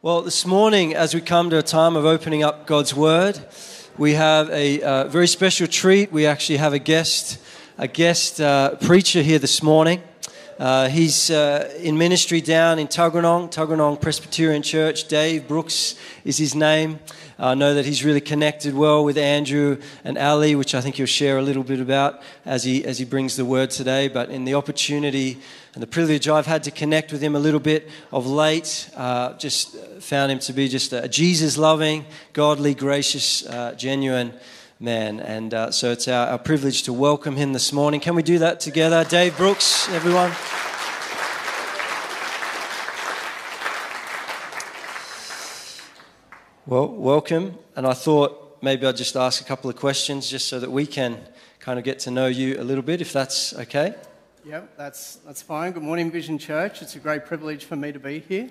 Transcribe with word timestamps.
Well, 0.00 0.22
this 0.22 0.46
morning, 0.46 0.94
as 0.94 1.12
we 1.12 1.20
come 1.20 1.50
to 1.50 1.58
a 1.58 1.62
time 1.62 1.96
of 1.96 2.04
opening 2.04 2.44
up 2.44 2.68
God's 2.68 2.94
Word, 2.94 3.36
we 3.96 4.12
have 4.12 4.48
a 4.50 4.80
uh, 4.80 5.08
very 5.08 5.26
special 5.26 5.66
treat. 5.66 6.12
We 6.12 6.24
actually 6.24 6.58
have 6.58 6.72
a 6.72 6.78
guest, 6.78 7.40
a 7.78 7.88
guest 7.88 8.40
uh, 8.40 8.76
preacher 8.76 9.22
here 9.22 9.40
this 9.40 9.60
morning. 9.60 10.00
Uh, 10.58 10.88
he's 10.88 11.30
uh, 11.30 11.72
in 11.80 11.96
ministry 11.96 12.40
down 12.40 12.80
in 12.80 12.88
Tuggeranong, 12.88 13.48
Tuggeranong 13.48 14.00
Presbyterian 14.00 14.60
Church. 14.60 15.06
Dave 15.06 15.46
Brookes 15.46 15.94
is 16.24 16.36
his 16.36 16.56
name. 16.56 16.98
I 17.38 17.54
know 17.54 17.74
that 17.74 17.86
he's 17.86 18.04
really 18.04 18.20
connected 18.20 18.74
well 18.74 19.04
with 19.04 19.16
Andrew 19.16 19.80
and 20.02 20.18
Ali, 20.18 20.56
which 20.56 20.74
I 20.74 20.80
think 20.80 20.96
he'll 20.96 21.06
share 21.06 21.38
a 21.38 21.42
little 21.42 21.62
bit 21.62 21.78
about 21.78 22.20
as 22.44 22.64
he, 22.64 22.84
as 22.84 22.98
he 22.98 23.04
brings 23.04 23.36
the 23.36 23.44
word 23.44 23.70
today. 23.70 24.08
But 24.08 24.30
in 24.30 24.44
the 24.44 24.54
opportunity 24.54 25.38
and 25.74 25.82
the 25.82 25.86
privilege 25.86 26.26
I've 26.26 26.46
had 26.46 26.64
to 26.64 26.72
connect 26.72 27.12
with 27.12 27.20
him 27.20 27.36
a 27.36 27.38
little 27.38 27.60
bit 27.60 27.88
of 28.10 28.26
late, 28.26 28.90
uh, 28.96 29.34
just 29.34 29.76
found 30.00 30.32
him 30.32 30.40
to 30.40 30.52
be 30.52 30.66
just 30.66 30.92
a 30.92 31.06
Jesus 31.06 31.56
loving, 31.56 32.04
godly, 32.32 32.74
gracious, 32.74 33.46
uh, 33.46 33.74
genuine 33.74 34.32
man. 34.80 35.18
And 35.18 35.52
uh, 35.54 35.70
so 35.72 35.90
it's 35.90 36.06
our, 36.06 36.28
our 36.28 36.38
privilege 36.38 36.84
to 36.84 36.92
welcome 36.92 37.34
him 37.34 37.52
this 37.52 37.72
morning. 37.72 37.98
Can 37.98 38.14
we 38.14 38.22
do 38.22 38.38
that 38.38 38.60
together? 38.60 39.02
Dave 39.02 39.36
Brookes, 39.36 39.88
everyone. 39.88 40.30
Well, 46.66 46.88
welcome. 46.88 47.58
And 47.74 47.86
I 47.86 47.92
thought 47.92 48.58
maybe 48.62 48.86
I'd 48.86 48.96
just 48.96 49.16
ask 49.16 49.40
a 49.40 49.44
couple 49.44 49.68
of 49.68 49.74
questions 49.74 50.30
just 50.30 50.46
so 50.46 50.60
that 50.60 50.70
we 50.70 50.86
can 50.86 51.18
kind 51.58 51.78
of 51.78 51.84
get 51.84 51.98
to 52.00 52.12
know 52.12 52.26
you 52.26 52.60
a 52.60 52.62
little 52.62 52.84
bit, 52.84 53.00
if 53.00 53.12
that's 53.12 53.54
okay. 53.54 53.94
Yep, 54.44 54.76
that's, 54.76 55.16
that's 55.16 55.42
fine. 55.42 55.72
Good 55.72 55.82
morning, 55.82 56.10
Vision 56.10 56.38
Church. 56.38 56.82
It's 56.82 56.94
a 56.94 57.00
great 57.00 57.26
privilege 57.26 57.64
for 57.64 57.74
me 57.74 57.90
to 57.90 57.98
be 57.98 58.20
here. 58.20 58.48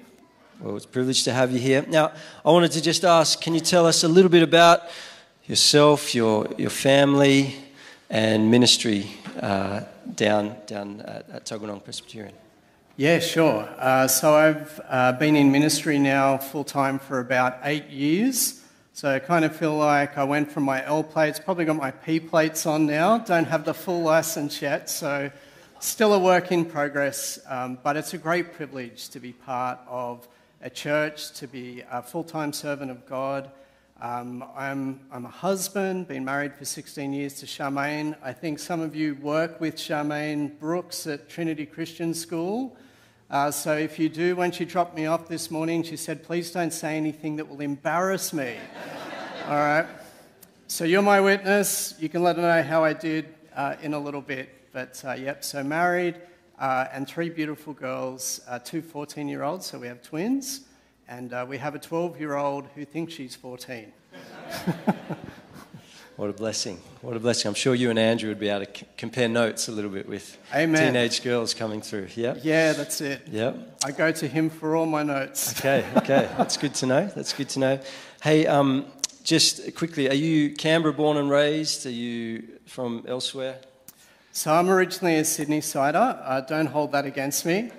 Well, 0.60 0.76
it's 0.76 0.86
a 0.86 0.90
privilege 0.90 1.24
to 1.24 1.32
have 1.32 1.52
you 1.52 1.60
here. 1.60 1.86
Now, 1.88 2.12
I 2.44 2.52
wanted 2.52 2.72
to 2.74 2.82
just 2.82 3.06
ask 3.06 3.40
can 3.40 3.54
you 3.54 3.62
tell 3.62 3.86
us 3.86 4.04
a 4.04 4.08
little 4.10 4.30
bit 4.30 4.44
about 4.44 4.82
yourself, 5.48 6.14
your, 6.14 6.48
your 6.58 6.70
family, 6.70 7.56
and 8.10 8.52
ministry 8.52 9.08
uh, 9.42 9.82
down, 10.16 10.56
down 10.68 11.02
at, 11.02 11.50
at 11.50 11.84
Presbyterian? 11.84 12.34
Yeah, 12.98 13.20
sure. 13.20 13.70
Uh, 13.78 14.08
so 14.08 14.34
I've 14.34 14.82
uh, 14.90 15.12
been 15.14 15.36
in 15.36 15.52
ministry 15.52 16.00
now 16.00 16.38
full 16.38 16.64
time 16.64 17.00
for 17.00 17.20
about 17.20 17.60
eight 17.64 17.90
years. 17.90 18.64
So 18.94 19.14
I 19.14 19.20
kind 19.20 19.46
of 19.46 19.56
feel 19.56 19.78
like 19.78 20.18
I 20.18 20.24
went 20.24 20.52
from 20.52 20.64
my 20.64 20.84
L 20.84 21.04
plates, 21.04 21.40
probably 21.40 21.66
got 21.66 21.76
my 21.76 21.92
P 21.92 22.20
plates 22.20 22.66
on 22.66 22.88
now. 22.88 23.20
Don't 23.20 23.46
have 23.46 23.64
the 23.64 23.74
full 23.74 24.02
license 24.02 24.60
yet, 24.62 24.90
so 24.90 25.30
still 25.80 26.16
a 26.16 26.20
work 26.20 26.52
in 26.52 26.66
progress. 26.66 27.38
Um, 27.48 27.78
but 27.84 27.96
it's 27.96 28.16
a 28.16 28.18
great 28.18 28.54
privilege 28.54 29.10
to 29.10 29.20
be 29.20 29.34
part 29.34 29.78
of 29.88 30.28
a 30.64 30.70
church, 30.72 31.32
to 31.34 31.48
be 31.48 31.84
a 31.92 32.02
full 32.02 32.24
time 32.24 32.52
servant 32.52 32.90
of 32.90 33.06
God. 33.06 33.52
Um, 34.00 34.44
I'm, 34.56 35.00
I'm 35.12 35.26
a 35.26 35.30
husband, 35.30 36.08
been 36.08 36.24
married 36.24 36.54
for 36.54 36.66
16 36.66 37.14
years 37.14 37.34
to 37.40 37.48
Charmaine. 37.48 38.16
I 38.22 38.32
think 38.32 38.60
some 38.60 38.80
of 38.80 38.96
you 38.96 39.16
work 39.16 39.60
with 39.60 39.76
Charmaine 39.76 40.60
Brookes 40.60 41.08
at 41.08 41.28
Trinity 41.28 41.66
Christian 41.66 42.14
School. 42.14 42.78
Uh, 43.32 43.50
so 43.50 43.76
if 43.76 43.98
you 43.98 44.08
do, 44.08 44.36
when 44.36 44.52
she 44.52 44.66
dropped 44.66 44.96
me 44.96 45.08
off 45.08 45.28
this 45.28 45.50
morning, 45.50 45.82
she 45.82 45.98
said, 45.98 46.24
please 46.24 46.52
don't 46.52 46.72
say 46.72 46.96
anything 46.96 47.38
that 47.38 47.50
will 47.50 47.60
embarrass 47.60 48.34
me. 48.34 48.58
All 49.48 49.56
right? 49.56 49.88
So 50.68 50.84
you're 50.84 51.02
my 51.02 51.20
witness. 51.20 51.96
You 52.00 52.08
can 52.08 52.22
let 52.22 52.36
her 52.36 52.44
know 52.44 52.62
how 52.62 52.84
I 52.84 52.94
did 52.94 53.34
uh, 53.56 53.78
in 53.82 53.96
a 53.96 54.00
little 54.00 54.22
bit. 54.22 54.50
But 54.74 55.02
uh, 55.04 55.14
yep, 55.14 55.44
so 55.44 55.64
married 55.64 56.22
uh, 56.60 56.86
and 56.92 57.08
three 57.08 57.32
beautiful 57.32 57.74
girls, 57.74 58.42
uh, 58.48 58.60
two 58.60 58.84
14 58.84 59.28
year 59.28 59.42
olds, 59.42 59.66
so 59.66 59.80
we 59.80 59.88
have 59.88 60.04
twins. 60.04 60.67
And 61.10 61.34
uh, 61.34 61.46
we 61.48 61.58
have 61.58 61.76
a 61.76 61.80
12 61.80 62.20
year 62.20 62.36
old 62.36 62.68
who 62.76 62.86
thinks 62.86 63.14
she's 63.14 63.36
14. 63.36 63.92
What 66.18 66.32
a 66.32 66.34
blessing. 66.34 66.82
What 67.04 67.16
a 67.16 67.20
blessing. 67.20 67.48
I'm 67.48 67.54
sure 67.54 67.76
you 67.76 67.92
and 67.92 68.00
Andrew 68.00 68.30
would 68.30 68.40
be 68.40 68.50
able 68.50 68.66
to 68.66 68.80
c- 68.80 68.88
compare 68.98 69.30
notes 69.30 69.68
a 69.68 69.72
little 69.72 69.92
bit 69.92 70.10
with 70.10 70.36
Amen. 70.52 70.88
teenage 70.88 71.24
girls 71.24 71.54
coming 71.54 71.80
through. 71.80 72.08
Yeah? 72.16 72.34
Yeah, 72.42 72.74
that's 72.74 73.02
it. 73.02 73.22
Yep. 73.30 73.82
I 73.86 73.92
go 73.92 74.12
to 74.12 74.28
him 74.28 74.50
for 74.50 74.76
all 74.76 74.88
my 74.88 75.04
notes. 75.04 75.52
Okay, 75.60 75.86
okay. 75.98 76.28
That's 76.36 76.58
good 76.58 76.74
to 76.74 76.88
know. 76.88 77.06
That's 77.06 77.34
good 77.34 77.50
to 77.50 77.60
know. 77.60 77.80
Hey, 78.24 78.48
um, 78.48 78.88
just 79.24 79.76
quickly, 79.76 80.10
are 80.10 80.16
you 80.16 80.56
Canberra 80.56 80.92
born 80.92 81.18
and 81.18 81.30
raised? 81.30 81.86
Are 81.86 81.92
you 81.92 82.48
from 82.66 83.06
elsewhere? 83.08 83.60
So 84.32 84.52
I'm 84.52 84.72
originally 84.72 85.18
a 85.18 85.24
Sydney 85.24 85.62
sider. 85.62 86.20
Uh, 86.24 86.42
don't 86.42 86.66
hold 86.66 86.94
that 86.94 87.06
against 87.06 87.46
me. 87.46 87.70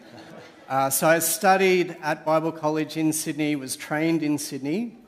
Uh, 0.68 0.90
so 0.90 1.08
I 1.08 1.18
studied 1.20 1.96
at 2.02 2.26
Bible 2.26 2.52
College 2.52 2.98
in 2.98 3.14
Sydney, 3.14 3.56
was 3.56 3.74
trained 3.74 4.22
in 4.22 4.36
Sydney, 4.36 4.98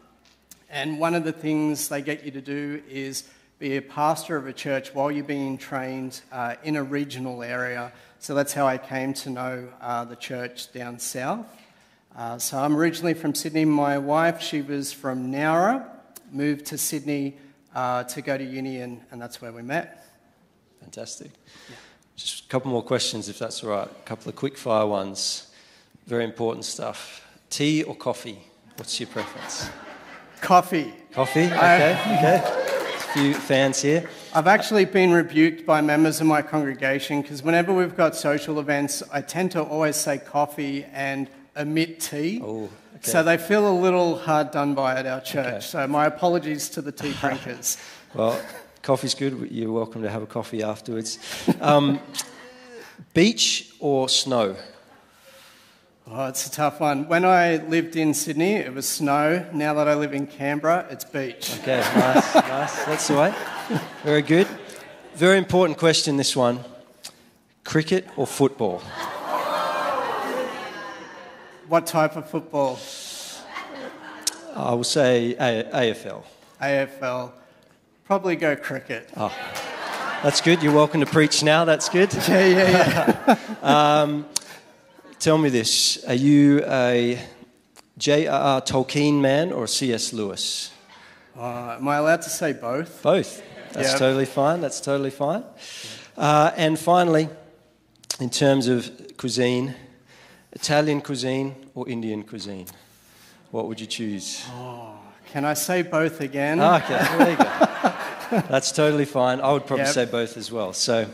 and 0.71 0.98
one 0.98 1.15
of 1.15 1.22
the 1.22 1.32
things 1.32 1.91
they 1.91 2.00
get 2.00 2.25
you 2.25 2.31
to 2.31 2.41
do 2.41 2.82
is 2.88 3.25
be 3.59 3.76
a 3.76 3.82
pastor 3.82 4.37
of 4.37 4.47
a 4.47 4.54
church 4.54 4.94
while 4.94 5.10
you're 5.10 5.22
being 5.22 5.59
trained 5.59 6.22
uh, 6.32 6.54
in 6.65 6.76
a 6.76 6.82
regional 6.82 7.43
area. 7.43 7.93
So 8.21 8.34
that's 8.34 8.54
how 8.54 8.66
I 8.66 8.78
came 8.78 9.12
to 9.12 9.28
know 9.28 9.69
uh, 9.82 10.06
the 10.06 10.16
church 10.16 10.72
down 10.72 10.98
south. 10.98 11.44
Uh, 12.16 12.38
so 12.38 12.59
I'm 12.59 12.75
originally 12.75 13.12
from 13.12 13.34
Sydney. 13.34 13.66
My 13.66 13.98
wife, 13.98 14.41
she 14.41 14.62
was 14.62 14.94
from 14.94 15.31
Nowra, 15.31 15.87
moved 16.32 16.65
to 16.66 16.78
Sydney 16.78 17.37
uh, 17.75 18.04
to 18.04 18.22
go 18.22 18.38
to 18.38 18.44
uni, 18.44 18.78
and, 18.78 19.03
and 19.10 19.21
that's 19.21 19.42
where 19.42 19.53
we 19.53 19.60
met. 19.60 20.06
Fantastic. 20.81 21.32
Just 22.16 22.47
a 22.47 22.48
couple 22.48 22.71
more 22.71 22.82
questions, 22.82 23.28
if 23.28 23.38
that's 23.38 23.62
all 23.62 23.69
right. 23.69 23.88
A 23.88 24.09
couple 24.09 24.31
of 24.31 24.37
quick 24.37 24.56
fire 24.56 24.87
ones. 24.87 25.48
Very 26.10 26.25
important 26.25 26.65
stuff. 26.65 27.25
Tea 27.50 27.84
or 27.84 27.94
coffee? 27.94 28.41
What's 28.75 28.98
your 28.98 29.09
preference? 29.10 29.71
Coffee. 30.41 30.93
Coffee? 31.12 31.44
Okay, 31.44 31.93
okay. 32.19 32.43
A 32.44 33.12
few 33.12 33.32
fans 33.32 33.81
here. 33.81 34.10
I've 34.34 34.48
actually 34.48 34.87
been 34.87 35.12
rebuked 35.12 35.65
by 35.65 35.81
members 35.81 36.21
of 36.21 36.26
my 36.26 36.43
congregation 36.43 37.22
because 37.22 37.44
whenever 37.44 37.72
we've 37.72 37.97
got 37.97 38.16
social 38.16 38.59
events, 38.59 39.04
I 39.12 39.21
tend 39.21 39.53
to 39.53 39.62
always 39.62 39.94
say 39.94 40.19
coffee 40.19 40.84
and 40.93 41.31
omit 41.56 42.00
tea. 42.00 42.41
Oh, 42.42 42.65
okay. 42.65 42.71
So 43.03 43.22
they 43.22 43.38
feel 43.38 43.71
a 43.71 43.77
little 43.78 44.19
hard 44.19 44.50
done 44.50 44.75
by 44.75 44.97
at 44.97 45.06
our 45.06 45.21
church. 45.21 45.47
Okay. 45.47 45.60
So 45.60 45.87
my 45.87 46.06
apologies 46.06 46.71
to 46.71 46.82
the 46.82 46.91
tea 46.91 47.15
drinkers. 47.21 47.78
Well, 48.12 48.44
coffee's 48.82 49.15
good. 49.15 49.48
You're 49.53 49.71
welcome 49.71 50.03
to 50.03 50.10
have 50.10 50.25
a 50.25 50.27
coffee 50.27 50.65
afterwards. 50.65 51.21
Um, 51.60 52.00
beach 53.15 53.72
or 53.78 54.09
snow? 54.09 54.56
Oh, 56.10 56.26
it's 56.28 56.47
a 56.47 56.50
tough 56.50 56.81
one. 56.81 57.09
When 57.09 57.25
I 57.25 57.56
lived 57.56 57.97
in 57.97 58.15
Sydney, 58.15 58.54
it 58.54 58.72
was 58.75 58.88
snow. 58.88 59.47
Now 59.53 59.75
that 59.75 59.88
I 59.88 59.94
live 59.94 60.12
in 60.12 60.26
Canberra, 60.26 60.87
it's 60.91 61.04
beach. 61.04 61.59
Okay, 61.60 61.78
nice, 61.78 62.34
nice. 62.34 62.84
That's 62.84 63.09
the 63.09 63.16
way. 63.16 63.34
Very 64.03 64.22
good. 64.22 64.47
Very 65.15 65.38
important 65.38 65.78
question, 65.78 66.16
this 66.16 66.37
one. 66.37 66.60
Cricket 67.65 68.06
or 68.16 68.26
football? 68.26 68.82
What 71.69 71.87
type 71.87 72.16
of 72.16 72.28
football? 72.28 72.78
I 74.56 74.75
will 74.75 74.82
say 74.84 75.34
A- 75.34 75.65
AFL. 75.72 76.25
AFL. 76.60 77.32
Probably 78.04 78.34
go 78.34 78.56
cricket. 78.56 79.09
Oh, 79.16 79.32
that's 80.22 80.41
good. 80.41 80.62
You're 80.62 80.72
welcome 80.75 80.98
to 81.00 81.06
preach 81.06 81.44
now. 81.44 81.65
That's 81.65 81.88
good. 81.88 82.12
Yeah, 82.28 82.47
yeah, 82.47 83.27
yeah. 83.28 83.38
Um, 83.62 84.27
Tell 85.20 85.36
me 85.36 85.50
this. 85.50 86.03
Are 86.06 86.14
you 86.14 86.64
a 86.66 87.20
J.R.R. 87.98 88.62
Tolkien 88.62 89.20
man 89.20 89.53
or 89.53 89.66
C.S. 89.66 90.14
Lewis? 90.14 90.72
Uh, 91.38 91.76
am 91.78 91.86
I 91.88 91.97
allowed 91.97 92.22
to 92.22 92.31
say 92.31 92.54
both? 92.54 93.03
Both. 93.03 93.42
That's 93.72 93.98
totally 93.98 94.25
fine. 94.25 94.62
That's 94.62 94.80
totally 94.80 95.10
fine. 95.10 95.44
Uh, 96.16 96.53
and 96.56 96.78
finally, 96.78 97.28
in 98.19 98.30
terms 98.30 98.66
of 98.66 98.91
cuisine, 99.19 99.75
Italian 100.53 101.03
cuisine 101.03 101.54
or 101.75 101.86
Indian 101.86 102.22
cuisine? 102.22 102.66
What 103.50 103.69
would 103.69 103.78
you 103.78 103.86
choose? 103.86 104.47
Can 105.33 105.44
I 105.44 105.53
say 105.53 105.83
both 105.83 106.22
again? 106.22 106.60
Ah, 106.62 106.83
okay, 106.83 107.18
there 107.18 107.30
you 107.33 107.36
go. 107.36 108.47
That's 108.48 108.72
totally 108.72 109.04
fine. 109.04 109.42
I 109.42 109.53
would 109.53 109.66
probably 109.66 109.84
Yep. 109.84 109.94
say 109.94 110.04
both 110.06 110.39
as 110.39 110.50
well. 110.50 110.72
So 110.72 111.06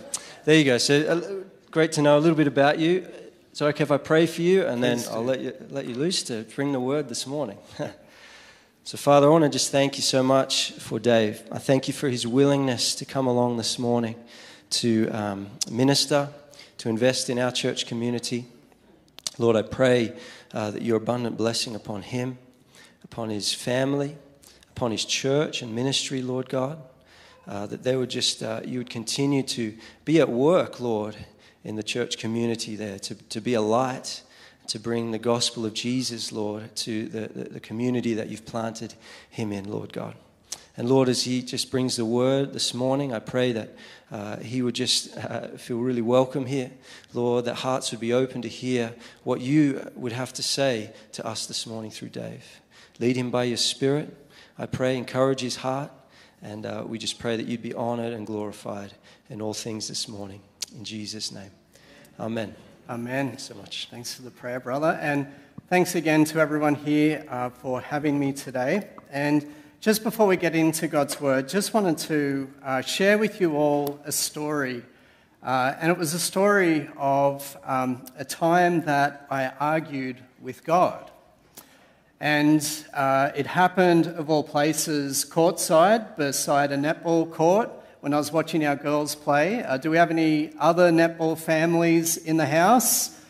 there 0.44 0.54
you 0.54 0.64
go. 0.64 0.78
So 0.78 0.94
uh, 1.02 1.44
great 1.72 1.90
to 1.92 2.02
know 2.02 2.16
a 2.16 2.20
little 2.20 2.36
bit 2.36 2.46
about 2.46 2.78
you. 2.78 3.04
It 3.58 3.64
okay 3.64 3.84
if 3.84 3.90
I 3.90 3.96
pray 3.96 4.26
for 4.26 4.42
you 4.42 4.66
and 4.66 4.84
then 4.84 4.98
Please 4.98 5.08
I'll 5.08 5.22
do. 5.22 5.28
let 5.28 5.40
you, 5.40 5.54
let 5.70 5.86
you 5.86 5.94
loose 5.94 6.22
to 6.24 6.42
bring 6.54 6.72
the 6.72 6.80
word 6.80 7.08
this 7.08 7.26
morning? 7.26 7.56
so, 8.84 8.98
Father, 8.98 9.28
I 9.28 9.30
want 9.30 9.44
to 9.44 9.48
just 9.48 9.72
thank 9.72 9.96
you 9.96 10.02
so 10.02 10.22
much 10.22 10.72
for 10.72 10.98
Dave. 10.98 11.42
I 11.50 11.56
thank 11.56 11.88
you 11.88 11.94
for 11.94 12.10
his 12.10 12.26
willingness 12.26 12.94
to 12.96 13.06
come 13.06 13.26
along 13.26 13.56
this 13.56 13.78
morning 13.78 14.14
to 14.70 15.08
um, 15.08 15.46
minister, 15.70 16.28
to 16.76 16.90
invest 16.90 17.30
in 17.30 17.38
our 17.38 17.50
church 17.50 17.86
community. 17.86 18.44
Lord, 19.38 19.56
I 19.56 19.62
pray 19.62 20.12
uh, 20.52 20.72
that 20.72 20.82
your 20.82 20.98
abundant 20.98 21.38
blessing 21.38 21.74
upon 21.74 22.02
him, 22.02 22.36
upon 23.04 23.30
his 23.30 23.54
family, 23.54 24.18
upon 24.72 24.90
his 24.90 25.06
church 25.06 25.62
and 25.62 25.74
ministry, 25.74 26.20
Lord 26.20 26.50
God, 26.50 26.78
uh, 27.48 27.64
that 27.68 27.84
they 27.84 27.96
would 27.96 28.10
just, 28.10 28.42
uh, 28.42 28.60
you 28.66 28.80
would 28.80 28.90
continue 28.90 29.42
to 29.44 29.74
be 30.04 30.20
at 30.20 30.28
work, 30.28 30.78
Lord, 30.78 31.16
in 31.66 31.74
the 31.74 31.82
church 31.82 32.16
community 32.16 32.76
there, 32.76 32.96
to, 33.00 33.16
to 33.16 33.40
be 33.40 33.54
a 33.54 33.60
light, 33.60 34.22
to 34.68 34.78
bring 34.78 35.10
the 35.10 35.18
gospel 35.18 35.66
of 35.66 35.74
Jesus, 35.74 36.30
Lord, 36.30 36.76
to 36.76 37.08
the, 37.08 37.26
the, 37.26 37.48
the 37.50 37.60
community 37.60 38.14
that 38.14 38.28
you've 38.28 38.46
planted 38.46 38.94
him 39.28 39.50
in, 39.50 39.68
Lord 39.68 39.92
God. 39.92 40.14
And 40.76 40.88
Lord, 40.88 41.08
as 41.08 41.24
he 41.24 41.42
just 41.42 41.72
brings 41.72 41.96
the 41.96 42.04
word 42.04 42.52
this 42.52 42.72
morning, 42.72 43.12
I 43.12 43.18
pray 43.18 43.50
that 43.50 43.74
uh, 44.12 44.36
he 44.36 44.62
would 44.62 44.76
just 44.76 45.16
uh, 45.16 45.48
feel 45.56 45.78
really 45.78 46.02
welcome 46.02 46.46
here. 46.46 46.70
Lord, 47.12 47.46
that 47.46 47.56
hearts 47.56 47.90
would 47.90 48.00
be 48.00 48.12
open 48.12 48.42
to 48.42 48.48
hear 48.48 48.94
what 49.24 49.40
you 49.40 49.90
would 49.96 50.12
have 50.12 50.32
to 50.34 50.44
say 50.44 50.92
to 51.12 51.26
us 51.26 51.46
this 51.46 51.66
morning 51.66 51.90
through 51.90 52.10
Dave. 52.10 52.60
Lead 53.00 53.16
him 53.16 53.32
by 53.32 53.42
your 53.42 53.56
spirit. 53.56 54.16
I 54.56 54.66
pray, 54.66 54.96
encourage 54.96 55.40
his 55.40 55.56
heart. 55.56 55.90
And 56.42 56.64
uh, 56.64 56.84
we 56.86 56.98
just 56.98 57.18
pray 57.18 57.36
that 57.36 57.46
you'd 57.46 57.62
be 57.62 57.74
honored 57.74 58.12
and 58.12 58.24
glorified 58.24 58.92
in 59.28 59.42
all 59.42 59.54
things 59.54 59.88
this 59.88 60.06
morning. 60.06 60.42
In 60.76 60.84
Jesus' 60.84 61.32
name. 61.32 61.50
Amen. 62.20 62.54
Amen. 62.90 63.28
Thanks 63.28 63.44
so 63.44 63.54
much. 63.54 63.88
Thanks 63.90 64.12
for 64.12 64.20
the 64.20 64.30
prayer, 64.30 64.60
brother. 64.60 64.98
And 65.00 65.26
thanks 65.70 65.94
again 65.94 66.26
to 66.26 66.38
everyone 66.38 66.74
here 66.74 67.24
uh, 67.30 67.48
for 67.48 67.80
having 67.80 68.18
me 68.18 68.34
today. 68.34 68.86
And 69.10 69.50
just 69.80 70.04
before 70.04 70.26
we 70.26 70.36
get 70.36 70.54
into 70.54 70.86
God's 70.86 71.18
word, 71.18 71.48
just 71.48 71.72
wanted 71.72 71.96
to 72.08 72.50
uh, 72.62 72.82
share 72.82 73.16
with 73.16 73.40
you 73.40 73.56
all 73.56 73.98
a 74.04 74.12
story. 74.12 74.84
Uh, 75.42 75.72
and 75.80 75.90
it 75.90 75.96
was 75.96 76.12
a 76.12 76.18
story 76.18 76.90
of 76.98 77.56
um, 77.64 78.04
a 78.18 78.24
time 78.26 78.82
that 78.82 79.26
I 79.30 79.46
argued 79.58 80.18
with 80.42 80.62
God. 80.62 81.10
And 82.20 82.62
uh, 82.92 83.30
it 83.34 83.46
happened, 83.46 84.08
of 84.08 84.28
all 84.28 84.44
places, 84.44 85.24
courtside 85.24 86.16
beside 86.16 86.70
a 86.70 86.76
netball 86.76 87.32
court 87.32 87.70
when 88.06 88.14
I 88.14 88.18
was 88.18 88.30
watching 88.30 88.64
our 88.64 88.76
girls 88.76 89.16
play. 89.16 89.64
Uh, 89.64 89.78
do 89.78 89.90
we 89.90 89.96
have 89.96 90.12
any 90.12 90.52
other 90.60 90.92
netball 90.92 91.36
families 91.36 92.16
in 92.16 92.36
the 92.36 92.46
house? 92.46 93.20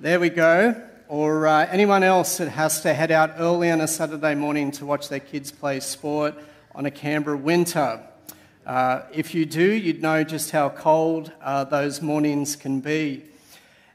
There 0.00 0.18
we 0.18 0.30
go. 0.30 0.74
Or 1.06 1.46
uh, 1.46 1.68
anyone 1.70 2.02
else 2.02 2.38
that 2.38 2.48
has 2.48 2.80
to 2.80 2.92
head 2.92 3.12
out 3.12 3.34
early 3.38 3.70
on 3.70 3.80
a 3.80 3.86
Saturday 3.86 4.34
morning 4.34 4.72
to 4.72 4.84
watch 4.84 5.08
their 5.08 5.20
kids 5.20 5.52
play 5.52 5.78
sport 5.78 6.34
on 6.74 6.86
a 6.86 6.90
Canberra 6.90 7.36
winter. 7.36 8.00
Uh, 8.66 9.02
if 9.12 9.32
you 9.32 9.46
do, 9.46 9.62
you'd 9.62 10.02
know 10.02 10.24
just 10.24 10.50
how 10.50 10.70
cold 10.70 11.30
uh, 11.40 11.62
those 11.62 12.02
mornings 12.02 12.56
can 12.56 12.80
be. 12.80 13.22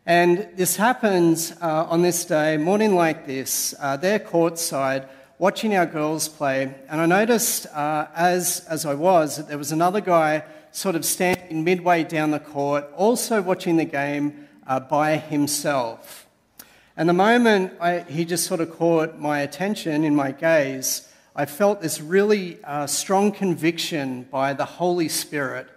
And 0.05 0.47
this 0.55 0.77
happens 0.77 1.51
uh, 1.61 1.87
on 1.89 2.03
this 2.03 2.23
day, 2.23 2.55
morning 2.55 2.95
like 2.95 3.27
this. 3.27 3.75
Uh, 3.81 3.97
they're 3.97 4.17
courtside 4.17 5.09
watching 5.41 5.75
our 5.75 5.87
girls 5.87 6.27
play, 6.29 6.71
and 6.87 7.01
I 7.01 7.07
noticed 7.07 7.65
uh, 7.73 8.05
as, 8.13 8.63
as 8.69 8.85
I 8.85 8.93
was 8.93 9.37
that 9.37 9.47
there 9.47 9.57
was 9.57 9.71
another 9.71 9.99
guy 9.99 10.43
sort 10.71 10.95
of 10.95 11.03
standing 11.03 11.63
midway 11.63 12.03
down 12.03 12.29
the 12.29 12.39
court, 12.39 12.85
also 12.95 13.41
watching 13.41 13.77
the 13.77 13.85
game 13.85 14.47
uh, 14.67 14.79
by 14.79 15.17
himself. 15.17 16.27
And 16.95 17.09
the 17.09 17.13
moment 17.13 17.73
I, 17.81 18.01
he 18.01 18.23
just 18.23 18.45
sort 18.45 18.61
of 18.61 18.69
caught 18.77 19.17
my 19.17 19.39
attention 19.39 20.03
in 20.03 20.15
my 20.15 20.31
gaze, 20.31 21.09
I 21.35 21.47
felt 21.47 21.81
this 21.81 21.99
really 21.99 22.63
uh, 22.63 22.85
strong 22.85 23.31
conviction 23.31 24.27
by 24.29 24.53
the 24.53 24.65
Holy 24.65 25.09
Spirit 25.09 25.67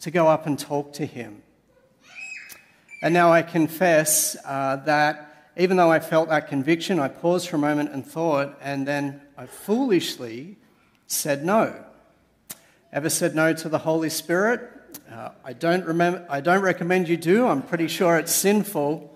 to 0.00 0.10
go 0.10 0.26
up 0.26 0.44
and 0.44 0.58
talk 0.58 0.92
to 0.94 1.06
him. 1.06 1.40
And 3.00 3.14
now 3.14 3.32
I 3.32 3.42
confess 3.42 4.36
uh, 4.44 4.74
that 4.86 5.23
even 5.56 5.76
though 5.76 5.90
I 5.90 6.00
felt 6.00 6.28
that 6.30 6.48
conviction, 6.48 6.98
I 6.98 7.08
paused 7.08 7.48
for 7.48 7.56
a 7.56 7.60
moment 7.60 7.92
and 7.92 8.04
thought, 8.06 8.58
and 8.60 8.86
then 8.86 9.22
I 9.36 9.46
foolishly 9.46 10.56
said 11.06 11.44
no. 11.44 11.84
Ever 12.92 13.08
said 13.08 13.34
no 13.34 13.52
to 13.52 13.68
the 13.68 13.78
Holy 13.78 14.10
Spirit? 14.10 14.70
Uh, 15.10 15.30
I, 15.44 15.52
don't 15.52 15.84
remember, 15.84 16.26
I 16.28 16.40
don't 16.40 16.62
recommend 16.62 17.08
you 17.08 17.16
do. 17.16 17.46
I'm 17.46 17.62
pretty 17.62 17.88
sure 17.88 18.16
it's 18.16 18.32
sinful. 18.32 19.10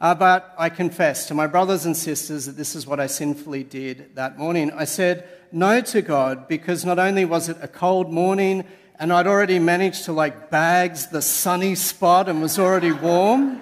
Uh, 0.00 0.14
but 0.16 0.52
I 0.58 0.68
confess 0.68 1.28
to 1.28 1.34
my 1.34 1.46
brothers 1.46 1.86
and 1.86 1.96
sisters 1.96 2.46
that 2.46 2.56
this 2.56 2.74
is 2.74 2.88
what 2.88 2.98
I 2.98 3.06
sinfully 3.06 3.62
did 3.62 4.16
that 4.16 4.36
morning. 4.36 4.72
I 4.72 4.84
said 4.84 5.28
no 5.52 5.80
to 5.80 6.02
God 6.02 6.48
because 6.48 6.84
not 6.84 6.98
only 6.98 7.24
was 7.24 7.48
it 7.48 7.56
a 7.60 7.68
cold 7.68 8.12
morning 8.12 8.64
and 8.98 9.12
I'd 9.12 9.28
already 9.28 9.60
managed 9.60 10.06
to 10.06 10.12
like 10.12 10.50
bags 10.50 11.06
the 11.06 11.22
sunny 11.22 11.76
spot 11.76 12.28
and 12.28 12.42
was 12.42 12.58
already 12.58 12.90
warm. 12.90 13.60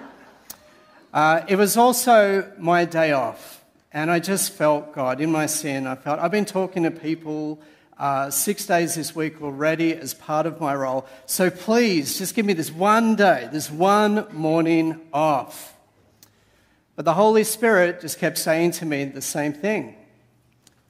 Uh, 1.13 1.43
it 1.49 1.57
was 1.57 1.75
also 1.75 2.49
my 2.57 2.85
day 2.85 3.11
off, 3.11 3.65
and 3.91 4.09
I 4.09 4.19
just 4.19 4.53
felt 4.53 4.93
God 4.95 5.19
in 5.19 5.29
my 5.29 5.45
sin. 5.45 5.85
I 5.85 5.95
felt 5.95 6.19
I've 6.19 6.31
been 6.31 6.45
talking 6.45 6.83
to 6.83 6.91
people 6.91 7.61
uh, 7.97 8.29
six 8.29 8.65
days 8.65 8.95
this 8.95 9.13
week 9.13 9.41
already 9.41 9.93
as 9.93 10.13
part 10.13 10.45
of 10.45 10.61
my 10.61 10.73
role. 10.73 11.05
So 11.25 11.49
please, 11.49 12.17
just 12.17 12.33
give 12.33 12.45
me 12.45 12.53
this 12.53 12.71
one 12.71 13.17
day, 13.17 13.49
this 13.51 13.69
one 13.69 14.25
morning 14.31 15.01
off. 15.11 15.75
But 16.95 17.03
the 17.03 17.13
Holy 17.13 17.43
Spirit 17.43 17.99
just 17.99 18.17
kept 18.17 18.37
saying 18.37 18.71
to 18.71 18.85
me 18.85 19.03
the 19.03 19.21
same 19.21 19.51
thing. 19.51 19.97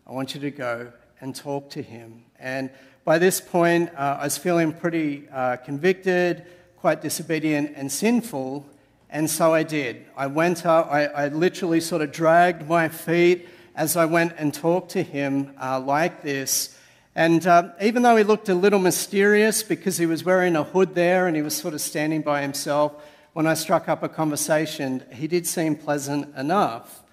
I 0.05 0.11
want 0.11 0.35
you 0.35 0.41
to 0.41 0.51
go 0.51 0.91
and 1.19 1.35
talk 1.35 1.71
to 1.71 1.81
Him. 1.81 2.25
And 2.37 2.69
by 3.05 3.17
this 3.17 3.41
point, 3.41 3.89
uh, 3.95 4.19
I 4.21 4.25
was 4.25 4.37
feeling 4.37 4.71
pretty 4.71 5.27
uh, 5.33 5.57
convicted, 5.57 6.45
quite 6.77 7.01
disobedient, 7.01 7.73
and 7.75 7.91
sinful, 7.91 8.67
and 9.11 9.29
so 9.29 9.53
I 9.53 9.63
did. 9.63 10.05
I 10.15 10.27
went 10.27 10.65
up, 10.65 10.87
I, 10.89 11.05
I 11.05 11.27
literally 11.27 11.81
sort 11.81 12.01
of 12.01 12.11
dragged 12.11 12.67
my 12.67 12.87
feet 12.87 13.47
as 13.75 13.97
I 13.97 14.05
went 14.05 14.33
and 14.37 14.53
talked 14.53 14.91
to 14.91 15.03
him 15.03 15.53
uh, 15.61 15.79
like 15.79 16.21
this. 16.21 16.77
And 17.13 17.45
uh, 17.45 17.71
even 17.81 18.03
though 18.03 18.15
he 18.15 18.23
looked 18.23 18.47
a 18.47 18.55
little 18.55 18.79
mysterious 18.79 19.63
because 19.63 19.97
he 19.97 20.05
was 20.05 20.23
wearing 20.23 20.55
a 20.55 20.63
hood 20.63 20.95
there 20.95 21.27
and 21.27 21.35
he 21.35 21.41
was 21.41 21.55
sort 21.55 21.73
of 21.73 21.81
standing 21.81 22.21
by 22.21 22.41
himself, 22.41 22.93
when 23.33 23.47
I 23.47 23.53
struck 23.53 23.89
up 23.89 24.01
a 24.01 24.09
conversation, 24.09 25.03
he 25.11 25.27
did 25.27 25.45
seem 25.45 25.75
pleasant 25.75 26.35
enough. 26.37 27.03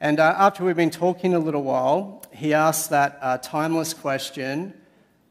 And 0.00 0.20
uh, 0.20 0.34
after 0.38 0.64
we'd 0.64 0.76
been 0.76 0.90
talking 0.90 1.34
a 1.34 1.38
little 1.38 1.62
while, 1.62 2.24
he 2.32 2.54
asked 2.54 2.90
that 2.90 3.18
uh, 3.20 3.38
timeless 3.38 3.94
question 3.94 4.74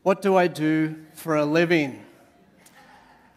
what 0.04 0.24
do 0.24 0.36
I 0.36 0.48
do 0.48 0.96
for 1.14 1.36
a 1.36 1.46
living? 1.46 2.04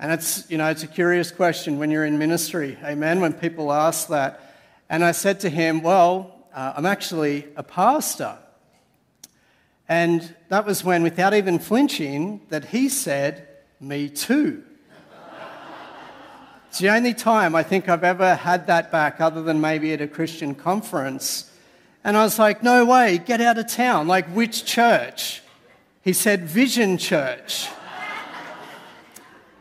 And 0.04 0.12
it's, 0.12 0.44
you 0.50 0.58
know, 0.58 0.68
it's 0.68 0.82
a 0.82 0.86
curious 0.86 1.30
question 1.30 1.78
when 1.78 1.90
you're 1.90 2.04
in 2.04 2.18
ministry, 2.18 2.76
amen, 2.84 3.22
when 3.22 3.32
people 3.32 3.72
ask 3.72 4.08
that. 4.08 4.54
And 4.90 5.02
I 5.02 5.12
said 5.12 5.40
to 5.40 5.48
him, 5.48 5.80
Well, 5.80 6.44
uh, 6.54 6.74
I'm 6.76 6.84
actually 6.84 7.46
a 7.56 7.62
pastor. 7.62 8.36
And 9.88 10.34
that 10.50 10.66
was 10.66 10.84
when, 10.84 11.02
without 11.02 11.32
even 11.32 11.58
flinching, 11.58 12.42
that 12.50 12.66
he 12.66 12.90
said, 12.90 13.48
Me 13.80 14.10
too. 14.10 14.62
it's 16.68 16.80
the 16.80 16.90
only 16.90 17.14
time 17.14 17.54
I 17.54 17.62
think 17.62 17.88
I've 17.88 18.04
ever 18.04 18.34
had 18.34 18.66
that 18.66 18.92
back, 18.92 19.22
other 19.22 19.42
than 19.42 19.58
maybe 19.58 19.94
at 19.94 20.02
a 20.02 20.06
Christian 20.06 20.54
conference. 20.54 21.50
And 22.04 22.14
I 22.14 22.24
was 22.24 22.38
like, 22.38 22.62
No 22.62 22.84
way, 22.84 23.16
get 23.16 23.40
out 23.40 23.56
of 23.56 23.68
town. 23.68 24.06
Like, 24.06 24.26
which 24.26 24.66
church? 24.66 25.42
He 26.02 26.12
said, 26.12 26.44
Vision 26.44 26.98
Church. 26.98 27.70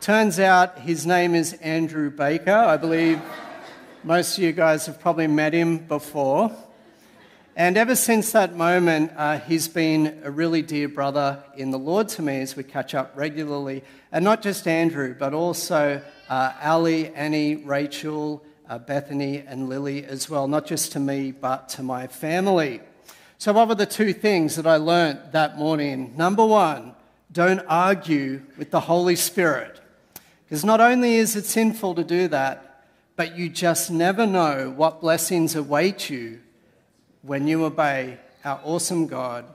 Turns 0.03 0.37
out 0.37 0.79
his 0.79 1.05
name 1.05 1.33
is 1.33 1.53
Andrew 1.61 2.11
Baker. 2.11 2.51
I 2.51 2.75
believe 2.75 3.21
most 4.03 4.37
of 4.37 4.43
you 4.43 4.51
guys 4.51 4.85
have 4.87 4.99
probably 4.99 5.27
met 5.27 5.53
him 5.53 5.77
before. 5.77 6.51
And 7.55 7.77
ever 7.77 7.95
since 7.95 8.33
that 8.33 8.53
moment, 8.53 9.13
uh, 9.15 9.39
he's 9.39 9.69
been 9.69 10.19
a 10.25 10.29
really 10.29 10.61
dear 10.61 10.89
brother 10.89 11.41
in 11.55 11.71
the 11.71 11.79
Lord 11.79 12.09
to 12.09 12.21
me 12.21 12.41
as 12.41 12.53
we 12.57 12.63
catch 12.63 12.93
up 12.93 13.13
regularly. 13.15 13.81
And 14.11 14.25
not 14.25 14.41
just 14.41 14.67
Andrew, 14.67 15.15
but 15.17 15.33
also 15.33 16.01
uh, 16.27 16.53
Ali, 16.61 17.15
Annie, 17.15 17.55
Rachel, 17.55 18.43
uh, 18.67 18.79
Bethany, 18.79 19.37
and 19.47 19.69
Lily 19.69 20.03
as 20.03 20.29
well. 20.29 20.49
Not 20.49 20.65
just 20.65 20.91
to 20.91 20.99
me, 20.99 21.31
but 21.31 21.69
to 21.69 21.81
my 21.81 22.07
family. 22.07 22.81
So, 23.37 23.53
what 23.53 23.69
were 23.69 23.75
the 23.75 23.85
two 23.85 24.11
things 24.11 24.57
that 24.57 24.67
I 24.67 24.75
learnt 24.75 25.31
that 25.31 25.57
morning? 25.57 26.13
Number 26.17 26.45
one, 26.45 26.93
don't 27.31 27.61
argue 27.69 28.41
with 28.57 28.69
the 28.69 28.81
Holy 28.81 29.15
Spirit. 29.15 29.79
Because 30.45 30.63
not 30.63 30.81
only 30.81 31.15
is 31.15 31.35
it 31.35 31.45
sinful 31.45 31.95
to 31.95 32.03
do 32.03 32.27
that, 32.29 32.85
but 33.15 33.37
you 33.37 33.49
just 33.49 33.91
never 33.91 34.25
know 34.25 34.73
what 34.75 35.01
blessings 35.01 35.55
await 35.55 36.09
you 36.09 36.39
when 37.21 37.47
you 37.47 37.63
obey 37.63 38.17
our 38.43 38.59
awesome 38.63 39.07
God. 39.07 39.45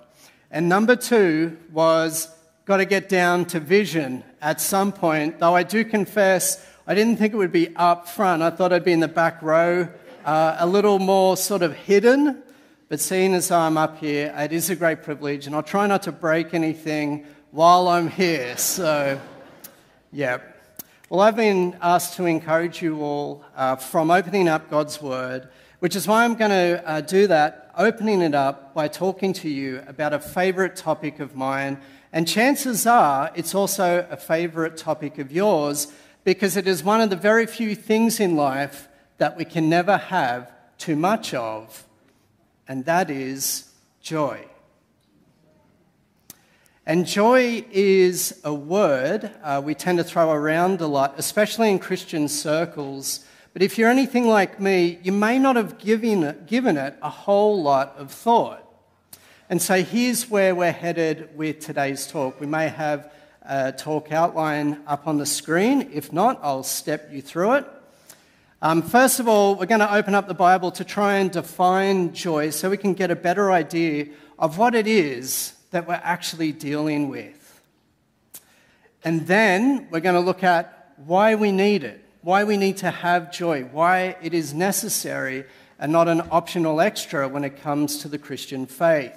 And 0.50 0.68
number 0.68 0.96
two 0.96 1.56
was 1.72 2.28
got 2.64 2.78
to 2.78 2.84
get 2.84 3.08
down 3.08 3.44
to 3.46 3.60
vision 3.60 4.24
at 4.40 4.60
some 4.60 4.92
point, 4.92 5.38
though 5.38 5.54
I 5.54 5.62
do 5.62 5.84
confess 5.84 6.64
I 6.88 6.94
didn't 6.94 7.18
think 7.18 7.34
it 7.34 7.36
would 7.36 7.52
be 7.52 7.76
up 7.76 8.08
front. 8.08 8.42
I 8.42 8.48
thought 8.48 8.72
I'd 8.72 8.82
be 8.82 8.94
in 8.94 9.00
the 9.00 9.08
back 9.08 9.42
row, 9.42 9.88
uh, 10.24 10.56
a 10.58 10.66
little 10.66 10.98
more 10.98 11.36
sort 11.36 11.60
of 11.60 11.76
hidden. 11.76 12.42
But 12.88 12.98
seeing 12.98 13.34
as 13.34 13.50
I'm 13.50 13.76
up 13.76 13.98
here, 13.98 14.34
it 14.34 14.54
is 14.54 14.70
a 14.70 14.74
great 14.74 15.02
privilege, 15.02 15.46
and 15.46 15.54
I'll 15.54 15.62
try 15.62 15.86
not 15.86 16.04
to 16.04 16.12
break 16.12 16.54
anything 16.54 17.26
while 17.50 17.88
I'm 17.88 18.08
here. 18.08 18.56
So, 18.56 19.20
yeah. 20.12 20.38
Well, 21.10 21.20
I've 21.20 21.36
been 21.36 21.74
asked 21.80 22.16
to 22.16 22.26
encourage 22.26 22.82
you 22.82 23.00
all 23.00 23.42
uh, 23.56 23.76
from 23.76 24.10
opening 24.10 24.46
up 24.46 24.68
God's 24.68 25.00
Word, 25.00 25.48
which 25.78 25.96
is 25.96 26.06
why 26.06 26.22
I'm 26.22 26.34
going 26.34 26.50
to 26.50 26.86
uh, 26.86 27.00
do 27.00 27.26
that, 27.28 27.72
opening 27.78 28.20
it 28.20 28.34
up 28.34 28.74
by 28.74 28.88
talking 28.88 29.32
to 29.32 29.48
you 29.48 29.82
about 29.86 30.12
a 30.12 30.18
favourite 30.18 30.76
topic 30.76 31.18
of 31.18 31.34
mine. 31.34 31.80
And 32.12 32.28
chances 32.28 32.86
are 32.86 33.30
it's 33.34 33.54
also 33.54 34.06
a 34.10 34.18
favourite 34.18 34.76
topic 34.76 35.16
of 35.16 35.32
yours 35.32 35.90
because 36.24 36.58
it 36.58 36.68
is 36.68 36.84
one 36.84 37.00
of 37.00 37.08
the 37.08 37.16
very 37.16 37.46
few 37.46 37.74
things 37.74 38.20
in 38.20 38.36
life 38.36 38.86
that 39.16 39.34
we 39.34 39.46
can 39.46 39.70
never 39.70 39.96
have 39.96 40.52
too 40.76 40.94
much 40.94 41.32
of, 41.32 41.86
and 42.68 42.84
that 42.84 43.08
is 43.08 43.70
joy. 44.02 44.44
And 46.88 47.04
joy 47.04 47.66
is 47.70 48.40
a 48.44 48.54
word 48.54 49.30
uh, 49.42 49.60
we 49.62 49.74
tend 49.74 49.98
to 49.98 50.04
throw 50.04 50.30
around 50.30 50.80
a 50.80 50.86
lot, 50.86 51.16
especially 51.18 51.68
in 51.70 51.78
Christian 51.78 52.28
circles. 52.28 53.26
But 53.52 53.60
if 53.60 53.76
you're 53.76 53.90
anything 53.90 54.26
like 54.26 54.58
me, 54.58 54.98
you 55.02 55.12
may 55.12 55.38
not 55.38 55.56
have 55.56 55.76
given 55.76 56.22
it, 56.22 56.46
given 56.46 56.78
it 56.78 56.94
a 57.02 57.10
whole 57.10 57.62
lot 57.62 57.94
of 57.98 58.10
thought. 58.10 58.64
And 59.50 59.60
so 59.60 59.82
here's 59.82 60.30
where 60.30 60.54
we're 60.54 60.72
headed 60.72 61.36
with 61.36 61.60
today's 61.60 62.06
talk. 62.06 62.40
We 62.40 62.46
may 62.46 62.68
have 62.68 63.12
a 63.42 63.70
talk 63.70 64.10
outline 64.10 64.80
up 64.86 65.06
on 65.06 65.18
the 65.18 65.26
screen. 65.26 65.90
If 65.92 66.10
not, 66.10 66.40
I'll 66.42 66.62
step 66.62 67.12
you 67.12 67.20
through 67.20 67.56
it. 67.56 67.66
Um, 68.62 68.80
first 68.80 69.20
of 69.20 69.28
all, 69.28 69.56
we're 69.56 69.66
going 69.66 69.80
to 69.80 69.94
open 69.94 70.14
up 70.14 70.26
the 70.26 70.32
Bible 70.32 70.70
to 70.70 70.84
try 70.84 71.16
and 71.16 71.30
define 71.30 72.14
joy 72.14 72.48
so 72.48 72.70
we 72.70 72.78
can 72.78 72.94
get 72.94 73.10
a 73.10 73.16
better 73.16 73.52
idea 73.52 74.06
of 74.38 74.56
what 74.56 74.74
it 74.74 74.86
is 74.86 75.52
that 75.70 75.86
we're 75.86 76.00
actually 76.02 76.52
dealing 76.52 77.08
with. 77.08 77.62
And 79.04 79.26
then 79.26 79.88
we're 79.90 80.00
going 80.00 80.14
to 80.14 80.20
look 80.20 80.42
at 80.42 80.94
why 80.96 81.34
we 81.34 81.52
need 81.52 81.84
it, 81.84 82.04
why 82.22 82.44
we 82.44 82.56
need 82.56 82.78
to 82.78 82.90
have 82.90 83.32
joy, 83.32 83.62
why 83.62 84.16
it 84.22 84.34
is 84.34 84.52
necessary 84.52 85.44
and 85.78 85.92
not 85.92 86.08
an 86.08 86.22
optional 86.30 86.80
extra 86.80 87.28
when 87.28 87.44
it 87.44 87.62
comes 87.62 87.98
to 87.98 88.08
the 88.08 88.18
Christian 88.18 88.66
faith, 88.66 89.16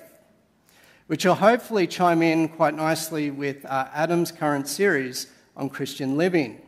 which 1.07 1.25
will 1.25 1.35
hopefully 1.35 1.87
chime 1.87 2.21
in 2.21 2.47
quite 2.47 2.75
nicely 2.75 3.31
with 3.31 3.65
uh, 3.65 3.87
Adam's 3.93 4.31
current 4.31 4.67
series 4.67 5.27
on 5.57 5.69
Christian 5.69 6.17
living. 6.17 6.61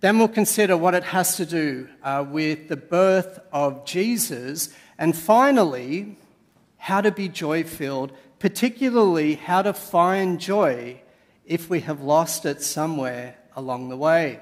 Then 0.00 0.18
we'll 0.18 0.28
consider 0.28 0.76
what 0.76 0.94
it 0.94 1.04
has 1.04 1.36
to 1.36 1.46
do 1.46 1.88
uh, 2.02 2.24
with 2.28 2.68
the 2.68 2.76
birth 2.76 3.40
of 3.52 3.84
Jesus, 3.84 4.70
and 4.98 5.16
finally, 5.16 6.16
how 6.76 7.00
to 7.00 7.10
be 7.10 7.28
joy 7.28 7.64
filled 7.64 8.12
particularly 8.38 9.34
how 9.34 9.62
to 9.62 9.72
find 9.72 10.40
joy 10.40 11.00
if 11.44 11.68
we 11.68 11.80
have 11.80 12.02
lost 12.02 12.44
it 12.44 12.62
somewhere 12.62 13.36
along 13.56 13.88
the 13.88 13.96
way. 13.96 14.40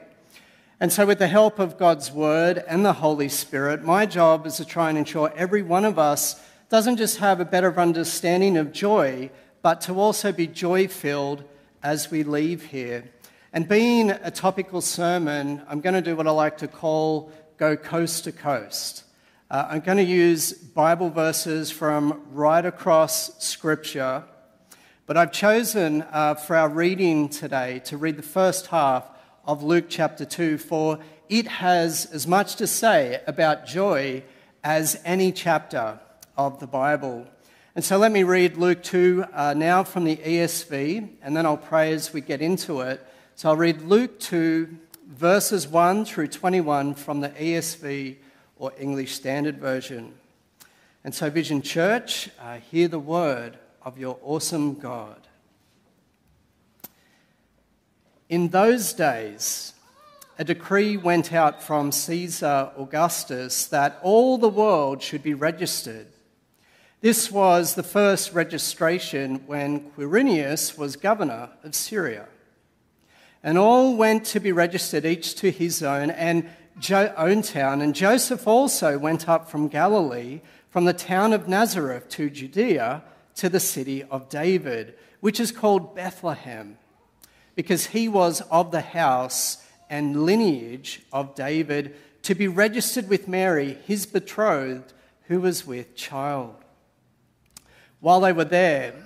And 0.79 0.93
so, 0.93 1.07
with 1.07 1.19
the 1.19 1.29
help 1.29 1.59
of 1.59 1.79
God's 1.79 2.13
Word 2.13 2.63
and 2.69 2.85
the 2.85 2.93
Holy 2.93 3.31
Spirit, 3.31 3.83
my 3.83 4.05
job 4.05 4.47
is 4.47 4.57
to 4.57 4.65
try 4.65 4.91
and 4.91 4.99
ensure 4.99 5.33
every 5.35 5.63
one 5.63 5.87
of 5.87 5.99
us 5.99 6.39
doesn't 6.69 6.99
just 6.99 7.19
have 7.19 7.41
a 7.41 7.47
better 7.47 7.79
understanding 7.81 8.59
of 8.59 8.73
joy, 8.73 9.31
but 9.63 9.81
to 9.83 9.99
also 9.99 10.33
be 10.33 10.47
joy 10.47 10.87
filled 10.87 11.45
as 11.83 12.11
we 12.11 12.25
leave 12.25 12.65
here. 12.67 13.05
And 13.55 13.67
being 13.67 14.11
a 14.11 14.31
topical 14.31 14.83
sermon, 14.83 15.63
I'm 15.67 15.81
going 15.81 15.95
to 15.95 16.03
do 16.03 16.15
what 16.15 16.27
I 16.27 16.33
like 16.33 16.59
to 16.59 16.69
call 16.69 17.33
go 17.57 17.75
coast 17.75 18.25
to 18.25 18.33
coast. 18.33 19.05
Uh, 19.49 19.65
I'm 19.71 19.81
going 19.81 19.99
to 19.99 20.03
use 20.03 20.53
Bible 20.53 21.09
verses 21.09 21.71
from 21.71 22.21
right 22.33 22.67
across 22.67 23.41
Scripture, 23.45 24.25
but 25.07 25.17
I've 25.17 25.31
chosen 25.31 26.03
uh, 26.11 26.35
for 26.35 26.57
our 26.57 26.69
reading 26.69 27.29
today 27.29 27.81
to 27.85 27.97
read 27.97 28.17
the 28.17 28.25
first 28.25 28.67
half 28.67 29.09
of 29.45 29.63
Luke 29.63 29.85
chapter 29.89 30.25
2, 30.25 30.59
for 30.59 30.99
it 31.29 31.47
has 31.47 32.07
as 32.07 32.27
much 32.27 32.57
to 32.57 32.67
say 32.67 33.23
about 33.29 33.69
joy 33.69 34.25
as 34.65 35.01
any 35.05 35.31
chapter 35.31 36.01
of 36.37 36.59
the 36.59 36.67
Bible. 36.67 37.29
And 37.77 37.85
so 37.85 37.99
let 37.99 38.11
me 38.11 38.25
read 38.25 38.57
Luke 38.57 38.83
2 38.83 39.27
uh, 39.33 39.55
now 39.57 39.85
from 39.85 40.03
the 40.03 40.17
ESV, 40.17 41.09
and 41.23 41.37
then 41.37 41.47
I'll 41.47 41.57
pray 41.57 41.93
as 41.93 42.13
we 42.13 42.21
get 42.21 42.43
into 42.43 42.81
it. 42.81 43.01
So 43.37 43.51
I'll 43.51 43.57
read 43.57 43.83
Luke 43.83 44.19
2, 44.19 44.77
verses 45.07 45.69
1 45.69 46.05
through 46.05 46.27
21 46.27 46.95
from 46.95 47.21
the 47.21 47.29
ESV 47.29 48.17
or 48.59 48.73
English 48.79 49.15
Standard 49.15 49.59
Version. 49.59 50.15
And 51.05 51.15
so, 51.15 51.31
Vision 51.31 51.63
Church, 51.63 52.31
uh, 52.41 52.59
hear 52.59 52.89
the 52.89 52.99
word 52.99 53.59
of 53.83 53.99
your 53.99 54.19
awesome 54.23 54.75
God. 54.75 55.21
In 58.29 58.49
those 58.49 58.93
days, 58.93 59.75
a 60.39 60.45
decree 60.45 60.97
went 60.97 61.33
out 61.33 61.63
from 61.63 61.93
Caesar 61.93 62.71
Augustus 62.77 63.67
that 63.67 63.99
all 64.03 64.37
the 64.37 64.49
world 64.49 65.01
should 65.01 65.23
be 65.23 65.33
registered. 65.33 66.09
This 67.01 67.31
was 67.31 67.75
the 67.75 67.83
first 67.83 68.33
registration 68.33 69.47
when 69.47 69.91
Quirinius 69.93 70.77
was 70.77 70.97
governor 70.97 71.51
of 71.63 71.75
Syria. 71.75 72.27
And 73.43 73.57
all 73.57 73.97
went 73.97 74.25
to 74.27 74.41
be 74.41 74.51
registered, 74.51 75.05
each 75.05 75.37
to 75.37 75.51
his 75.53 75.83
own, 75.83 76.11
and 76.11 76.49
jo- 76.79 77.13
own 77.17 77.43
town. 77.43 77.81
And 77.81 77.95
Joseph 77.95 78.47
also 78.47 78.99
went 78.99 79.29
up 79.29 79.51
from 79.51 79.69
Galilee, 79.69 80.41
from 80.71 80.85
the 80.85 80.93
town 80.93 81.33
of 81.33 81.49
Nazareth 81.49 82.09
to 82.11 82.31
Judea, 82.31 83.03
to 83.37 83.49
the 83.49 83.61
city 83.61 84.03
of 84.05 84.29
David, 84.29 84.95
which 85.21 85.41
is 85.41 85.53
called 85.53 85.95
Bethlehem, 85.95 86.79
because 87.55 87.87
he 87.87 88.09
was 88.09 88.41
of 88.51 88.71
the 88.71 88.81
house 88.81 89.65
and 89.89 90.25
lineage 90.25 91.03
of 91.13 91.35
David, 91.35 91.95
to 92.23 92.35
be 92.35 92.49
registered 92.49 93.09
with 93.09 93.29
Mary, 93.29 93.79
his 93.87 94.05
betrothed, 94.05 94.93
who 95.29 95.41
was 95.41 95.67
with 95.67 95.95
child. 95.95 96.57
While 98.01 98.21
they 98.21 98.33
were 98.33 98.45
there, 98.45 99.06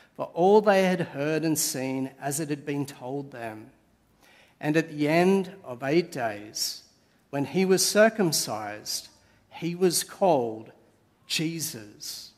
for 0.15 0.25
all 0.33 0.61
they 0.61 0.83
had 0.83 1.01
heard 1.01 1.43
and 1.43 1.57
seen 1.57 2.11
as 2.19 2.39
it 2.39 2.49
had 2.49 2.65
been 2.65 2.85
told 2.85 3.31
them. 3.31 3.71
And 4.59 4.77
at 4.77 4.91
the 4.91 5.07
end 5.07 5.51
of 5.63 5.83
eight 5.83 6.11
days, 6.11 6.83
when 7.31 7.45
he 7.45 7.65
was 7.65 7.85
circumcised, 7.85 9.07
he 9.49 9.73
was 9.73 10.03
called 10.03 10.71
Jesus, 11.27 12.31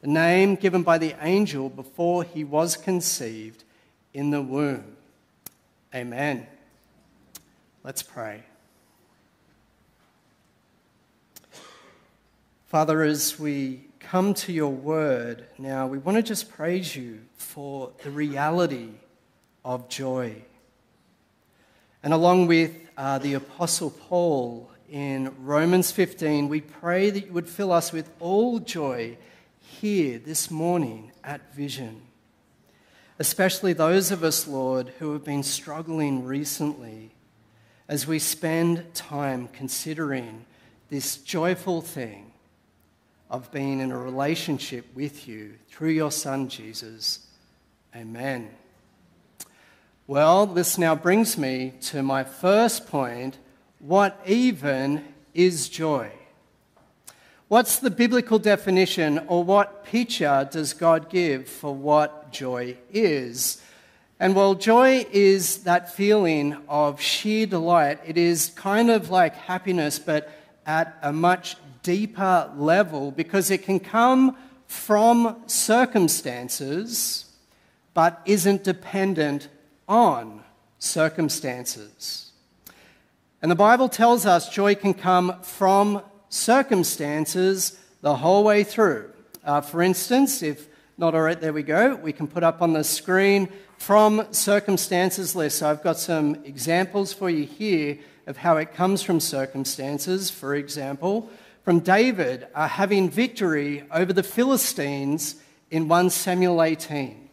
the 0.00 0.08
name 0.08 0.54
given 0.54 0.82
by 0.82 0.98
the 0.98 1.14
angel 1.20 1.68
before 1.68 2.24
he 2.24 2.42
was 2.42 2.76
conceived 2.76 3.64
in 4.14 4.30
the 4.30 4.40
womb. 4.42 4.96
Amen. 5.94 6.46
Let's 7.84 8.02
pray. 8.02 8.42
Father, 12.66 13.02
as 13.02 13.38
we 13.38 13.89
come 14.00 14.34
to 14.34 14.52
your 14.52 14.72
word 14.72 15.46
now, 15.58 15.86
we 15.86 15.98
want 15.98 16.16
to 16.16 16.22
just 16.22 16.50
praise 16.50 16.96
you 16.96 17.20
for 17.34 17.92
the 18.02 18.10
reality 18.10 18.88
of 19.64 19.88
joy. 19.88 20.34
And 22.02 22.12
along 22.12 22.46
with 22.46 22.74
uh, 22.96 23.18
the 23.18 23.34
Apostle 23.34 23.90
Paul 23.90 24.70
in 24.90 25.32
Romans 25.44 25.92
15, 25.92 26.48
we 26.48 26.62
pray 26.62 27.10
that 27.10 27.26
you 27.26 27.32
would 27.32 27.48
fill 27.48 27.70
us 27.70 27.92
with 27.92 28.10
all 28.18 28.58
joy 28.58 29.16
here 29.60 30.18
this 30.18 30.50
morning 30.50 31.12
at 31.22 31.54
Vision. 31.54 32.02
Especially 33.18 33.74
those 33.74 34.10
of 34.10 34.24
us, 34.24 34.48
Lord, 34.48 34.88
who 34.98 35.12
have 35.12 35.24
been 35.24 35.42
struggling 35.42 36.24
recently 36.24 37.10
as 37.86 38.06
we 38.06 38.18
spend 38.18 38.94
time 38.94 39.48
considering 39.48 40.46
this 40.88 41.18
joyful 41.18 41.82
thing 41.82 42.29
of 43.30 43.50
being 43.52 43.78
in 43.78 43.92
a 43.92 43.98
relationship 43.98 44.84
with 44.94 45.28
you 45.28 45.54
through 45.68 45.90
your 45.90 46.10
Son, 46.10 46.48
Jesus. 46.48 47.26
Amen. 47.94 48.50
Well, 50.06 50.46
this 50.46 50.76
now 50.76 50.96
brings 50.96 51.38
me 51.38 51.74
to 51.82 52.02
my 52.02 52.24
first 52.24 52.88
point 52.88 53.38
what 53.78 54.20
even 54.26 55.04
is 55.32 55.68
joy? 55.68 56.10
What's 57.48 57.78
the 57.78 57.90
biblical 57.90 58.38
definition 58.38 59.20
or 59.28 59.42
what 59.42 59.84
picture 59.84 60.48
does 60.50 60.74
God 60.74 61.08
give 61.08 61.48
for 61.48 61.74
what 61.74 62.30
joy 62.32 62.76
is? 62.92 63.62
And 64.18 64.34
while 64.34 64.54
joy 64.54 65.06
is 65.10 65.64
that 65.64 65.94
feeling 65.94 66.56
of 66.68 67.00
sheer 67.00 67.46
delight. 67.46 68.00
It 68.04 68.18
is 68.18 68.50
kind 68.54 68.90
of 68.90 69.08
like 69.10 69.34
happiness, 69.34 69.98
but 69.98 70.30
at 70.66 70.98
a 71.02 71.12
much 71.12 71.56
deeper 71.82 72.50
level 72.56 73.10
because 73.10 73.50
it 73.50 73.62
can 73.64 73.80
come 73.80 74.36
from 74.66 75.42
circumstances 75.46 77.26
but 77.94 78.22
isn't 78.24 78.64
dependent 78.64 79.48
on 79.88 80.42
circumstances. 80.78 82.30
And 83.42 83.50
the 83.50 83.56
Bible 83.56 83.88
tells 83.88 84.26
us 84.26 84.48
joy 84.48 84.74
can 84.74 84.94
come 84.94 85.40
from 85.42 86.02
circumstances 86.28 87.78
the 88.00 88.16
whole 88.16 88.44
way 88.44 88.64
through. 88.64 89.10
Uh, 89.44 89.60
for 89.60 89.82
instance, 89.82 90.42
if 90.42 90.68
not 90.98 91.14
all 91.14 91.22
right, 91.22 91.40
there 91.40 91.52
we 91.52 91.62
go, 91.62 91.96
we 91.96 92.12
can 92.12 92.28
put 92.28 92.42
up 92.42 92.60
on 92.60 92.74
the 92.74 92.84
screen 92.84 93.48
from 93.78 94.26
circumstances 94.32 95.34
list. 95.34 95.58
So 95.58 95.70
I've 95.70 95.82
got 95.82 95.96
some 95.96 96.36
examples 96.44 97.12
for 97.12 97.30
you 97.30 97.44
here 97.44 97.98
of 98.26 98.36
how 98.36 98.58
it 98.58 98.74
comes 98.74 99.02
from 99.02 99.18
circumstances. 99.18 100.30
For 100.30 100.54
example, 100.54 101.30
from 101.62 101.80
David 101.80 102.46
uh, 102.54 102.68
having 102.68 103.10
victory 103.10 103.84
over 103.92 104.12
the 104.12 104.22
Philistines 104.22 105.36
in 105.70 105.88
1 105.88 106.10
Samuel 106.10 106.62
18. 106.62 107.28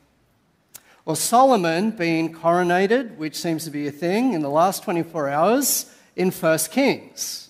Or 1.05 1.15
Solomon 1.15 1.91
being 1.91 2.33
coronated, 2.33 3.15
which 3.17 3.35
seems 3.35 3.63
to 3.63 3.71
be 3.71 3.87
a 3.87 3.91
thing 3.91 4.33
in 4.33 4.41
the 4.41 4.49
last 4.49 4.83
24 4.83 5.29
hours 5.29 5.93
in 6.15 6.31
1 6.31 6.59
Kings. 6.71 7.49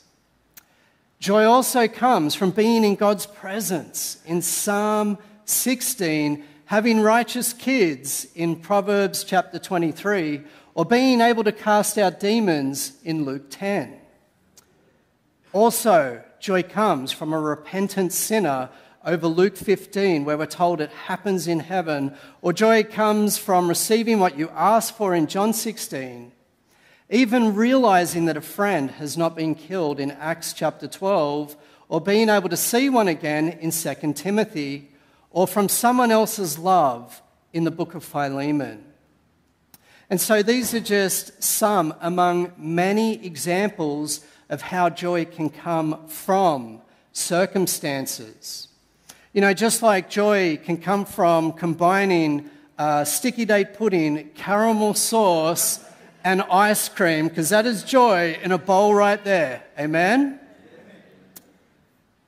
Joy 1.20 1.46
also 1.46 1.88
comes 1.88 2.36
from 2.36 2.52
being 2.52 2.84
in 2.84 2.96
God's 2.96 3.26
presence 3.26 4.22
in 4.26 4.44
Psalm 4.44 5.18
16, 5.46 6.44
having 6.66 7.02
righteous 7.02 7.54
kids 7.54 8.28
in 8.36 8.58
Proverbs 8.58 9.24
chapter 9.24 9.58
23, 9.58 10.44
or 10.76 10.86
being 10.86 11.22
able 11.22 11.44
to 11.44 11.52
cast 11.52 11.98
out 11.98 12.20
demons 12.20 12.94
in 13.04 13.26
Luke 13.26 13.50
10. 13.50 13.98
Also, 15.54 16.22
joy 16.40 16.64
comes 16.64 17.12
from 17.12 17.34
a 17.34 17.40
repentant 17.40 18.14
sinner 18.14 18.70
over 19.06 19.28
Luke 19.28 19.56
15, 19.56 20.26
where 20.26 20.38
we're 20.38 20.46
told 20.46 20.82
it 20.82 20.92
happens 20.92 21.48
in 21.48 21.62
heaven, 21.62 22.14
or 22.42 22.52
joy 22.52 22.84
comes 22.84 23.38
from 23.38 23.70
receiving 23.70 24.20
what 24.20 24.38
you 24.38 24.50
asked 24.50 24.98
for 24.98 25.16
in 25.16 25.28
John 25.28 25.54
16, 25.54 26.32
even 27.10 27.56
realizing 27.56 28.26
that 28.26 28.36
a 28.36 28.42
friend 28.42 28.92
has 28.92 29.18
not 29.18 29.36
been 29.36 29.56
killed 29.56 30.00
in 30.00 30.12
Acts 30.12 30.52
chapter 30.52 30.88
12, 30.88 31.56
or 31.88 32.02
being 32.02 32.28
able 32.28 32.50
to 32.50 32.58
see 32.58 32.90
one 32.90 33.08
again 33.08 33.48
in 33.48 33.72
2 33.72 34.14
Timothy, 34.14 34.92
or 35.32 35.48
from 35.48 35.70
someone 35.70 36.12
else's 36.12 36.58
love 36.58 37.22
in 37.54 37.64
the 37.64 37.72
book 37.72 37.96
of 37.96 38.04
Philemon. 38.04 38.84
And 40.10 40.20
so 40.20 40.42
these 40.42 40.74
are 40.74 40.80
just 40.80 41.44
some 41.44 41.94
among 42.02 42.54
many 42.58 43.26
examples 43.26 44.26
of 44.50 44.62
how 44.62 44.90
joy 44.90 45.26
can 45.26 45.50
come 45.50 46.08
from 46.08 46.82
circumstances. 47.12 48.68
You 49.34 49.42
know, 49.42 49.54
just 49.54 49.82
like 49.82 50.10
joy 50.10 50.58
can 50.58 50.78
come 50.78 51.06
from 51.06 51.52
combining 51.52 52.50
uh, 52.78 53.04
sticky 53.04 53.46
date 53.46 53.74
pudding, 53.74 54.30
caramel 54.36 54.94
sauce, 54.94 55.84
and 56.24 56.42
ice 56.44 56.90
cream, 56.90 57.28
because 57.28 57.50
that 57.50 57.66
is 57.66 57.84
joy 57.84 58.38
in 58.44 58.52
a 58.52 58.58
bowl 58.58 58.94
right 58.94 59.24
there. 59.24 59.64
Amen? 59.80 60.40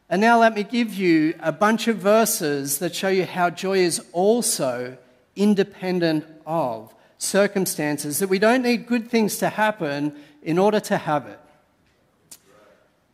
And 0.09 0.21
now 0.21 0.39
let 0.39 0.55
me 0.55 0.63
give 0.63 0.93
you 0.93 1.35
a 1.39 1.51
bunch 1.51 1.87
of 1.87 1.97
verses 1.97 2.79
that 2.79 2.95
show 2.95 3.09
you 3.09 3.25
how 3.25 3.49
joy 3.49 3.79
is 3.79 4.01
also 4.11 4.97
independent 5.35 6.25
of 6.45 6.93
circumstances, 7.17 8.19
that 8.19 8.29
we 8.29 8.39
don't 8.39 8.63
need 8.63 8.87
good 8.87 9.09
things 9.09 9.37
to 9.37 9.49
happen 9.49 10.15
in 10.41 10.57
order 10.57 10.79
to 10.79 10.97
have 10.97 11.27
it. 11.27 11.39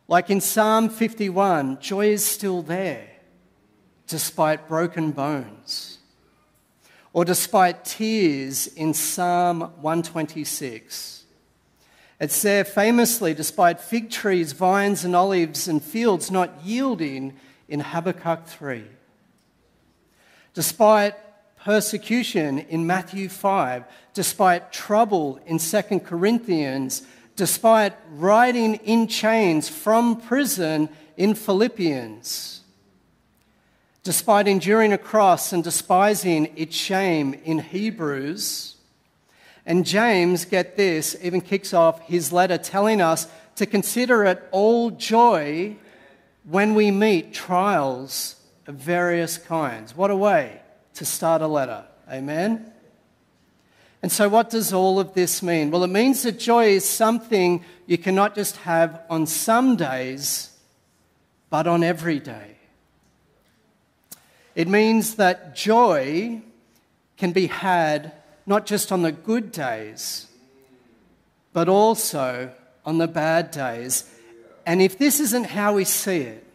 Like 0.08 0.30
in 0.30 0.40
Psalm 0.40 0.88
51, 0.88 1.80
joy 1.80 2.08
is 2.08 2.24
still 2.24 2.62
there 2.62 3.08
despite 4.06 4.68
broken 4.68 5.10
bones. 5.10 5.98
Or 7.12 7.24
despite 7.24 7.84
tears 7.84 8.66
in 8.68 8.94
Psalm 8.94 9.60
126. 9.80 11.24
It's 12.20 12.42
there 12.42 12.64
famously, 12.64 13.34
despite 13.34 13.80
fig 13.80 14.10
trees, 14.10 14.52
vines, 14.52 15.04
and 15.04 15.16
olives 15.16 15.66
and 15.66 15.82
fields 15.82 16.30
not 16.30 16.64
yielding 16.64 17.34
in 17.68 17.80
Habakkuk 17.80 18.46
3. 18.46 18.84
Despite 20.54 21.14
persecution 21.58 22.60
in 22.60 22.86
Matthew 22.86 23.28
5, 23.28 23.84
despite 24.14 24.72
trouble 24.72 25.40
in 25.46 25.58
2 25.58 26.00
Corinthians, 26.00 27.02
despite 27.36 27.92
riding 28.12 28.76
in 28.76 29.06
chains 29.06 29.68
from 29.68 30.20
prison 30.20 30.88
in 31.16 31.34
Philippians, 31.34 32.62
despite 34.02 34.48
enduring 34.48 34.92
a 34.92 34.98
cross 34.98 35.52
and 35.52 35.62
despising 35.62 36.52
its 36.56 36.74
shame 36.74 37.34
in 37.44 37.58
Hebrews. 37.58 38.76
And 39.66 39.84
James, 39.84 40.44
get 40.44 40.76
this, 40.76 41.16
even 41.22 41.40
kicks 41.40 41.74
off 41.74 42.00
his 42.02 42.32
letter 42.32 42.56
telling 42.56 43.00
us 43.00 43.28
to 43.56 43.66
consider 43.66 44.24
it 44.24 44.42
all 44.50 44.90
joy 44.90 45.76
when 46.44 46.74
we 46.74 46.90
meet 46.90 47.34
trials 47.34 48.36
of 48.66 48.76
various 48.76 49.38
kinds. 49.38 49.96
What 49.96 50.10
a 50.10 50.16
way 50.16 50.60
to 50.94 51.04
start 51.04 51.42
a 51.42 51.48
letter. 51.48 51.84
Amen. 52.10 52.72
And 54.06 54.12
so, 54.12 54.28
what 54.28 54.50
does 54.50 54.72
all 54.72 55.00
of 55.00 55.14
this 55.14 55.42
mean? 55.42 55.72
Well, 55.72 55.82
it 55.82 55.90
means 55.90 56.22
that 56.22 56.38
joy 56.38 56.66
is 56.66 56.84
something 56.84 57.64
you 57.86 57.98
cannot 57.98 58.36
just 58.36 58.56
have 58.58 59.02
on 59.10 59.26
some 59.26 59.74
days, 59.74 60.56
but 61.50 61.66
on 61.66 61.82
every 61.82 62.20
day. 62.20 62.54
It 64.54 64.68
means 64.68 65.16
that 65.16 65.56
joy 65.56 66.40
can 67.16 67.32
be 67.32 67.48
had 67.48 68.12
not 68.46 68.64
just 68.64 68.92
on 68.92 69.02
the 69.02 69.10
good 69.10 69.50
days, 69.50 70.28
but 71.52 71.68
also 71.68 72.52
on 72.84 72.98
the 72.98 73.08
bad 73.08 73.50
days. 73.50 74.08
And 74.64 74.80
if 74.80 74.98
this 74.98 75.18
isn't 75.18 75.46
how 75.46 75.74
we 75.74 75.84
see 75.84 76.18
it, 76.18 76.46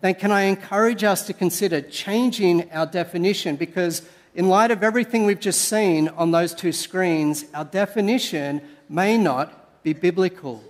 then 0.00 0.14
can 0.14 0.30
I 0.30 0.44
encourage 0.44 1.04
us 1.04 1.26
to 1.26 1.34
consider 1.34 1.82
changing 1.82 2.72
our 2.72 2.86
definition 2.86 3.56
because 3.56 4.00
in 4.34 4.48
light 4.48 4.70
of 4.70 4.82
everything 4.82 5.24
we've 5.24 5.40
just 5.40 5.62
seen 5.62 6.08
on 6.08 6.32
those 6.32 6.54
two 6.54 6.72
screens, 6.72 7.44
our 7.54 7.64
definition 7.64 8.60
may 8.88 9.16
not 9.16 9.82
be 9.82 9.92
biblical. 9.92 10.62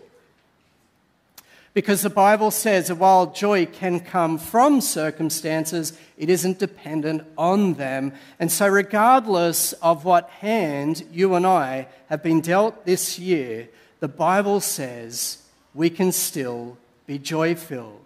Because 1.73 2.03
the 2.03 2.11
Bible 2.11 2.53
says 2.53 2.87
that 2.87 2.97
while 2.97 3.33
joy 3.33 3.67
can 3.67 3.99
come 3.99 4.39
from 4.39 4.81
circumstances, 4.81 5.99
it 6.17 6.31
isn't 6.31 6.61
dependent 6.61 7.27
on 7.37 7.75
them. 7.75 8.13
And 8.39 8.53
so, 8.53 8.69
regardless 8.69 9.73
of 9.75 10.05
what 10.05 10.31
hand 10.31 11.05
you 11.11 11.35
and 11.35 11.45
I 11.45 11.89
have 12.09 12.23
been 12.23 12.41
dealt 12.41 12.85
this 12.85 13.19
year, 13.19 13.69
the 13.99 14.07
Bible 14.07 14.61
says 14.61 15.39
we 15.75 15.91
can 15.91 16.13
still 16.13 16.79
be 17.07 17.19
joy 17.19 17.57
filled. 17.57 18.04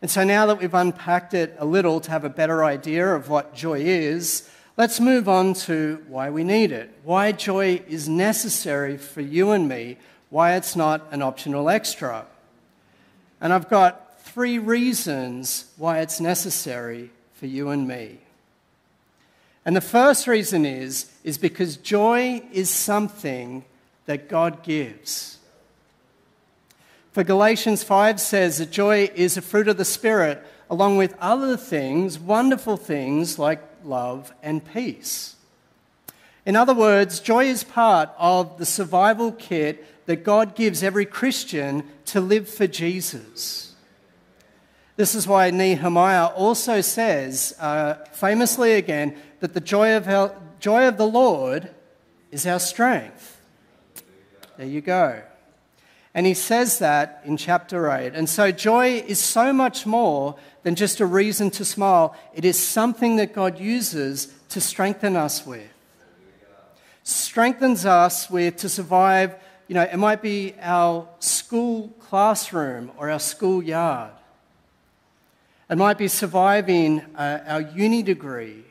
And 0.00 0.10
so 0.10 0.22
now 0.22 0.46
that 0.46 0.60
we've 0.60 0.74
unpacked 0.74 1.34
it 1.34 1.56
a 1.58 1.64
little 1.64 2.00
to 2.00 2.10
have 2.10 2.24
a 2.24 2.28
better 2.28 2.64
idea 2.64 3.14
of 3.14 3.28
what 3.28 3.54
joy 3.54 3.80
is, 3.80 4.48
let's 4.76 5.00
move 5.00 5.28
on 5.28 5.54
to 5.54 6.04
why 6.08 6.30
we 6.30 6.44
need 6.44 6.70
it. 6.70 6.90
Why 7.02 7.32
joy 7.32 7.82
is 7.88 8.08
necessary 8.08 8.96
for 8.96 9.20
you 9.20 9.50
and 9.50 9.68
me, 9.68 9.96
why 10.30 10.54
it's 10.54 10.76
not 10.76 11.06
an 11.10 11.22
optional 11.22 11.68
extra. 11.68 12.26
And 13.40 13.52
I've 13.52 13.68
got 13.68 14.20
three 14.20 14.58
reasons 14.58 15.72
why 15.76 15.98
it's 15.98 16.20
necessary 16.20 17.10
for 17.34 17.46
you 17.46 17.70
and 17.70 17.88
me. 17.88 18.18
And 19.64 19.74
the 19.74 19.80
first 19.80 20.26
reason 20.26 20.64
is, 20.64 21.10
is 21.24 21.38
because 21.38 21.76
joy 21.76 22.42
is 22.52 22.70
something 22.70 23.64
that 24.06 24.28
God 24.28 24.62
gives. 24.62 25.37
For 27.18 27.24
Galatians 27.24 27.82
5 27.82 28.20
says 28.20 28.58
that 28.58 28.70
joy 28.70 29.10
is 29.12 29.36
a 29.36 29.42
fruit 29.42 29.66
of 29.66 29.76
the 29.76 29.84
Spirit, 29.84 30.40
along 30.70 30.98
with 30.98 31.16
other 31.18 31.56
things, 31.56 32.16
wonderful 32.16 32.76
things 32.76 33.40
like 33.40 33.60
love 33.82 34.32
and 34.40 34.64
peace. 34.64 35.34
In 36.46 36.54
other 36.54 36.74
words, 36.74 37.18
joy 37.18 37.46
is 37.46 37.64
part 37.64 38.10
of 38.18 38.56
the 38.58 38.64
survival 38.64 39.32
kit 39.32 39.84
that 40.06 40.22
God 40.22 40.54
gives 40.54 40.84
every 40.84 41.04
Christian 41.04 41.82
to 42.04 42.20
live 42.20 42.48
for 42.48 42.68
Jesus. 42.68 43.74
This 44.94 45.16
is 45.16 45.26
why 45.26 45.50
Nehemiah 45.50 46.26
also 46.26 46.80
says, 46.80 47.52
uh, 47.58 47.94
famously 48.12 48.74
again, 48.74 49.16
that 49.40 49.54
the 49.54 49.60
joy 49.60 49.96
of, 49.96 50.06
our, 50.06 50.40
joy 50.60 50.86
of 50.86 50.96
the 50.96 51.08
Lord 51.08 51.68
is 52.30 52.46
our 52.46 52.60
strength. 52.60 53.40
There 54.56 54.68
you 54.68 54.80
go. 54.80 55.22
And 56.18 56.26
he 56.26 56.34
says 56.34 56.80
that 56.80 57.22
in 57.24 57.36
chapter 57.36 57.88
8. 57.88 58.12
And 58.16 58.28
so 58.28 58.50
joy 58.50 59.04
is 59.06 59.20
so 59.20 59.52
much 59.52 59.86
more 59.86 60.34
than 60.64 60.74
just 60.74 60.98
a 60.98 61.06
reason 61.06 61.48
to 61.50 61.64
smile, 61.64 62.12
it 62.34 62.44
is 62.44 62.58
something 62.58 63.14
that 63.18 63.32
God 63.32 63.60
uses 63.60 64.26
to 64.48 64.60
strengthen 64.60 65.14
us 65.14 65.46
with. 65.46 65.70
Strengthens 67.04 67.86
us 67.86 68.28
with 68.28 68.56
to 68.56 68.68
survive, 68.68 69.36
you 69.68 69.76
know, 69.76 69.82
it 69.82 69.96
might 69.96 70.20
be 70.20 70.54
our 70.60 71.06
school 71.20 71.94
classroom 72.00 72.90
or 72.96 73.10
our 73.10 73.20
school 73.20 73.62
yard. 73.62 74.10
It 75.70 75.78
might 75.78 75.98
be 75.98 76.08
surviving 76.08 76.98
uh, 77.14 77.44
our 77.46 77.60
uni 77.60 78.02
degree. 78.02 78.64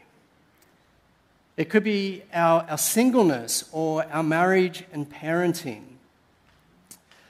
It 1.56 1.70
could 1.70 1.86
be 1.86 2.24
our, 2.34 2.66
our 2.70 2.78
singleness 2.78 3.70
or 3.72 4.04
our 4.12 4.22
marriage 4.22 4.84
and 4.92 5.10
parenting. 5.10 5.97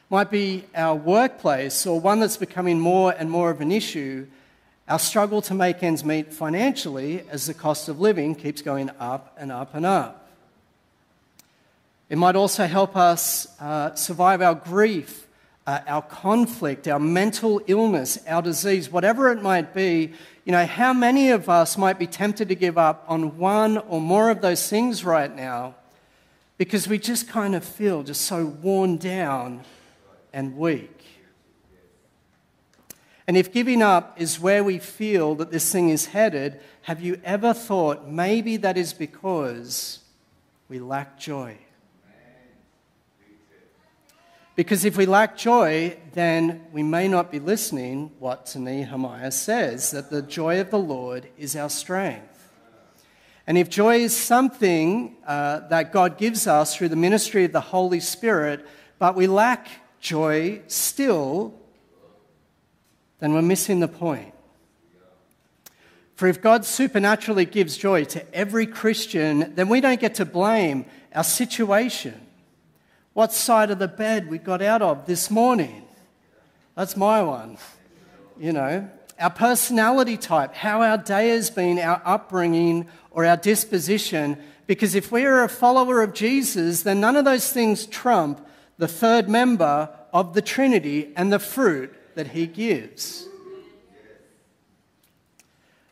Might 0.10 0.32
be 0.32 0.64
our 0.74 0.96
workplace 0.96 1.86
or 1.86 2.00
one 2.00 2.20
that's 2.20 2.38
becoming 2.38 2.80
more 2.80 3.14
and 3.18 3.30
more 3.30 3.50
of 3.50 3.62
an 3.62 3.72
issue, 3.72 4.28
our 4.88 5.00
struggle 5.00 5.42
to 5.44 5.54
make 5.54 5.84
ends 5.84 6.06
meet 6.06 6.34
financially 6.34 7.24
as 7.30 7.46
the 7.46 7.54
cost 7.54 7.90
of 7.90 8.00
living 8.00 8.36
keeps 8.36 8.62
going 8.62 8.90
up 9.00 9.36
and 9.38 9.52
up 9.52 9.76
and 9.76 9.86
up. 9.86 10.30
It 12.10 12.18
might 12.18 12.38
also 12.38 12.66
help 12.66 12.96
us 12.96 13.48
uh, 13.60 13.96
survive 13.96 14.42
our 14.42 14.56
grief 14.56 15.28
uh, 15.68 15.82
our 15.86 16.02
conflict, 16.02 16.88
our 16.88 17.00
mental 17.00 17.62
illness, 17.68 18.18
our 18.26 18.42
disease, 18.42 18.90
whatever 18.90 19.30
it 19.32 19.42
might 19.42 19.74
be, 19.74 20.14
you 20.46 20.52
know, 20.54 20.66
how 20.66 20.94
many 20.94 21.30
of 21.32 21.50
us 21.50 21.78
might 21.78 22.00
be 22.00 22.08
tempted 22.08 22.48
to 22.48 22.56
give 22.56 22.78
up 22.78 23.04
on 23.10 23.38
one 23.38 23.78
or 23.78 24.00
more 24.00 24.30
of 24.30 24.40
those 24.40 24.70
things 24.70 25.04
right 25.04 25.36
now 25.36 25.76
because 26.58 26.88
we 26.88 26.98
just 26.98 27.28
kind 27.28 27.54
of 27.54 27.66
feel 27.66 28.02
just 28.02 28.22
so 28.22 28.46
worn 28.46 28.96
down 28.96 29.62
and 30.38 30.56
weak? 30.56 31.04
And 33.26 33.36
if 33.36 33.52
giving 33.52 33.82
up 33.82 34.22
is 34.22 34.40
where 34.40 34.64
we 34.64 34.78
feel 34.78 35.34
that 35.36 35.50
this 35.50 35.72
thing 35.72 35.90
is 35.90 36.06
headed, 36.06 36.60
have 36.84 37.02
you 37.02 37.20
ever 37.24 37.56
thought 37.56 38.08
maybe 38.08 38.56
that 38.58 38.78
is 38.78 38.94
because 38.94 40.00
we 40.70 40.78
lack 40.78 41.18
joy? 41.18 41.58
Because 44.56 44.86
if 44.86 44.96
we 44.96 45.08
lack 45.08 45.36
joy, 45.36 45.98
then 46.14 46.68
we 46.72 46.84
may 46.84 47.08
not 47.08 47.32
be 47.32 47.40
listening 47.40 48.12
what 48.20 48.56
Nehemiah 48.56 49.32
says 49.32 49.90
that 49.90 50.12
the 50.12 50.22
joy 50.22 50.62
of 50.62 50.70
the 50.70 50.80
Lord 50.80 51.28
is 51.36 51.56
our 51.56 51.70
strength. 51.70 52.48
And 53.48 53.58
if 53.58 53.70
joy 53.70 53.98
is 54.02 54.16
something 54.16 55.18
uh, 55.26 55.68
that 55.70 55.92
God 55.92 56.20
gives 56.20 56.46
us 56.46 56.76
through 56.76 56.90
the 56.90 56.96
ministry 56.96 57.44
of 57.46 57.54
the 57.54 57.62
Holy 57.62 58.00
Spirit, 58.00 58.68
but 59.00 59.16
we 59.16 59.26
lack 59.26 59.68
joy 60.00 60.62
still, 60.68 61.54
then 63.20 63.34
we're 63.34 63.42
missing 63.42 63.80
the 63.80 63.88
point. 63.88 64.34
For 66.16 66.28
if 66.28 66.42
God 66.42 66.66
supernaturally 66.66 67.46
gives 67.46 67.78
joy 67.78 68.04
to 68.06 68.34
every 68.34 68.66
Christian, 68.66 69.54
then 69.56 69.70
we 69.70 69.82
don't 69.82 70.00
get 70.00 70.16
to 70.16 70.26
blame 70.26 70.86
our 71.14 71.24
situation 71.24 72.28
what 73.14 73.34
side 73.34 73.72
of 73.72 73.80
the 73.80 73.88
bed 73.88 74.30
we 74.30 74.38
got 74.38 74.62
out 74.62 74.84
of 74.84 75.08
this 75.08 75.32
morning. 75.32 75.82
That's 76.76 76.96
my 76.96 77.24
one. 77.24 77.58
You 78.40 78.54
know, 78.54 78.88
our 79.20 79.30
personality 79.32 80.18
type, 80.18 80.54
how 80.54 80.84
our 80.84 81.00
day 81.00 81.30
has 81.30 81.50
been, 81.50 81.80
our 81.80 82.00
upbringing, 82.06 82.88
or 83.10 83.26
our 83.26 83.36
disposition. 83.36 84.38
Because 84.68 84.94
if 84.94 85.12
we 85.12 85.26
are 85.26 85.44
a 85.44 85.50
follower 85.50 86.04
of 86.04 86.14
Jesus, 86.14 86.84
then 86.84 87.00
none 87.00 87.16
of 87.16 87.26
those 87.26 87.52
things 87.52 87.88
trump 87.88 88.48
the 88.78 88.88
third 88.88 89.28
member 89.28 89.90
of 90.14 90.34
the 90.34 90.42
Trinity 90.42 91.12
and 91.16 91.32
the 91.32 91.40
fruit 91.40 91.94
that 92.16 92.28
he 92.28 92.48
gives. 92.48 93.28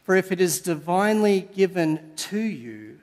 For 0.04 0.16
if 0.16 0.32
it 0.32 0.40
is 0.40 0.62
divinely 0.62 1.50
given 1.56 2.12
to 2.16 2.40
you, 2.40 3.00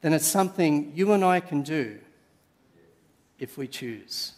then 0.00 0.12
it's 0.12 0.26
something 0.26 0.92
you 0.94 1.12
and 1.12 1.24
I 1.24 1.40
can 1.40 1.62
do 1.62 1.98
if 3.38 3.58
we 3.58 3.66
choose. 3.66 4.32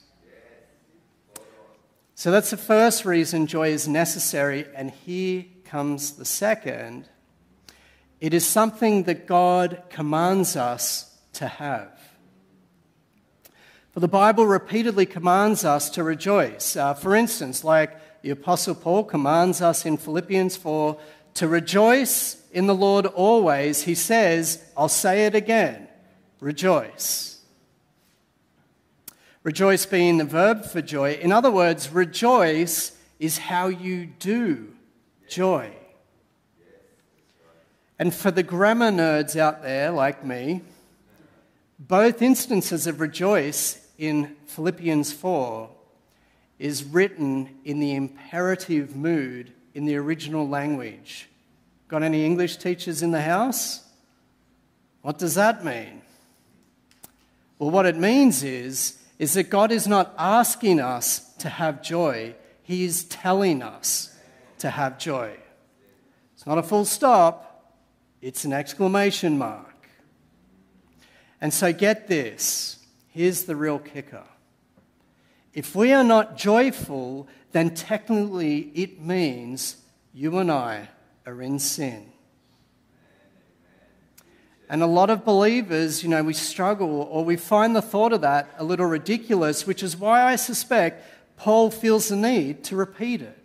So 2.15 2.31
that's 2.31 2.51
the 2.51 2.57
first 2.57 3.05
reason 3.05 3.47
joy 3.47 3.69
is 3.69 3.89
necessary, 3.89 4.67
and 4.75 4.91
here 4.91 5.45
comes 5.65 6.13
the 6.13 6.25
second. 6.25 7.09
It 8.21 8.35
is 8.35 8.47
something 8.47 9.05
that 9.05 9.27
God 9.27 9.83
commands 9.89 10.57
us 10.57 11.19
to 11.35 11.47
have. 11.47 12.00
For 14.01 14.07
the 14.07 14.09
Bible 14.09 14.47
repeatedly 14.47 15.05
commands 15.05 15.63
us 15.63 15.91
to 15.91 16.03
rejoice. 16.03 16.75
Uh, 16.75 16.95
for 16.95 17.15
instance, 17.15 17.63
like 17.63 18.23
the 18.23 18.31
Apostle 18.31 18.75
Paul 18.75 19.05
commands 19.05 19.61
us 19.61 19.85
in 19.85 19.99
Philippians 19.99 20.57
4 20.57 20.99
to 21.35 21.47
rejoice 21.47 22.43
in 22.51 22.67
the 22.67 22.75
Lord 22.75 23.05
always. 23.05 23.83
He 23.83 23.95
says, 23.95 24.65
I'll 24.75 24.89
say 24.89 25.27
it 25.27 25.35
again 25.35 25.87
rejoice. 26.41 27.43
Rejoice 29.43 29.85
being 29.85 30.17
the 30.17 30.25
verb 30.25 30.65
for 30.65 30.81
joy. 30.81 31.19
In 31.21 31.31
other 31.31 31.51
words, 31.51 31.93
rejoice 31.93 32.97
is 33.19 33.37
how 33.37 33.69
you 33.69 34.07
do 34.07 34.73
joy. 35.29 35.73
And 37.99 38.15
for 38.15 38.31
the 38.31 38.43
grammar 38.43 38.93
nerds 38.93 39.37
out 39.37 39.63
there 39.63 39.91
like 39.91 40.25
me, 40.25 40.63
both 41.79 42.23
instances 42.23 42.87
of 42.87 43.01
rejoice 43.01 43.80
in 44.01 44.35
Philippians 44.47 45.13
4 45.13 45.69
is 46.59 46.85
written 46.85 47.51
in 47.67 47.81
the 47.81 47.95
imperative 47.95 48.97
mood 48.97 49.53
in 49.75 49.85
the 49.85 49.95
original 49.95 50.49
language. 50.49 51.29
Got 51.87 52.03
any 52.03 52.25
English 52.25 52.57
teachers 52.57 53.03
in 53.03 53.11
the 53.11 53.21
house? 53.21 53.87
What 55.03 55.19
does 55.19 55.35
that 55.35 55.67
mean? 55.67 56.01
Well, 57.59 57.71
what 57.71 57.85
it 57.85 57.97
means 57.97 58.43
is 58.43 58.97
is 59.19 59.35
that 59.35 59.51
God 59.51 59.71
is 59.71 59.87
not 59.87 60.15
asking 60.17 60.81
us 60.81 61.35
to 61.35 61.51
have 61.51 61.83
joy, 61.83 62.35
He 62.63 62.85
is 62.85 63.05
telling 63.05 63.61
us 63.61 64.17
to 64.61 64.71
have 64.71 64.99
joy. 64.99 65.37
It's 66.35 66.47
not 66.47 66.57
a 66.57 66.63
full 66.63 66.87
stop, 66.87 67.77
it's 68.23 68.47
an 68.47 68.55
exclamation 68.55 69.37
mark. 69.37 69.91
And 71.39 71.53
so 71.53 71.71
get 71.71 72.09
this 72.09 72.80
here's 73.21 73.45
the 73.45 73.55
real 73.55 73.79
kicker. 73.79 74.25
If 75.53 75.75
we 75.75 75.93
are 75.93 76.03
not 76.03 76.39
joyful, 76.39 77.29
then 77.53 77.75
technically 77.75 78.71
it 78.75 78.99
means 78.99 79.77
you 80.15 80.39
and 80.39 80.51
I 80.51 80.89
are 81.27 81.43
in 81.43 81.59
sin. 81.59 82.13
And 84.71 84.83
a 84.83 84.87
lot 84.87 85.11
of 85.11 85.23
believers, 85.23 86.03
you 86.03 86.09
know, 86.09 86.23
we 86.23 86.33
struggle 86.33 87.03
or 87.03 87.23
we 87.23 87.37
find 87.37 87.77
the 87.77 87.83
thought 87.83 88.15
of 88.15 88.23
that 88.23 88.49
a 88.57 88.65
little 88.65 88.87
ridiculous, 88.87 89.67
which 89.67 89.83
is 89.83 89.99
why 89.99 90.23
I 90.23 90.37
suspect 90.37 91.05
Paul 91.37 91.71
feels 91.71 92.09
the 92.09 92.17
need 92.17 92.65
to 92.65 92.77
repeat 92.77 93.21
it. 93.21 93.37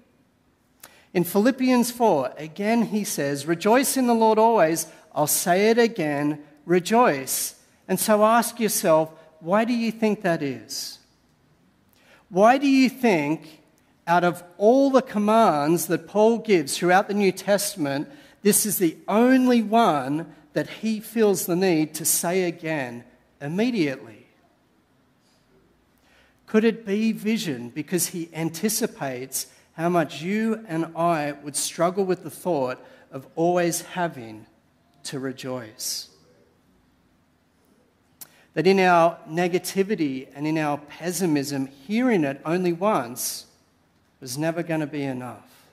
In 1.14 1.26
Philippians 1.26 1.92
4, 1.92 2.36
again 2.38 2.84
he 2.84 3.04
says, 3.04 3.46
Rejoice 3.46 3.98
in 3.98 4.08
the 4.08 4.14
Lord 4.14 4.40
always. 4.40 4.88
I'll 5.14 5.28
say 5.28 5.70
it 5.70 5.78
again, 5.78 6.42
rejoice. 6.66 7.56
And 7.90 8.00
so 8.00 8.24
ask 8.24 8.58
yourself, 8.58 9.12
why 9.39 9.65
do 9.65 9.74
you 9.74 9.91
think 9.91 10.21
that 10.21 10.41
is? 10.41 11.00
Why 12.30 12.58
do 12.58 12.67
you 12.67 12.89
think 12.89 13.62
out 14.08 14.24
of 14.24 14.43
all 14.58 14.89
the 14.89 15.02
commands 15.02 15.88
that 15.88 16.08
Paul 16.08 16.39
gives 16.39 16.78
throughout 16.78 17.08
the 17.08 17.13
New 17.13 17.32
Testament, 17.32 18.10
this 18.43 18.65
is 18.65 18.78
the 18.78 18.98
only 19.08 19.62
one 19.62 20.34
that 20.54 20.69
he 20.69 21.00
feels 21.00 21.45
the 21.45 21.56
need 21.56 21.93
to 21.95 22.06
say 22.06 22.43
again 22.43 23.04
immediately. 23.41 24.28
Could 26.48 26.63
it 26.63 26.86
be 26.86 27.12
vision 27.12 27.69
because 27.69 28.08
he 28.08 28.30
anticipates 28.34 29.48
how 29.74 29.89
much 29.89 30.21
you 30.21 30.63
and 30.67 30.95
I 30.95 31.34
would 31.43 31.56
struggle 31.56 32.06
with 32.06 32.24
the 32.24 32.30
thought 32.30 32.84
of 33.12 33.28
always 33.36 33.82
having 33.82 34.45
to 35.04 35.19
rejoice? 35.19 36.10
That 38.56 38.65
in 38.65 38.80
our 38.80 39.18
negativity 39.30 40.28
and 40.34 40.48
in 40.48 40.58
our 40.58 40.78
pessimism, 40.78 41.68
hearing 41.68 42.24
it 42.24 42.41
only 42.44 42.74
once 42.74 43.46
was 44.20 44.38
never 44.38 44.63
going 44.63 44.80
to 44.80 44.88
be 44.88 45.04
enough. 45.04 45.68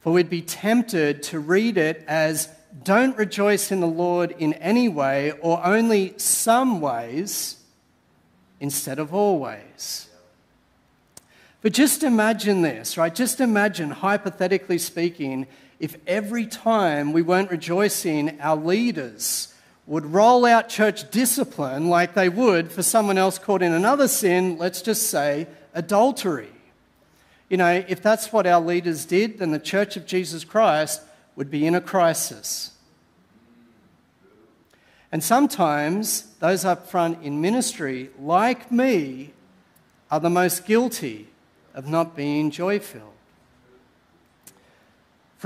For 0.00 0.12
we'd 0.12 0.30
be 0.30 0.42
tempted 0.42 1.22
to 1.24 1.40
read 1.40 1.76
it 1.76 2.04
as 2.06 2.48
don't 2.84 3.16
rejoice 3.16 3.72
in 3.72 3.80
the 3.80 3.86
Lord 3.86 4.34
in 4.38 4.54
any 4.54 4.88
way 4.88 5.32
or 5.42 5.64
only 5.66 6.14
some 6.18 6.80
ways 6.80 7.56
instead 8.60 8.98
of 8.98 9.12
always. 9.12 10.08
But 11.62 11.72
just 11.72 12.04
imagine 12.04 12.62
this, 12.62 12.96
right? 12.96 13.12
Just 13.12 13.40
imagine, 13.40 13.90
hypothetically 13.90 14.78
speaking, 14.78 15.48
if 15.80 15.96
every 16.06 16.46
time 16.46 17.12
we 17.12 17.22
weren't 17.22 17.50
rejoicing, 17.50 18.40
our 18.40 18.56
leaders 18.56 19.52
would 19.86 20.06
roll 20.06 20.44
out 20.44 20.68
church 20.68 21.10
discipline 21.10 21.88
like 21.88 22.14
they 22.14 22.28
would 22.28 22.72
for 22.72 22.82
someone 22.82 23.18
else 23.18 23.38
caught 23.38 23.62
in 23.62 23.72
another 23.72 24.08
sin, 24.08 24.58
let's 24.58 24.82
just 24.82 25.10
say 25.10 25.46
adultery. 25.74 26.50
You 27.48 27.56
know, 27.56 27.84
if 27.86 28.02
that's 28.02 28.32
what 28.32 28.46
our 28.46 28.60
leaders 28.60 29.04
did, 29.04 29.38
then 29.38 29.52
the 29.52 29.60
Church 29.60 29.96
of 29.96 30.06
Jesus 30.06 30.44
Christ 30.44 31.00
would 31.36 31.50
be 31.50 31.66
in 31.66 31.76
a 31.76 31.80
crisis. 31.80 32.72
And 35.12 35.22
sometimes 35.22 36.34
those 36.40 36.64
up 36.64 36.88
front 36.88 37.22
in 37.22 37.40
ministry, 37.40 38.10
like 38.18 38.72
me, 38.72 39.32
are 40.10 40.18
the 40.18 40.30
most 40.30 40.66
guilty 40.66 41.28
of 41.74 41.86
not 41.88 42.16
being 42.16 42.50
joy 42.50 42.80
filled. 42.80 43.15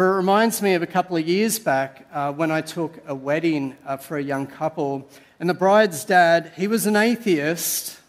For 0.00 0.14
it 0.14 0.16
reminds 0.16 0.62
me 0.62 0.72
of 0.72 0.82
a 0.82 0.86
couple 0.86 1.18
of 1.18 1.28
years 1.28 1.58
back 1.58 2.06
uh, 2.10 2.32
when 2.32 2.50
I 2.50 2.62
took 2.62 3.02
a 3.06 3.14
wedding 3.14 3.76
uh, 3.84 3.98
for 3.98 4.16
a 4.16 4.22
young 4.22 4.46
couple, 4.46 5.06
and 5.38 5.46
the 5.46 5.52
bride's 5.52 6.06
dad, 6.06 6.52
he 6.56 6.66
was 6.66 6.86
an 6.86 6.96
atheist, 6.96 8.00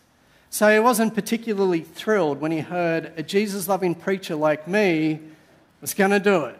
so 0.49 0.71
he 0.71 0.79
wasn't 0.79 1.13
particularly 1.13 1.81
thrilled 1.81 2.39
when 2.39 2.53
he 2.53 2.61
heard 2.61 3.11
a 3.17 3.23
Jesus 3.23 3.67
loving 3.67 3.93
preacher 3.93 4.35
like 4.35 4.69
me 4.69 5.19
was 5.81 5.93
going 5.93 6.11
to 6.11 6.19
do 6.21 6.45
it. 6.45 6.57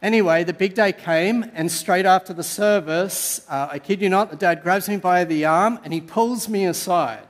Anyway, 0.00 0.44
the 0.44 0.52
big 0.52 0.74
day 0.74 0.92
came, 0.92 1.50
and 1.52 1.72
straight 1.72 2.06
after 2.06 2.32
the 2.32 2.44
service, 2.44 3.44
uh, 3.48 3.66
I 3.68 3.80
kid 3.80 4.00
you 4.00 4.08
not, 4.08 4.30
the 4.30 4.36
dad 4.36 4.62
grabs 4.62 4.88
me 4.88 4.96
by 4.96 5.24
the 5.24 5.44
arm 5.44 5.80
and 5.82 5.92
he 5.92 6.00
pulls 6.00 6.48
me 6.48 6.66
aside. 6.66 7.26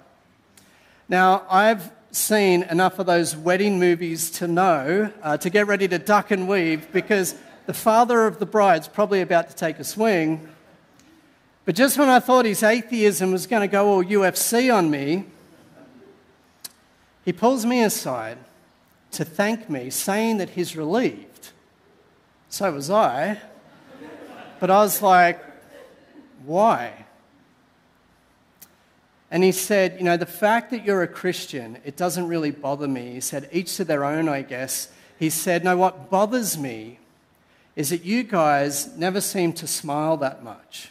Now, 1.09 1.47
I've 1.49 1.91
seen 2.13 2.63
enough 2.65 2.99
of 2.99 3.07
those 3.07 3.37
wedding 3.37 3.79
movies 3.79 4.31
to 4.33 4.49
know 4.49 5.13
uh, 5.23 5.37
to 5.37 5.51
get 5.51 5.67
ready 5.67 5.87
to 5.89 5.99
duck 5.99 6.31
and 6.31 6.49
weave 6.49 6.91
because 6.93 7.35
the 7.67 7.75
father 7.75 8.27
of 8.27 8.39
the 8.39 8.47
bride's 8.47 8.89
probably 8.89 9.21
about 9.21 9.49
to 9.51 9.57
take 9.57 9.79
a 9.79 9.85
swing. 9.85 10.49
But 11.65 11.75
just 11.75 11.99
when 11.99 12.09
I 12.09 12.21
thought 12.21 12.45
his 12.45 12.63
atheism 12.63 13.33
was 13.33 13.47
going 13.47 13.63
to 13.63 13.71
go 13.71 13.89
all 13.89 14.05
UFC 14.05 14.75
on 14.75 14.91
me, 14.91 15.25
he 17.25 17.33
pulls 17.33 17.65
me 17.65 17.83
aside 17.83 18.39
to 19.13 19.25
thank 19.25 19.69
me, 19.69 19.91
saying 19.91 20.39
that 20.39 20.51
he's 20.51 20.77
relieved 20.77 21.31
so 22.51 22.73
was 22.73 22.91
I. 22.91 23.41
But 24.59 24.71
I 24.71 24.79
was 24.83 25.01
like, 25.01 25.43
why? 26.45 27.00
And 29.31 29.45
he 29.45 29.53
said, 29.53 29.97
You 29.99 30.05
know, 30.05 30.17
the 30.17 30.27
fact 30.27 30.71
that 30.71 30.85
you're 30.85 31.03
a 31.03 31.09
Christian, 31.09 31.79
it 31.85 31.97
doesn't 31.97 32.29
really 32.29 32.51
bother 32.51 32.89
me. 32.89 33.13
He 33.13 33.21
said, 33.21 33.49
Each 33.53 33.77
to 33.77 33.85
their 33.85 34.05
own, 34.05 34.29
I 34.29 34.43
guess. 34.43 34.89
He 35.19 35.31
said, 35.31 35.65
No, 35.65 35.77
what 35.77 36.11
bothers 36.11 36.59
me 36.59 36.99
is 37.77 37.91
that 37.91 38.05
you 38.05 38.23
guys 38.23 38.97
never 38.97 39.21
seem 39.21 39.53
to 39.55 39.67
smile 39.67 40.17
that 40.19 40.43
much. 40.43 40.91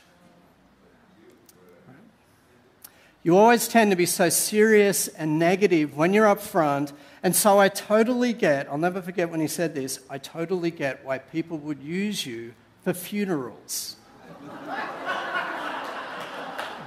You 3.21 3.37
always 3.37 3.67
tend 3.67 3.91
to 3.91 3.97
be 3.97 4.05
so 4.05 4.29
serious 4.29 5.09
and 5.09 5.37
negative 5.37 5.95
when 5.97 6.13
you're 6.13 6.27
up 6.27 6.39
front 6.39 6.93
and 7.21 7.35
so 7.35 7.59
I 7.59 7.67
totally 7.67 8.33
get, 8.33 8.69
I'll 8.69 8.77
never 8.77 9.01
forget 9.01 9.29
when 9.29 9.41
he 9.41 9.47
said 9.47 9.75
this, 9.75 9.99
I 10.09 10.17
totally 10.17 10.71
get 10.71 11.03
why 11.03 11.17
people 11.17 11.57
would 11.59 11.81
use 11.81 12.25
you 12.25 12.53
for 12.83 12.93
funerals. 12.93 13.97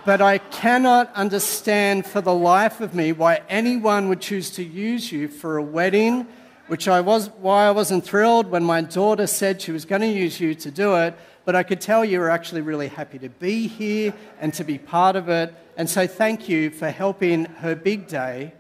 But 0.04 0.20
I 0.20 0.38
cannot 0.38 1.12
understand 1.14 2.06
for 2.06 2.20
the 2.20 2.34
life 2.34 2.80
of 2.80 2.94
me 2.94 3.12
why 3.12 3.42
anyone 3.48 4.08
would 4.08 4.20
choose 4.20 4.50
to 4.52 4.64
use 4.64 5.12
you 5.12 5.28
for 5.28 5.56
a 5.56 5.62
wedding, 5.62 6.26
which 6.66 6.88
I 6.88 7.00
was 7.00 7.28
why 7.30 7.66
I 7.66 7.70
wasn't 7.70 8.04
thrilled 8.04 8.50
when 8.50 8.64
my 8.64 8.80
daughter 8.80 9.26
said 9.26 9.62
she 9.62 9.72
was 9.72 9.84
going 9.84 10.02
to 10.02 10.08
use 10.08 10.40
you 10.40 10.54
to 10.56 10.70
do 10.70 10.96
it, 10.96 11.14
but 11.44 11.54
I 11.54 11.62
could 11.62 11.80
tell 11.80 12.04
you 12.04 12.18
were 12.18 12.30
actually 12.30 12.62
really 12.62 12.88
happy 12.88 13.18
to 13.20 13.28
be 13.28 13.68
here 13.68 14.14
and 14.40 14.52
to 14.54 14.64
be 14.64 14.78
part 14.78 15.16
of 15.16 15.28
it. 15.28 15.54
And 15.76 15.88
so 15.88 16.06
thank 16.06 16.48
you 16.48 16.70
for 16.70 16.90
helping 16.90 17.44
her 17.44 17.74
big 17.74 18.08
day 18.08 18.54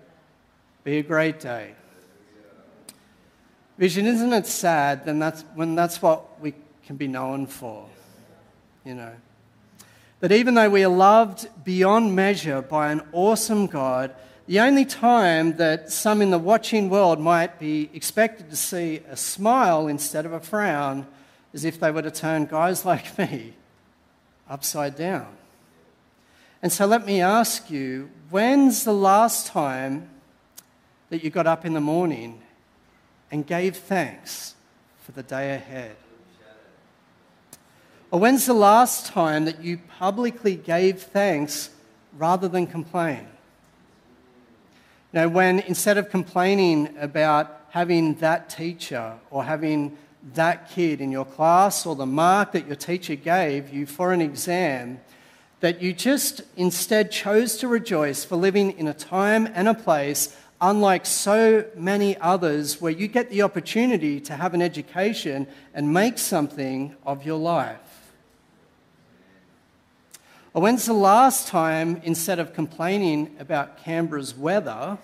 be 0.84 0.98
a 0.98 1.02
great 1.02 1.40
day. 1.40 1.74
Vision, 3.78 4.06
isn't 4.06 4.32
it 4.32 4.46
sad 4.46 5.04
then 5.04 5.18
that's, 5.18 5.42
when 5.54 5.74
that's 5.74 6.00
what 6.00 6.40
we 6.40 6.54
can 6.86 6.96
be 6.96 7.08
known 7.08 7.46
for? 7.46 7.88
You 8.84 8.94
know. 8.94 9.12
That 10.22 10.30
even 10.30 10.54
though 10.54 10.70
we 10.70 10.84
are 10.84 10.88
loved 10.88 11.48
beyond 11.64 12.14
measure 12.14 12.62
by 12.62 12.92
an 12.92 13.02
awesome 13.10 13.66
God, 13.66 14.14
the 14.46 14.60
only 14.60 14.84
time 14.84 15.56
that 15.56 15.90
some 15.90 16.22
in 16.22 16.30
the 16.30 16.38
watching 16.38 16.88
world 16.88 17.18
might 17.18 17.58
be 17.58 17.90
expected 17.92 18.48
to 18.50 18.54
see 18.54 19.00
a 19.10 19.16
smile 19.16 19.88
instead 19.88 20.24
of 20.24 20.32
a 20.32 20.38
frown 20.38 21.08
is 21.52 21.64
if 21.64 21.80
they 21.80 21.90
were 21.90 22.02
to 22.02 22.10
turn 22.12 22.46
guys 22.46 22.84
like 22.92 23.18
me 23.18 23.54
upside 24.48 24.94
down. 24.94 25.26
And 26.62 26.70
so 26.70 26.86
let 26.86 27.04
me 27.04 27.20
ask 27.20 27.68
you 27.68 28.08
when's 28.30 28.84
the 28.84 28.94
last 28.94 29.48
time 29.48 30.08
that 31.10 31.24
you 31.24 31.30
got 31.30 31.48
up 31.48 31.64
in 31.66 31.72
the 31.72 31.80
morning 31.80 32.40
and 33.32 33.44
gave 33.44 33.76
thanks 33.76 34.54
for 35.00 35.10
the 35.10 35.24
day 35.24 35.52
ahead? 35.52 35.96
Or 38.12 38.20
when's 38.20 38.44
the 38.44 38.52
last 38.52 39.06
time 39.06 39.46
that 39.46 39.64
you 39.64 39.78
publicly 39.98 40.54
gave 40.54 41.00
thanks 41.00 41.70
rather 42.18 42.46
than 42.46 42.66
complain? 42.66 43.26
Now, 45.14 45.28
when 45.28 45.60
instead 45.60 45.96
of 45.96 46.10
complaining 46.10 46.94
about 47.00 47.62
having 47.70 48.16
that 48.16 48.50
teacher 48.50 49.14
or 49.30 49.44
having 49.44 49.96
that 50.34 50.70
kid 50.70 51.00
in 51.00 51.10
your 51.10 51.24
class 51.24 51.86
or 51.86 51.96
the 51.96 52.04
mark 52.04 52.52
that 52.52 52.66
your 52.66 52.76
teacher 52.76 53.14
gave 53.14 53.70
you 53.70 53.86
for 53.86 54.12
an 54.12 54.20
exam, 54.20 55.00
that 55.60 55.80
you 55.80 55.94
just 55.94 56.42
instead 56.54 57.10
chose 57.10 57.56
to 57.56 57.66
rejoice 57.66 58.26
for 58.26 58.36
living 58.36 58.72
in 58.72 58.88
a 58.88 58.94
time 58.94 59.48
and 59.54 59.68
a 59.68 59.74
place 59.74 60.36
unlike 60.60 61.06
so 61.06 61.64
many 61.74 62.18
others 62.18 62.78
where 62.78 62.92
you 62.92 63.08
get 63.08 63.30
the 63.30 63.40
opportunity 63.40 64.20
to 64.20 64.34
have 64.34 64.52
an 64.52 64.60
education 64.60 65.46
and 65.72 65.94
make 65.94 66.18
something 66.18 66.94
of 67.06 67.24
your 67.24 67.38
life. 67.38 68.01
Or 70.54 70.60
when's 70.60 70.84
the 70.84 70.92
last 70.92 71.48
time, 71.48 72.02
instead 72.04 72.38
of 72.38 72.52
complaining 72.52 73.36
about 73.38 73.78
Canberra's 73.78 74.36
weather, 74.36 74.98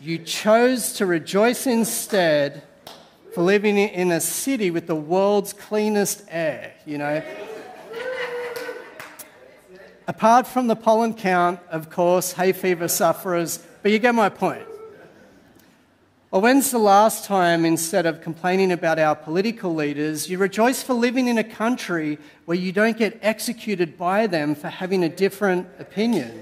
you 0.00 0.18
chose 0.18 0.94
to 0.94 1.04
rejoice 1.04 1.66
instead 1.66 2.62
for 3.34 3.42
living 3.42 3.76
in 3.76 4.10
a 4.10 4.20
city 4.20 4.70
with 4.70 4.86
the 4.86 4.94
world's 4.94 5.52
cleanest 5.52 6.24
air, 6.30 6.72
you 6.86 6.96
know? 6.96 7.22
Apart 10.08 10.46
from 10.46 10.66
the 10.68 10.76
pollen 10.76 11.12
count, 11.12 11.60
of 11.68 11.90
course, 11.90 12.32
hay 12.32 12.52
fever 12.52 12.88
sufferers, 12.88 13.58
but 13.82 13.92
you 13.92 13.98
get 13.98 14.14
my 14.14 14.30
point. 14.30 14.66
Or 16.36 16.42
when's 16.42 16.70
the 16.70 16.78
last 16.78 17.24
time, 17.24 17.64
instead 17.64 18.04
of 18.04 18.20
complaining 18.20 18.70
about 18.70 18.98
our 18.98 19.16
political 19.16 19.74
leaders, 19.74 20.28
you 20.28 20.36
rejoice 20.36 20.82
for 20.82 20.92
living 20.92 21.28
in 21.28 21.38
a 21.38 21.42
country 21.42 22.18
where 22.44 22.58
you 22.58 22.72
don't 22.72 22.98
get 22.98 23.18
executed 23.22 23.96
by 23.96 24.26
them 24.26 24.54
for 24.54 24.68
having 24.68 25.02
a 25.02 25.08
different 25.08 25.66
opinion? 25.78 26.38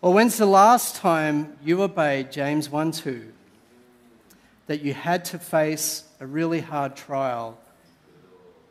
Or 0.00 0.12
when's 0.12 0.36
the 0.36 0.46
last 0.46 0.94
time 0.94 1.58
you 1.60 1.82
obeyed 1.82 2.30
James 2.30 2.70
1 2.70 2.92
2 2.92 3.32
that 4.68 4.80
you 4.80 4.94
had 4.94 5.24
to 5.24 5.40
face 5.40 6.04
a 6.20 6.26
really 6.26 6.60
hard 6.60 6.94
trial 6.94 7.58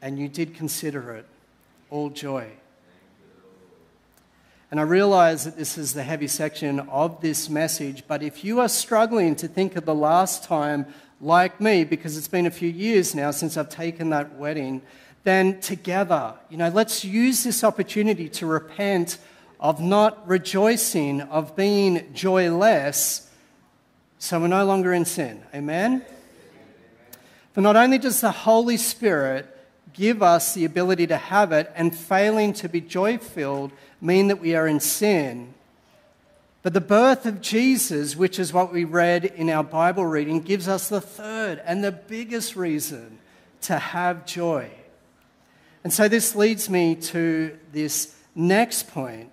and 0.02 0.18
you 0.18 0.30
did 0.30 0.56
consider 0.56 1.16
it 1.16 1.26
all 1.90 2.10
joy. 2.10 2.50
And 4.72 4.80
I 4.80 4.84
realize 4.84 5.46
that 5.46 5.58
this 5.58 5.78
is 5.78 5.94
the 5.94 6.04
heavy 6.04 6.28
section 6.28 6.80
of 6.82 7.22
this 7.22 7.50
message, 7.50 8.04
but 8.08 8.24
if 8.24 8.44
you 8.44 8.60
are 8.60 8.68
struggling 8.68 9.36
to 9.38 9.48
think 9.48 9.76
of 9.76 9.86
the 9.86 9.96
last 9.96 10.44
time, 10.44 10.88
like 11.22 11.62
me, 11.62 11.84
because 11.84 12.18
it's 12.18 12.28
been 12.28 12.46
a 12.46 12.52
few 12.52 12.70
years 12.70 13.14
now 13.14 13.32
since 13.32 13.58
I've 13.58 13.70
taken 13.70 14.10
that 14.10 14.36
wedding, 14.36 14.82
then 15.24 15.60
together, 15.60 16.34
you 16.50 16.58
know, 16.58 16.70
let's 16.70 17.06
use 17.06 17.44
this 17.44 17.64
opportunity 17.64 18.28
to 18.30 18.46
repent 18.46 19.18
of 19.60 19.80
not 19.80 20.28
rejoicing, 20.28 21.22
of 21.22 21.56
being 21.56 22.14
joyless, 22.14 23.30
so 24.18 24.40
we're 24.40 24.48
no 24.48 24.66
longer 24.66 24.94
in 24.94 25.06
sin. 25.06 25.42
Amen? 25.54 26.04
For 27.54 27.62
not 27.62 27.76
only 27.76 27.98
does 27.98 28.22
the 28.22 28.32
Holy 28.32 28.78
Spirit 28.78 29.48
give 29.94 30.22
us 30.22 30.54
the 30.54 30.66
ability 30.66 31.08
to 31.08 31.18
have 31.18 31.52
it, 31.52 31.72
and 31.76 31.96
failing 31.96 32.54
to 32.54 32.68
be 32.68 32.82
joy 32.82 33.18
filled 33.18 33.72
mean 34.06 34.28
that 34.28 34.40
we 34.40 34.56
are 34.56 34.68
in 34.68 34.80
sin. 34.80 35.54
But 36.62 36.74
the 36.74 36.82
birth 36.82 37.26
of 37.26 37.42
Jesus, 37.42 38.16
which 38.16 38.40
is 38.40 38.54
what 38.54 38.74
we 38.74 38.86
read 38.86 39.26
in 39.26 39.50
our 39.50 39.64
Bible 39.64 40.06
reading, 40.06 40.42
gives 40.42 40.68
us 40.68 40.90
the 40.90 41.02
third 41.02 41.62
and 41.66 41.84
the 41.84 41.92
biggest 41.92 42.56
reason 42.56 43.20
to 43.62 43.78
have 43.78 44.26
joy. 44.26 44.70
And 45.84 45.94
so 45.94 46.08
this 46.08 46.36
leads 46.36 46.70
me 46.70 46.96
to 46.96 47.58
this 47.72 48.16
next 48.34 48.90
point. 48.90 49.32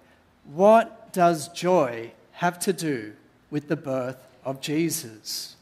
What 0.53 1.13
does 1.13 1.49
joy 1.49 2.13
have 2.33 2.59
to 2.61 2.73
do 2.73 3.15
with 3.51 3.69
the 3.69 3.77
birth 3.77 4.19
of 4.45 4.61
Jesus? 4.61 5.57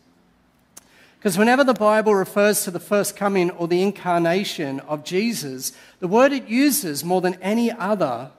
Because 1.18 1.36
whenever 1.36 1.62
the 1.62 1.74
Bible 1.74 2.14
refers 2.14 2.64
to 2.64 2.70
the 2.70 2.80
first 2.80 3.14
coming 3.14 3.50
or 3.50 3.68
the 3.68 3.82
incarnation 3.82 4.80
of 4.80 5.04
Jesus, 5.04 5.72
the 6.00 6.08
word 6.08 6.32
it 6.32 6.48
uses 6.48 7.04
more 7.04 7.20
than 7.20 7.34
any 7.42 7.70
other 7.70 8.30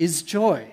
is 0.00 0.22
joy. 0.22 0.66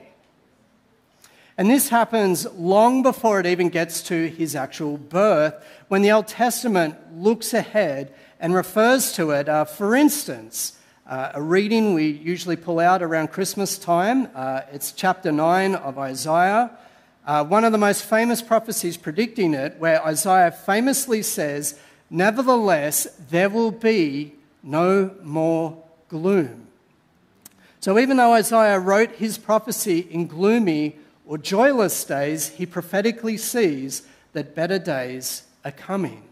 And 1.57 1.69
this 1.69 1.89
happens 1.89 2.45
long 2.53 3.03
before 3.03 3.39
it 3.39 3.45
even 3.45 3.69
gets 3.69 4.01
to 4.03 4.29
his 4.29 4.55
actual 4.55 4.97
birth, 4.97 5.53
when 5.89 6.01
the 6.01 6.11
Old 6.11 6.27
Testament 6.27 6.95
looks 7.13 7.53
ahead 7.53 8.13
and 8.39 8.55
refers 8.55 9.11
to 9.13 9.31
it. 9.31 9.49
Uh, 9.49 9.65
for 9.65 9.95
instance, 9.95 10.77
uh, 11.05 11.31
a 11.33 11.41
reading 11.41 11.93
we 11.93 12.07
usually 12.07 12.55
pull 12.55 12.79
out 12.79 13.03
around 13.03 13.31
Christmas 13.31 13.77
time, 13.77 14.29
uh, 14.33 14.61
it's 14.71 14.93
chapter 14.93 15.31
9 15.31 15.75
of 15.75 15.97
Isaiah. 15.97 16.71
Uh, 17.25 17.43
one 17.43 17.65
of 17.65 17.73
the 17.73 17.77
most 17.77 18.03
famous 18.05 18.41
prophecies 18.41 18.95
predicting 18.95 19.53
it, 19.53 19.75
where 19.77 20.01
Isaiah 20.05 20.51
famously 20.51 21.21
says, 21.21 21.77
Nevertheless, 22.09 23.05
there 23.29 23.49
will 23.49 23.71
be 23.71 24.35
no 24.63 25.11
more 25.21 25.83
gloom. 26.07 26.66
So, 27.87 27.97
even 27.97 28.17
though 28.17 28.33
Isaiah 28.33 28.81
wrote 28.81 29.11
his 29.11 29.37
prophecy 29.37 29.99
in 30.11 30.27
gloomy 30.27 30.97
or 31.25 31.37
joyless 31.37 32.03
days, 32.03 32.49
he 32.49 32.65
prophetically 32.65 33.37
sees 33.37 34.05
that 34.33 34.53
better 34.53 34.77
days 34.77 35.43
are 35.63 35.71
coming. 35.71 36.23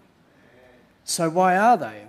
So, 1.06 1.30
why 1.30 1.56
are 1.56 1.78
they? 1.78 2.08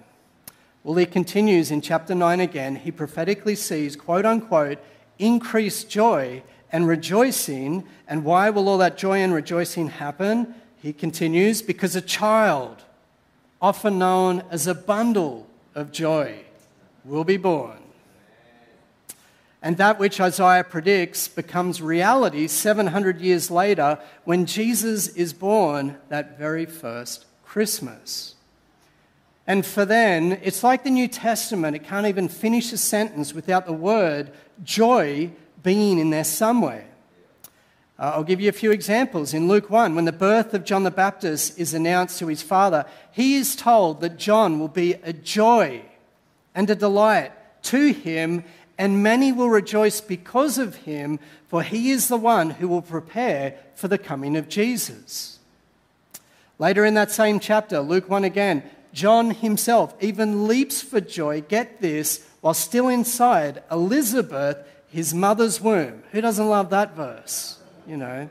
Well, 0.83 0.97
he 0.97 1.07
continues 1.07 1.71
in 1.71 1.81
chapter 1.81 2.13
9 2.13 2.41
again. 2.41 2.75
He 2.75 2.91
prophetically 2.91 3.55
sees, 3.55 3.95
quote 3.95 4.27
unquote, 4.27 4.79
increased 5.21 5.89
joy 5.89 6.43
and 6.73 6.89
rejoicing. 6.89 7.85
And 8.09 8.25
why 8.25 8.51
will 8.51 8.69
all 8.69 8.79
that 8.79 8.99
joy 8.99 9.21
and 9.21 9.33
rejoicing 9.33 9.91
happen? 9.91 10.57
He 10.83 10.93
continues, 10.93 11.63
because 11.63 11.95
a 11.95 12.01
child, 12.01 12.83
often 13.63 13.97
known 13.97 14.43
as 14.51 14.67
a 14.67 14.75
bundle 14.75 15.47
of 15.73 15.93
joy, 15.93 16.41
will 17.05 17.23
be 17.23 17.37
born. 17.37 17.86
And 19.63 19.77
that 19.79 19.99
which 19.99 20.21
Isaiah 20.21 20.65
predicts 20.65 21.29
becomes 21.29 21.83
reality 21.83 22.47
700 22.47 23.21
years 23.21 23.51
later 23.51 23.99
when 24.25 24.47
Jesus 24.47 25.09
is 25.09 25.33
born 25.33 25.97
that 26.09 26.39
very 26.39 26.67
first 26.67 27.25
Christmas. 27.45 28.35
And 29.47 29.65
for 29.65 29.85
then, 29.85 30.41
it's 30.43 30.65
like 30.65 30.85
the 30.85 30.91
New 30.91 31.09
Testament, 31.09 31.77
it 31.77 31.85
can't 31.85 32.07
even 32.07 32.29
finish 32.29 32.73
a 32.73 32.79
sentence 32.79 33.33
without 33.33 33.67
the 33.67 33.73
word 33.73 34.33
joy 34.65 35.31
being 35.63 35.99
in 35.99 36.11
there 36.11 36.25
somewhere. 36.25 36.87
Uh, 37.99 38.13
I'll 38.15 38.25
give 38.25 38.41
you 38.41 38.51
a 38.51 38.53
few 38.53 38.73
examples. 38.73 39.33
In 39.33 39.49
Luke 39.49 39.71
1, 39.71 39.95
when 39.95 40.05
the 40.05 40.13
birth 40.13 40.53
of 40.53 40.65
John 40.65 40.83
the 40.83 40.91
Baptist 40.91 41.59
is 41.59 41.73
announced 41.73 42.19
to 42.19 42.27
his 42.27 42.43
father, 42.43 42.85
he 43.11 43.37
is 43.37 43.57
told 43.57 44.01
that 44.03 44.19
John 44.19 44.59
will 44.59 44.69
be 44.69 44.95
a 44.95 45.15
joy 45.15 45.83
and 46.55 46.69
a 46.69 46.75
delight 46.75 47.33
to 47.65 47.93
him, 47.93 48.45
and 48.79 49.03
many 49.03 49.33
will 49.33 49.49
rejoice 49.49 50.01
because 50.01 50.59
of 50.59 50.77
him, 50.77 51.19
for 51.49 51.63
he 51.63 51.91
is 51.91 52.09
the 52.09 52.17
one 52.17 52.51
who 52.51 52.69
will 52.69 52.83
prepare 52.83 53.57
for 53.75 53.89
the 53.89 53.99
coming 53.99 54.37
of 54.37 54.49
Jesus. 54.49 55.39
Later 56.59 56.85
in 56.85 56.95
that 56.95 57.11
same 57.11 57.41
chapter, 57.41 57.81
Luke 57.81 58.09
1 58.09 58.25
again, 58.25 58.63
John 58.93 59.31
himself 59.31 59.95
even 60.01 60.47
leaps 60.47 60.81
for 60.83 61.01
joy, 61.01 61.43
get 61.43 61.81
this, 61.81 62.27
while 62.41 62.55
still 62.55 62.89
inside 62.89 63.63
Elizabeth 63.71 64.59
his 64.89 65.13
mother's 65.13 65.61
womb. 65.61 66.03
Who 66.13 66.21
doesn't 66.21 66.49
love 66.49 66.71
that 66.71 66.97
verse? 66.97 67.59
You 67.87 67.99
know, 67.99 68.31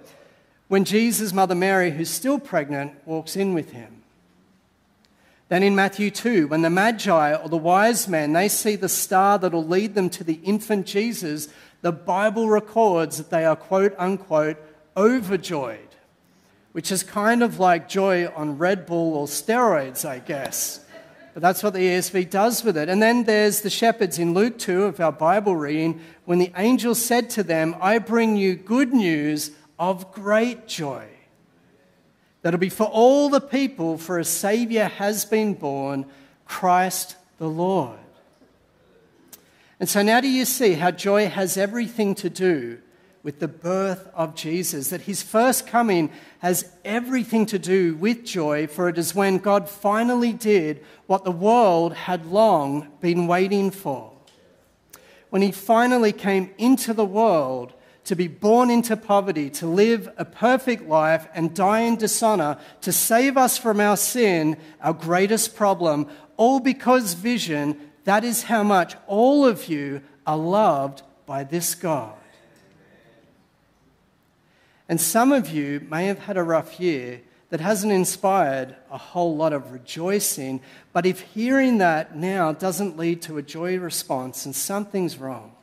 when 0.67 0.83
Jesus' 0.83 1.33
mother 1.33 1.55
Mary, 1.55 1.91
who's 1.91 2.09
still 2.09 2.39
pregnant, 2.39 2.93
walks 3.05 3.35
in 3.35 3.53
with 3.53 3.71
him. 3.71 3.94
Then 5.47 5.61
in 5.61 5.75
Matthew 5.75 6.09
2, 6.09 6.47
when 6.47 6.63
the 6.63 6.69
Magi 6.69 7.35
or 7.35 7.49
the 7.49 7.57
wise 7.57 8.07
men, 8.07 8.33
they 8.33 8.47
see 8.47 8.75
the 8.75 8.89
star 8.89 9.37
that'll 9.37 9.65
lead 9.65 9.93
them 9.93 10.09
to 10.11 10.23
the 10.23 10.39
infant 10.43 10.87
Jesus, 10.87 11.49
the 11.81 11.91
Bible 11.91 12.49
records 12.49 13.17
that 13.17 13.29
they 13.29 13.45
are 13.45 13.55
quote 13.55 13.93
unquote 13.99 14.57
overjoyed, 14.97 15.95
which 16.71 16.91
is 16.91 17.03
kind 17.03 17.43
of 17.43 17.59
like 17.59 17.87
joy 17.87 18.27
on 18.35 18.57
Red 18.57 18.87
Bull 18.87 19.15
or 19.15 19.27
steroids, 19.27 20.03
I 20.03 20.17
guess. 20.19 20.83
But 21.35 21.41
that's 21.41 21.61
what 21.61 21.73
the 21.73 21.79
ESV 21.79 22.29
does 22.29 22.63
with 22.63 22.77
it. 22.77 22.89
And 22.89 23.01
then 23.03 23.25
there's 23.25 23.61
the 23.61 23.69
shepherds 23.69 24.17
in 24.17 24.33
Luke 24.33 24.57
2 24.57 24.83
of 24.85 24.99
our 24.99 25.11
Bible 25.11 25.55
reading 25.55 25.99
when 26.23 26.39
the 26.39 26.53
angel 26.55 26.95
said 26.95 27.29
to 27.31 27.43
them, 27.43 27.75
I 27.81 27.99
bring 27.99 28.37
you 28.37 28.55
good 28.55 28.93
news 28.93 29.51
of 29.77 30.11
great 30.13 30.65
joy. 30.65 31.05
That'll 32.45 32.59
be 32.59 32.69
for 32.69 32.83
all 32.83 33.29
the 33.29 33.41
people, 33.41 33.97
for 33.97 34.19
a 34.19 34.23
Savior 34.23 34.83
has 34.85 35.25
been 35.25 35.55
born, 35.55 36.05
Christ 36.45 37.15
the 37.39 37.49
Lord. 37.49 37.97
And 39.79 39.89
so 39.89 40.03
now 40.03 40.21
do 40.21 40.27
you 40.27 40.45
see 40.45 40.73
how 40.73 40.91
joy 40.91 41.27
has 41.27 41.57
everything 41.57 42.13
to 42.13 42.29
do 42.29 42.77
with 43.23 43.39
the 43.39 43.47
birth 43.47 44.07
of 44.13 44.35
Jesus, 44.35 44.91
that 44.91 45.01
his 45.01 45.23
first 45.23 45.65
coming 45.65 46.11
has 46.37 46.71
everything 46.85 47.47
to 47.47 47.57
do 47.57 47.95
with 47.95 48.23
joy, 48.23 48.67
for 48.67 48.89
it 48.89 48.99
is 48.99 49.15
when 49.15 49.39
God 49.39 49.67
finally 49.67 50.31
did 50.31 50.85
what 51.07 51.23
the 51.23 51.31
world 51.31 51.95
had 51.95 52.27
long 52.27 52.89
been 53.01 53.25
waiting 53.25 53.71
for. 53.71 54.11
When 55.31 55.41
he 55.41 55.51
finally 55.51 56.11
came 56.11 56.51
into 56.59 56.93
the 56.93 57.05
world 57.05 57.73
to 58.05 58.15
be 58.15 58.27
born 58.27 58.69
into 58.69 58.95
poverty, 58.95 59.49
to 59.49 59.67
live 59.67 60.09
a 60.17 60.25
perfect 60.25 60.87
life 60.87 61.27
and 61.33 61.55
die 61.55 61.81
in 61.81 61.95
dishonor, 61.95 62.57
to 62.81 62.91
save 62.91 63.35
us 63.35 63.57
from 63.57 63.79
our 63.79 63.97
sin, 63.97 64.57
our 64.81 64.93
greatest 64.93 65.55
problem, 65.55 66.07
all 66.37 66.59
because 66.59 67.13
vision, 67.13 67.77
that 68.03 68.23
is 68.23 68.43
how 68.43 68.63
much 68.63 68.95
all 69.07 69.45
of 69.45 69.67
you 69.67 70.01
are 70.25 70.37
loved 70.37 71.01
by 71.25 71.43
this 71.43 71.73
God. 71.73 72.13
And 74.87 75.01
some 75.01 75.31
of 75.31 75.49
you 75.49 75.85
may 75.89 76.05
have 76.05 76.19
had 76.19 76.37
a 76.37 76.43
rough 76.43 76.79
year 76.79 77.21
that 77.49 77.59
hasn't 77.59 77.91
inspired 77.91 78.75
a 78.91 78.97
whole 78.97 79.35
lot 79.35 79.53
of 79.53 79.71
rejoicing, 79.71 80.61
but 80.93 81.07
if 81.07 81.21
hearing 81.21 81.79
that 81.79 82.15
now 82.15 82.51
doesn't 82.51 82.97
lead 82.97 83.23
to 83.23 83.37
a 83.37 83.41
joy 83.41 83.79
response, 83.79 84.43
then 84.43 84.53
something's 84.53 85.17
wrong. 85.17 85.54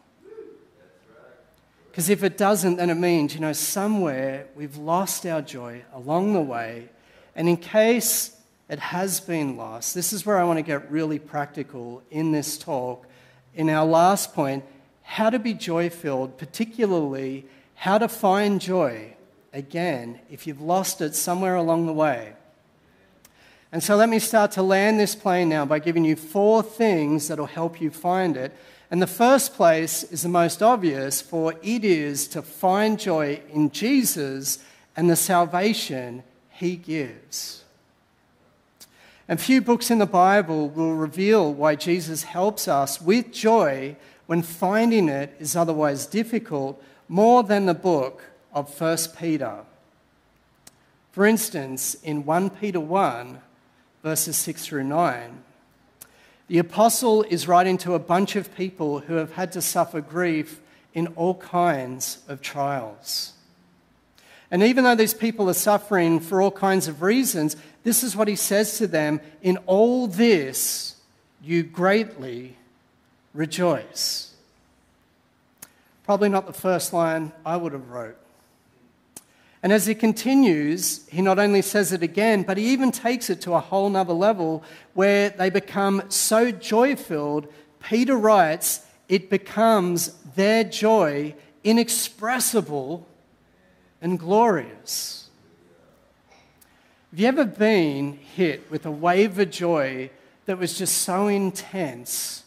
Because 1.92 2.08
if 2.08 2.24
it 2.24 2.38
doesn't, 2.38 2.76
then 2.76 2.88
it 2.88 2.94
means, 2.94 3.34
you 3.34 3.40
know, 3.40 3.52
somewhere 3.52 4.46
we've 4.56 4.78
lost 4.78 5.26
our 5.26 5.42
joy 5.42 5.84
along 5.92 6.32
the 6.32 6.40
way. 6.40 6.88
And 7.36 7.50
in 7.50 7.58
case 7.58 8.34
it 8.70 8.78
has 8.78 9.20
been 9.20 9.58
lost, 9.58 9.94
this 9.94 10.10
is 10.10 10.24
where 10.24 10.38
I 10.38 10.44
want 10.44 10.56
to 10.56 10.62
get 10.62 10.90
really 10.90 11.18
practical 11.18 12.02
in 12.10 12.32
this 12.32 12.56
talk. 12.56 13.06
In 13.54 13.68
our 13.68 13.84
last 13.84 14.32
point, 14.32 14.64
how 15.02 15.28
to 15.28 15.38
be 15.38 15.52
joy 15.52 15.90
filled, 15.90 16.38
particularly 16.38 17.44
how 17.74 17.98
to 17.98 18.08
find 18.08 18.58
joy 18.58 19.14
again 19.52 20.18
if 20.30 20.46
you've 20.46 20.62
lost 20.62 21.02
it 21.02 21.14
somewhere 21.14 21.56
along 21.56 21.84
the 21.84 21.92
way. 21.92 22.32
And 23.70 23.82
so 23.82 23.96
let 23.96 24.08
me 24.08 24.18
start 24.18 24.52
to 24.52 24.62
land 24.62 24.98
this 24.98 25.14
plane 25.14 25.50
now 25.50 25.66
by 25.66 25.78
giving 25.78 26.06
you 26.06 26.16
four 26.16 26.62
things 26.62 27.28
that 27.28 27.38
will 27.38 27.44
help 27.44 27.82
you 27.82 27.90
find 27.90 28.34
it. 28.38 28.56
And 28.92 29.00
the 29.00 29.06
first 29.06 29.54
place 29.54 30.04
is 30.04 30.20
the 30.20 30.28
most 30.28 30.62
obvious, 30.62 31.22
for 31.22 31.54
it 31.62 31.82
is 31.82 32.28
to 32.28 32.42
find 32.42 33.00
joy 33.00 33.40
in 33.50 33.70
Jesus 33.70 34.58
and 34.94 35.08
the 35.08 35.16
salvation 35.16 36.22
he 36.50 36.76
gives. 36.76 37.64
And 39.26 39.40
few 39.40 39.62
books 39.62 39.90
in 39.90 39.96
the 39.96 40.04
Bible 40.04 40.68
will 40.68 40.92
reveal 40.92 41.54
why 41.54 41.74
Jesus 41.74 42.24
helps 42.24 42.68
us 42.68 43.00
with 43.00 43.32
joy 43.32 43.96
when 44.26 44.42
finding 44.42 45.08
it 45.08 45.34
is 45.40 45.56
otherwise 45.56 46.04
difficult 46.04 46.84
more 47.08 47.42
than 47.42 47.64
the 47.64 47.72
book 47.72 48.22
of 48.52 48.78
1 48.78 48.98
Peter. 49.18 49.60
For 51.12 51.24
instance, 51.24 51.94
in 51.94 52.26
1 52.26 52.50
Peter 52.50 52.80
1, 52.80 53.40
verses 54.02 54.36
6 54.36 54.66
through 54.66 54.84
9, 54.84 55.44
the 56.52 56.58
apostle 56.58 57.22
is 57.22 57.48
writing 57.48 57.78
to 57.78 57.94
a 57.94 57.98
bunch 57.98 58.36
of 58.36 58.54
people 58.54 58.98
who 58.98 59.14
have 59.14 59.32
had 59.32 59.52
to 59.52 59.62
suffer 59.62 60.02
grief 60.02 60.60
in 60.92 61.06
all 61.16 61.36
kinds 61.36 62.18
of 62.28 62.42
trials. 62.42 63.32
And 64.50 64.62
even 64.62 64.84
though 64.84 64.94
these 64.94 65.14
people 65.14 65.48
are 65.48 65.54
suffering 65.54 66.20
for 66.20 66.42
all 66.42 66.50
kinds 66.50 66.88
of 66.88 67.00
reasons, 67.00 67.56
this 67.84 68.02
is 68.02 68.14
what 68.14 68.28
he 68.28 68.36
says 68.36 68.76
to 68.76 68.86
them 68.86 69.22
In 69.40 69.56
all 69.64 70.06
this, 70.06 70.96
you 71.42 71.62
greatly 71.62 72.58
rejoice. 73.32 74.34
Probably 76.04 76.28
not 76.28 76.46
the 76.46 76.52
first 76.52 76.92
line 76.92 77.32
I 77.46 77.56
would 77.56 77.72
have 77.72 77.88
wrote. 77.88 78.18
And 79.62 79.72
as 79.72 79.86
he 79.86 79.94
continues, 79.94 81.06
he 81.08 81.22
not 81.22 81.38
only 81.38 81.62
says 81.62 81.92
it 81.92 82.02
again, 82.02 82.42
but 82.42 82.56
he 82.56 82.72
even 82.72 82.90
takes 82.90 83.30
it 83.30 83.40
to 83.42 83.54
a 83.54 83.60
whole 83.60 83.88
nother 83.88 84.12
level 84.12 84.64
where 84.94 85.30
they 85.30 85.50
become 85.50 86.02
so 86.08 86.50
joy 86.50 86.96
filled. 86.96 87.46
Peter 87.80 88.16
writes, 88.16 88.84
it 89.08 89.30
becomes 89.30 90.14
their 90.34 90.64
joy 90.64 91.34
inexpressible 91.62 93.06
and 94.00 94.18
glorious. 94.18 95.28
Have 97.12 97.20
you 97.20 97.28
ever 97.28 97.44
been 97.44 98.14
hit 98.14 98.68
with 98.70 98.84
a 98.86 98.90
wave 98.90 99.38
of 99.38 99.50
joy 99.50 100.10
that 100.46 100.58
was 100.58 100.76
just 100.76 101.02
so 101.02 101.28
intense 101.28 102.42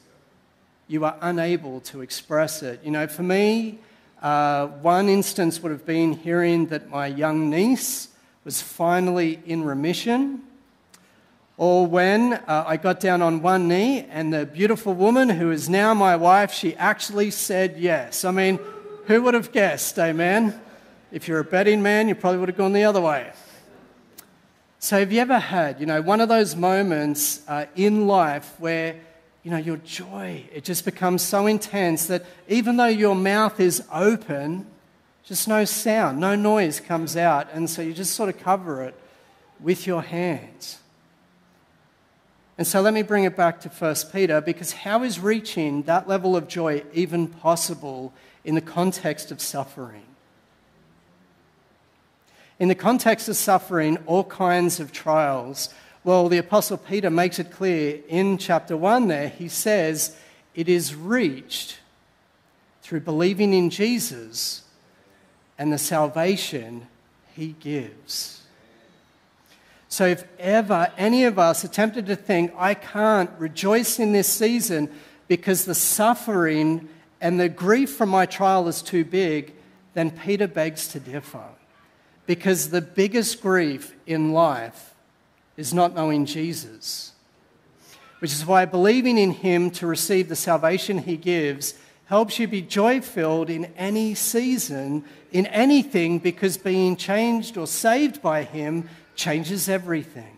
you 0.87 1.05
are 1.05 1.17
unable 1.21 1.79
to 1.81 2.01
express 2.01 2.61
it? 2.61 2.81
You 2.83 2.91
know, 2.91 3.07
for 3.07 3.23
me, 3.23 3.79
uh, 4.25 4.65
one 4.81 5.07
instance 5.07 5.61
would 5.61 5.71
have 5.71 5.85
been 5.85 6.11
hearing 6.13 6.65
that 6.65 6.89
my 6.89 7.05
young 7.05 7.47
niece 7.47 8.07
was 8.43 8.59
finally 8.59 9.39
in 9.45 9.63
remission, 9.63 10.41
or 11.57 11.85
when 11.85 12.33
uh, 12.33 12.63
I 12.65 12.77
got 12.77 12.99
down 12.99 13.21
on 13.21 13.43
one 13.43 13.67
knee 13.67 13.99
and 14.09 14.33
the 14.33 14.47
beautiful 14.47 14.95
woman 14.95 15.29
who 15.29 15.51
is 15.51 15.69
now 15.69 15.93
my 15.93 16.15
wife, 16.15 16.51
she 16.51 16.75
actually 16.77 17.29
said 17.29 17.75
yes. 17.77 18.25
I 18.25 18.31
mean, 18.31 18.59
who 19.05 19.21
would 19.21 19.35
have 19.35 19.51
guessed, 19.51 19.99
amen? 19.99 20.59
If 21.11 21.27
you're 21.27 21.41
a 21.41 21.43
betting 21.43 21.83
man, 21.83 22.07
you 22.07 22.15
probably 22.15 22.39
would 22.39 22.49
have 22.49 22.57
gone 22.57 22.73
the 22.73 22.85
other 22.85 23.01
way. 23.01 23.31
So, 24.79 24.97
have 24.97 25.11
you 25.11 25.21
ever 25.21 25.37
had, 25.37 25.79
you 25.79 25.85
know, 25.85 26.01
one 26.01 26.19
of 26.19 26.29
those 26.29 26.55
moments 26.55 27.47
uh, 27.47 27.67
in 27.75 28.07
life 28.07 28.55
where 28.57 28.95
you 29.45 29.51
know, 29.51 29.57
your 29.57 29.77
joy, 29.77 30.43
it 30.51 30.63
just 30.63 30.85
becomes 30.85 31.21
so 31.21 31.45
intense 31.45 32.07
that 32.07 32.25
even 32.47 32.77
though 32.77 32.87
your 32.87 33.13
mouth 33.13 33.59
is 33.59 33.83
open, 33.93 34.65
just 35.23 35.47
no 35.47 35.65
sound, 35.65 36.19
no 36.19 36.33
noise 36.33 36.79
comes 36.79 37.15
out. 37.15 37.47
And 37.53 37.69
so 37.69 37.83
you 37.83 37.93
just 37.93 38.15
sort 38.15 38.27
of 38.27 38.39
cover 38.39 38.81
it 38.81 38.95
with 39.59 39.85
your 39.85 40.01
hands. 40.01 40.79
And 42.57 42.65
so 42.65 42.81
let 42.81 42.95
me 42.95 43.03
bring 43.03 43.23
it 43.23 43.37
back 43.37 43.61
to 43.61 43.69
1 43.69 43.95
Peter 44.11 44.41
because 44.41 44.71
how 44.71 45.03
is 45.03 45.19
reaching 45.19 45.83
that 45.83 46.07
level 46.07 46.35
of 46.35 46.47
joy 46.47 46.83
even 46.91 47.27
possible 47.27 48.13
in 48.43 48.55
the 48.55 48.61
context 48.61 49.29
of 49.29 49.39
suffering? 49.39 50.05
In 52.57 52.67
the 52.67 52.73
context 52.73 53.29
of 53.29 53.35
suffering, 53.35 53.97
all 54.07 54.23
kinds 54.23 54.79
of 54.79 54.91
trials 54.91 55.69
well, 56.05 56.29
the 56.29 56.37
Apostle 56.37 56.77
Peter 56.77 57.09
makes 57.09 57.39
it 57.39 57.49
clear 57.49 57.99
in 58.07 58.37
chapter 58.37 58.77
1 58.77 59.07
there. 59.07 59.27
He 59.27 59.47
says, 59.47 60.15
It 60.53 60.69
is 60.69 60.93
reached 60.93 61.79
through 62.83 62.99
believing 62.99 63.55
in 63.55 63.71
Jesus 63.71 64.61
and 65.57 65.73
the 65.73 65.79
salvation 65.79 66.85
he 67.33 67.55
gives. 67.59 68.43
So, 69.89 70.05
if 70.05 70.25
ever 70.37 70.91
any 70.95 71.23
of 71.23 71.39
us 71.39 71.63
attempted 71.63 72.05
to 72.05 72.15
think, 72.15 72.53
I 72.55 72.75
can't 72.75 73.31
rejoice 73.39 73.97
in 73.97 74.13
this 74.13 74.27
season 74.27 74.91
because 75.27 75.65
the 75.65 75.73
suffering 75.73 76.87
and 77.19 77.39
the 77.39 77.49
grief 77.49 77.95
from 77.95 78.09
my 78.09 78.27
trial 78.27 78.67
is 78.67 78.83
too 78.83 79.05
big, 79.05 79.55
then 79.95 80.11
Peter 80.11 80.47
begs 80.47 80.87
to 80.89 80.99
differ. 80.99 81.45
Because 82.27 82.69
the 82.69 82.81
biggest 82.81 83.41
grief 83.41 83.95
in 84.05 84.31
life 84.31 84.94
is 85.57 85.73
not 85.73 85.95
knowing 85.95 86.25
Jesus. 86.25 87.13
Which 88.19 88.31
is 88.31 88.45
why 88.45 88.65
believing 88.65 89.17
in 89.17 89.31
Him 89.31 89.71
to 89.71 89.87
receive 89.87 90.29
the 90.29 90.35
salvation 90.35 90.99
He 90.99 91.17
gives 91.17 91.75
helps 92.05 92.37
you 92.39 92.47
be 92.47 92.61
joy 92.61 93.01
filled 93.01 93.49
in 93.49 93.65
any 93.77 94.13
season, 94.13 95.03
in 95.31 95.45
anything, 95.47 96.19
because 96.19 96.57
being 96.57 96.95
changed 96.95 97.57
or 97.57 97.67
saved 97.67 98.21
by 98.21 98.43
Him 98.43 98.89
changes 99.15 99.67
everything. 99.67 100.37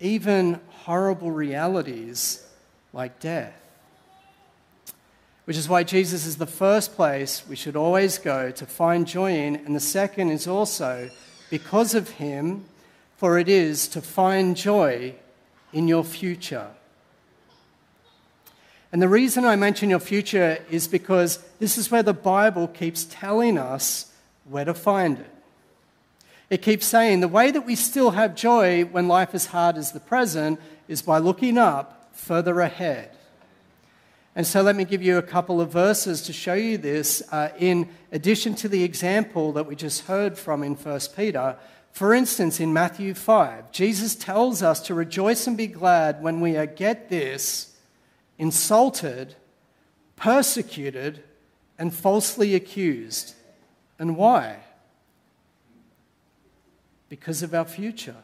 Even 0.00 0.60
horrible 0.68 1.30
realities 1.30 2.46
like 2.92 3.20
death. 3.20 3.54
Which 5.44 5.56
is 5.56 5.68
why 5.68 5.82
Jesus 5.82 6.26
is 6.26 6.36
the 6.36 6.46
first 6.46 6.94
place 6.94 7.42
we 7.48 7.56
should 7.56 7.76
always 7.76 8.18
go 8.18 8.50
to 8.50 8.66
find 8.66 9.06
joy 9.06 9.32
in, 9.32 9.56
and 9.56 9.74
the 9.74 9.80
second 9.80 10.30
is 10.30 10.46
also 10.46 11.10
because 11.50 11.94
of 11.94 12.08
Him 12.10 12.64
for 13.20 13.38
it 13.38 13.50
is 13.50 13.86
to 13.86 14.00
find 14.00 14.56
joy 14.56 15.14
in 15.74 15.86
your 15.86 16.02
future. 16.02 16.68
And 18.92 19.02
the 19.02 19.10
reason 19.10 19.44
I 19.44 19.56
mention 19.56 19.90
your 19.90 20.00
future 20.00 20.64
is 20.70 20.88
because 20.88 21.36
this 21.58 21.76
is 21.76 21.90
where 21.90 22.02
the 22.02 22.14
Bible 22.14 22.66
keeps 22.66 23.04
telling 23.04 23.58
us 23.58 24.10
where 24.48 24.64
to 24.64 24.72
find 24.72 25.18
it. 25.18 25.30
It 26.48 26.62
keeps 26.62 26.86
saying 26.86 27.20
the 27.20 27.28
way 27.28 27.50
that 27.50 27.66
we 27.66 27.76
still 27.76 28.12
have 28.12 28.34
joy 28.34 28.86
when 28.86 29.06
life 29.06 29.34
is 29.34 29.44
hard 29.44 29.76
as 29.76 29.92
the 29.92 30.00
present 30.00 30.58
is 30.88 31.02
by 31.02 31.18
looking 31.18 31.58
up 31.58 32.08
further 32.14 32.58
ahead. 32.60 33.14
And 34.34 34.46
so 34.46 34.62
let 34.62 34.76
me 34.76 34.86
give 34.86 35.02
you 35.02 35.18
a 35.18 35.22
couple 35.22 35.60
of 35.60 35.70
verses 35.70 36.22
to 36.22 36.32
show 36.32 36.54
you 36.54 36.78
this, 36.78 37.22
uh, 37.30 37.50
in 37.58 37.90
addition 38.12 38.54
to 38.54 38.68
the 38.68 38.82
example 38.82 39.52
that 39.52 39.66
we 39.66 39.76
just 39.76 40.06
heard 40.06 40.38
from 40.38 40.62
in 40.62 40.74
1 40.74 41.00
Peter. 41.14 41.56
For 41.92 42.14
instance, 42.14 42.60
in 42.60 42.72
Matthew 42.72 43.14
5, 43.14 43.72
Jesus 43.72 44.14
tells 44.14 44.62
us 44.62 44.80
to 44.82 44.94
rejoice 44.94 45.46
and 45.46 45.56
be 45.56 45.66
glad 45.66 46.22
when 46.22 46.40
we 46.40 46.56
are, 46.56 46.66
get 46.66 47.10
this, 47.10 47.76
insulted, 48.38 49.34
persecuted, 50.16 51.22
and 51.78 51.92
falsely 51.92 52.54
accused. 52.54 53.34
And 53.98 54.16
why? 54.16 54.58
Because 57.08 57.42
of 57.42 57.54
our 57.54 57.64
future. 57.64 58.16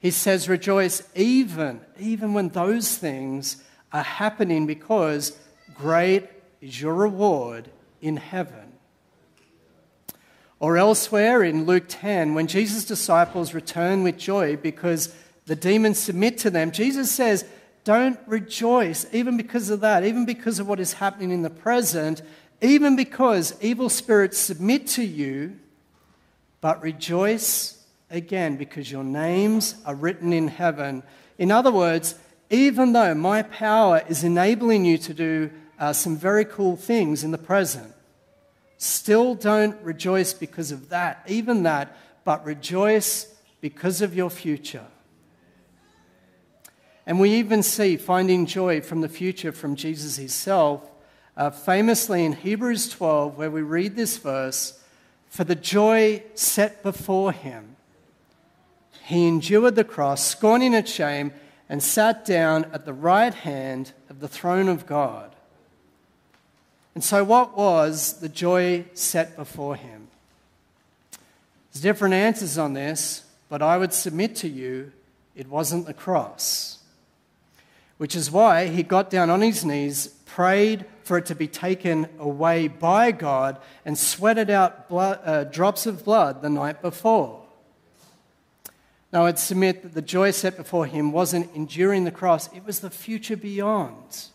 He 0.00 0.10
says, 0.10 0.48
rejoice 0.48 1.02
even, 1.14 1.80
even 1.98 2.34
when 2.34 2.50
those 2.50 2.96
things 2.96 3.62
are 3.92 4.02
happening, 4.02 4.66
because 4.66 5.36
great 5.74 6.28
is 6.60 6.80
your 6.80 6.94
reward 6.94 7.68
in 8.00 8.16
heaven. 8.16 8.67
Or 10.60 10.76
elsewhere 10.76 11.42
in 11.44 11.66
Luke 11.66 11.84
10, 11.88 12.34
when 12.34 12.48
Jesus' 12.48 12.84
disciples 12.84 13.54
return 13.54 14.02
with 14.02 14.18
joy 14.18 14.56
because 14.56 15.14
the 15.46 15.54
demons 15.54 15.98
submit 15.98 16.38
to 16.38 16.50
them, 16.50 16.72
Jesus 16.72 17.10
says, 17.10 17.44
Don't 17.84 18.18
rejoice, 18.26 19.06
even 19.12 19.36
because 19.36 19.70
of 19.70 19.80
that, 19.80 20.04
even 20.04 20.26
because 20.26 20.58
of 20.58 20.66
what 20.66 20.80
is 20.80 20.94
happening 20.94 21.30
in 21.30 21.42
the 21.42 21.50
present, 21.50 22.22
even 22.60 22.96
because 22.96 23.56
evil 23.60 23.88
spirits 23.88 24.36
submit 24.36 24.88
to 24.88 25.04
you, 25.04 25.58
but 26.60 26.82
rejoice 26.82 27.84
again 28.10 28.56
because 28.56 28.90
your 28.90 29.04
names 29.04 29.76
are 29.84 29.94
written 29.94 30.32
in 30.32 30.48
heaven. 30.48 31.04
In 31.38 31.52
other 31.52 31.70
words, 31.70 32.16
even 32.50 32.92
though 32.92 33.14
my 33.14 33.42
power 33.42 34.02
is 34.08 34.24
enabling 34.24 34.84
you 34.84 34.98
to 34.98 35.14
do 35.14 35.50
uh, 35.78 35.92
some 35.92 36.16
very 36.16 36.44
cool 36.44 36.76
things 36.76 37.22
in 37.22 37.30
the 37.30 37.38
present, 37.38 37.92
Still 38.78 39.34
don't 39.34 39.80
rejoice 39.82 40.32
because 40.32 40.70
of 40.70 40.88
that, 40.90 41.24
even 41.26 41.64
that, 41.64 41.96
but 42.24 42.44
rejoice 42.44 43.34
because 43.60 44.00
of 44.00 44.14
your 44.14 44.30
future. 44.30 44.86
And 47.04 47.18
we 47.18 47.30
even 47.34 47.64
see 47.64 47.96
finding 47.96 48.46
joy 48.46 48.80
from 48.80 49.00
the 49.00 49.08
future 49.08 49.50
from 49.50 49.74
Jesus 49.74 50.16
himself, 50.16 50.88
uh, 51.36 51.50
famously 51.50 52.24
in 52.24 52.34
Hebrews 52.34 52.88
12, 52.90 53.36
where 53.36 53.50
we 53.50 53.62
read 53.62 53.96
this 53.96 54.16
verse 54.16 54.80
For 55.28 55.42
the 55.42 55.54
joy 55.54 56.22
set 56.34 56.82
before 56.82 57.32
him, 57.32 57.76
he 59.04 59.26
endured 59.26 59.74
the 59.74 59.84
cross, 59.84 60.24
scorning 60.24 60.74
its 60.74 60.92
shame, 60.92 61.32
and 61.68 61.82
sat 61.82 62.24
down 62.24 62.66
at 62.72 62.84
the 62.84 62.92
right 62.92 63.34
hand 63.34 63.92
of 64.08 64.20
the 64.20 64.28
throne 64.28 64.68
of 64.68 64.86
God. 64.86 65.34
And 66.98 67.04
so, 67.04 67.22
what 67.22 67.56
was 67.56 68.14
the 68.14 68.28
joy 68.28 68.84
set 68.92 69.36
before 69.36 69.76
him? 69.76 70.08
There's 71.70 71.80
different 71.80 72.14
answers 72.14 72.58
on 72.58 72.72
this, 72.72 73.22
but 73.48 73.62
I 73.62 73.78
would 73.78 73.92
submit 73.92 74.34
to 74.38 74.48
you 74.48 74.90
it 75.36 75.46
wasn't 75.46 75.86
the 75.86 75.94
cross. 75.94 76.80
Which 77.98 78.16
is 78.16 78.32
why 78.32 78.66
he 78.66 78.82
got 78.82 79.10
down 79.10 79.30
on 79.30 79.42
his 79.42 79.64
knees, 79.64 80.08
prayed 80.26 80.86
for 81.04 81.18
it 81.18 81.26
to 81.26 81.36
be 81.36 81.46
taken 81.46 82.08
away 82.18 82.66
by 82.66 83.12
God 83.12 83.60
and 83.84 83.96
sweated 83.96 84.50
out 84.50 84.88
blood, 84.88 85.20
uh, 85.24 85.44
drops 85.44 85.86
of 85.86 86.04
blood 86.04 86.42
the 86.42 86.50
night 86.50 86.82
before. 86.82 87.44
Now, 89.12 89.26
I'd 89.26 89.38
submit 89.38 89.84
that 89.84 89.94
the 89.94 90.02
joy 90.02 90.32
set 90.32 90.56
before 90.56 90.86
him 90.86 91.12
wasn't 91.12 91.54
enduring 91.54 92.02
the 92.02 92.10
cross, 92.10 92.52
it 92.52 92.66
was 92.66 92.80
the 92.80 92.90
future 92.90 93.36
beyond. 93.36 94.30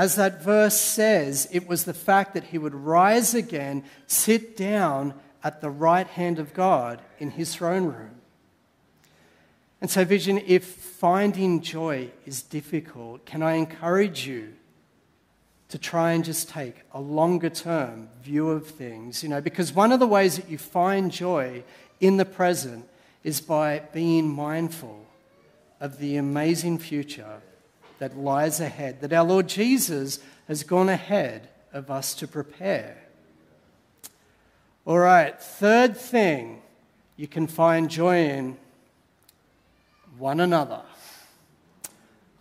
As 0.00 0.16
that 0.16 0.42
verse 0.42 0.80
says, 0.80 1.46
it 1.52 1.68
was 1.68 1.84
the 1.84 1.92
fact 1.92 2.32
that 2.32 2.44
he 2.44 2.56
would 2.56 2.74
rise 2.74 3.34
again, 3.34 3.84
sit 4.06 4.56
down 4.56 5.12
at 5.44 5.60
the 5.60 5.68
right 5.68 6.06
hand 6.06 6.38
of 6.38 6.54
God 6.54 7.02
in 7.18 7.32
his 7.32 7.54
throne 7.54 7.84
room. 7.84 8.14
And 9.78 9.90
so, 9.90 10.06
Vision, 10.06 10.40
if 10.46 10.64
finding 10.64 11.60
joy 11.60 12.12
is 12.24 12.40
difficult, 12.40 13.26
can 13.26 13.42
I 13.42 13.56
encourage 13.56 14.26
you 14.26 14.54
to 15.68 15.76
try 15.76 16.12
and 16.12 16.24
just 16.24 16.48
take 16.48 16.76
a 16.94 17.00
longer 17.00 17.50
term 17.50 18.08
view 18.22 18.48
of 18.48 18.68
things? 18.68 19.22
You 19.22 19.28
know, 19.28 19.42
because 19.42 19.74
one 19.74 19.92
of 19.92 20.00
the 20.00 20.06
ways 20.06 20.36
that 20.36 20.48
you 20.48 20.56
find 20.56 21.12
joy 21.12 21.62
in 22.00 22.16
the 22.16 22.24
present 22.24 22.88
is 23.22 23.42
by 23.42 23.80
being 23.92 24.34
mindful 24.34 25.04
of 25.78 25.98
the 25.98 26.16
amazing 26.16 26.78
future 26.78 27.42
that 28.00 28.16
lies 28.16 28.60
ahead, 28.60 29.00
that 29.02 29.12
our 29.12 29.24
Lord 29.24 29.46
Jesus 29.46 30.18
has 30.48 30.64
gone 30.64 30.88
ahead 30.88 31.48
of 31.72 31.90
us 31.90 32.14
to 32.14 32.26
prepare. 32.26 32.96
All 34.84 34.98
right, 34.98 35.40
third 35.40 35.96
thing 35.96 36.62
you 37.16 37.28
can 37.28 37.46
find 37.46 37.88
joy 37.88 38.24
in 38.24 38.56
one 40.18 40.40
another. 40.40 40.82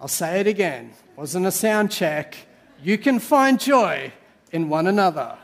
I'll 0.02 0.08
say 0.08 0.40
it 0.40 0.48
again. 0.48 0.94
Wasn't 1.18 1.46
a 1.46 1.52
sound 1.52 1.92
check. 1.92 2.36
You 2.82 2.98
can 2.98 3.20
find 3.20 3.60
joy 3.60 4.14
in 4.54 4.70
one 4.70 4.88
another. 4.88 5.38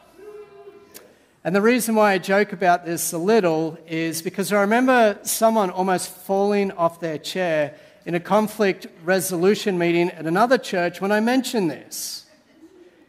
And 1.43 1.53
the 1.53 1.61
reason 1.61 1.93
why 1.93 2.13
I 2.13 2.18
joke 2.18 2.53
about 2.53 2.86
this 2.86 3.11
a 3.11 3.18
little 3.18 3.78
is 3.86 4.22
because 4.22 4.51
I 4.51 4.61
remember 4.61 5.20
someone 5.24 5.70
almost 5.70 6.09
falling 6.09 6.72
off 6.72 7.01
their 7.01 7.18
chair 7.18 7.76
in 8.06 8.16
a 8.16 8.20
conflict 8.20 8.88
resolution 9.03 9.78
meeting 9.78 10.12
at 10.12 10.26
another 10.26 10.58
church 10.58 11.01
when 11.01 11.12
I 11.12 11.20
mentioned 11.20 11.72
this. 11.72 12.26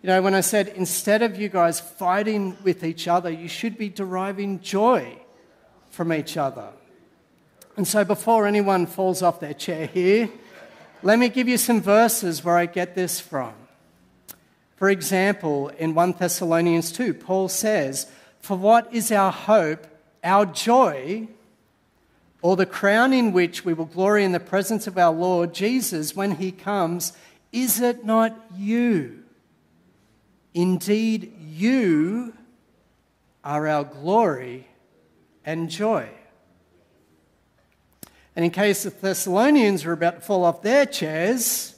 You 0.02 0.08
know, 0.08 0.22
when 0.22 0.34
I 0.34 0.40
said, 0.40 0.68
instead 0.68 1.22
of 1.22 1.38
you 1.38 1.48
guys 1.48 1.80
fighting 1.80 2.56
with 2.62 2.84
each 2.84 3.08
other, 3.08 3.30
you 3.30 3.48
should 3.48 3.76
be 3.76 3.88
deriving 3.88 4.60
joy 4.60 5.18
from 5.90 6.12
each 6.12 6.36
other. 6.36 6.68
And 7.76 7.86
so, 7.86 8.04
before 8.04 8.46
anyone 8.46 8.86
falls 8.86 9.22
off 9.22 9.40
their 9.40 9.52
chair 9.52 9.86
here, 9.86 10.30
let 11.02 11.18
me 11.18 11.28
give 11.28 11.48
you 11.48 11.58
some 11.58 11.80
verses 11.80 12.42
where 12.42 12.56
I 12.56 12.66
get 12.66 12.94
this 12.94 13.20
from. 13.20 13.52
For 14.76 14.88
example, 14.88 15.68
in 15.68 15.94
1 15.94 16.12
Thessalonians 16.18 16.92
2, 16.92 17.14
Paul 17.14 17.48
says, 17.48 18.10
for 18.40 18.56
what 18.56 18.92
is 18.94 19.10
our 19.10 19.32
hope, 19.32 19.86
our 20.22 20.46
joy, 20.46 21.28
or 22.42 22.56
the 22.56 22.66
crown 22.66 23.12
in 23.12 23.32
which 23.32 23.64
we 23.64 23.72
will 23.72 23.86
glory 23.86 24.24
in 24.24 24.32
the 24.32 24.40
presence 24.40 24.86
of 24.86 24.98
our 24.98 25.12
Lord 25.12 25.54
Jesus 25.54 26.14
when 26.14 26.32
he 26.32 26.52
comes? 26.52 27.12
Is 27.52 27.80
it 27.80 28.04
not 28.04 28.36
you? 28.56 29.22
Indeed, 30.54 31.32
you 31.40 32.34
are 33.44 33.66
our 33.66 33.84
glory 33.84 34.66
and 35.44 35.70
joy. 35.70 36.08
And 38.34 38.44
in 38.44 38.50
case 38.50 38.82
the 38.82 38.90
Thessalonians 38.90 39.84
were 39.84 39.92
about 39.92 40.16
to 40.16 40.20
fall 40.20 40.44
off 40.44 40.62
their 40.62 40.84
chairs, 40.84 41.74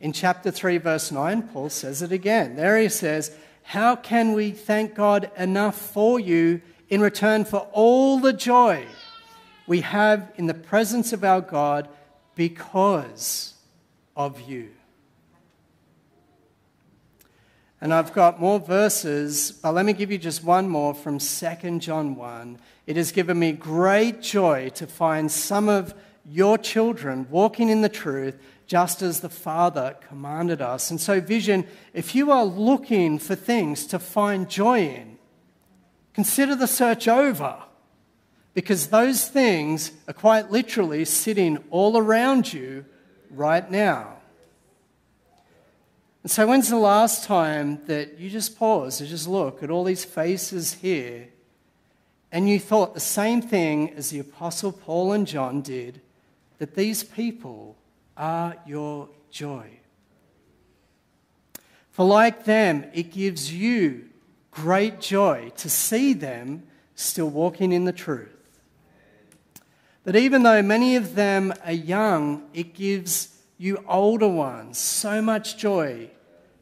in 0.00 0.12
chapter 0.12 0.50
3, 0.50 0.78
verse 0.78 1.10
9, 1.10 1.42
Paul 1.48 1.70
says 1.70 2.02
it 2.02 2.12
again. 2.12 2.56
There 2.56 2.78
he 2.78 2.90
says, 2.90 3.34
how 3.62 3.96
can 3.96 4.32
we 4.32 4.52
thank 4.52 4.94
God 4.94 5.30
enough 5.36 5.76
for 5.76 6.20
you 6.20 6.60
in 6.88 7.00
return 7.00 7.44
for 7.44 7.68
all 7.72 8.20
the 8.20 8.32
joy 8.32 8.84
we 9.66 9.80
have 9.82 10.32
in 10.36 10.46
the 10.46 10.54
presence 10.54 11.12
of 11.12 11.24
our 11.24 11.40
God 11.40 11.88
because 12.34 13.54
of 14.16 14.40
you? 14.42 14.70
And 17.80 17.92
I've 17.92 18.14
got 18.14 18.40
more 18.40 18.58
verses, 18.58 19.52
but 19.52 19.72
let 19.72 19.84
me 19.84 19.92
give 19.92 20.10
you 20.10 20.18
just 20.18 20.42
one 20.42 20.68
more 20.68 20.94
from 20.94 21.18
2 21.18 21.78
John 21.78 22.16
1. 22.16 22.58
It 22.86 22.96
has 22.96 23.12
given 23.12 23.38
me 23.38 23.52
great 23.52 24.22
joy 24.22 24.70
to 24.76 24.86
find 24.86 25.30
some 25.30 25.68
of 25.68 25.94
your 26.24 26.58
children 26.58 27.26
walking 27.30 27.68
in 27.68 27.82
the 27.82 27.88
truth 27.88 28.38
just 28.66 29.02
as 29.02 29.20
the 29.20 29.28
Father 29.28 29.96
commanded 30.08 30.60
us. 30.60 30.90
And 30.90 31.00
so, 31.00 31.20
vision, 31.20 31.66
if 31.92 32.14
you 32.14 32.32
are 32.32 32.44
looking 32.44 33.18
for 33.18 33.34
things 33.34 33.86
to 33.86 33.98
find 33.98 34.48
joy 34.48 34.80
in, 34.80 35.18
consider 36.14 36.56
the 36.56 36.66
search 36.66 37.06
over. 37.06 37.56
Because 38.56 38.86
those 38.86 39.28
things 39.28 39.92
are 40.08 40.14
quite 40.14 40.50
literally 40.50 41.04
sitting 41.04 41.62
all 41.70 41.98
around 41.98 42.54
you 42.54 42.86
right 43.30 43.70
now. 43.70 44.16
And 46.22 46.30
so, 46.30 46.46
when's 46.46 46.70
the 46.70 46.78
last 46.78 47.24
time 47.24 47.84
that 47.84 48.18
you 48.18 48.30
just 48.30 48.58
pause 48.58 48.98
and 48.98 49.10
just 49.10 49.28
look 49.28 49.62
at 49.62 49.70
all 49.70 49.84
these 49.84 50.06
faces 50.06 50.72
here 50.72 51.28
and 52.32 52.48
you 52.48 52.58
thought 52.58 52.94
the 52.94 53.00
same 53.00 53.42
thing 53.42 53.90
as 53.90 54.08
the 54.08 54.20
Apostle 54.20 54.72
Paul 54.72 55.12
and 55.12 55.26
John 55.26 55.60
did 55.60 56.00
that 56.56 56.76
these 56.76 57.04
people 57.04 57.76
are 58.16 58.56
your 58.64 59.10
joy. 59.30 59.68
For 61.90 62.06
like 62.06 62.46
them, 62.46 62.86
it 62.94 63.12
gives 63.12 63.52
you 63.52 64.06
great 64.50 64.98
joy 64.98 65.52
to 65.58 65.68
see 65.68 66.14
them 66.14 66.62
still 66.94 67.28
walking 67.28 67.72
in 67.72 67.84
the 67.84 67.92
truth. 67.92 68.35
That 70.06 70.14
even 70.14 70.44
though 70.44 70.62
many 70.62 70.94
of 70.94 71.16
them 71.16 71.52
are 71.64 71.72
young, 71.72 72.44
it 72.54 72.74
gives 72.74 73.40
you 73.58 73.84
older 73.88 74.28
ones 74.28 74.78
so 74.78 75.20
much 75.20 75.56
joy 75.56 76.10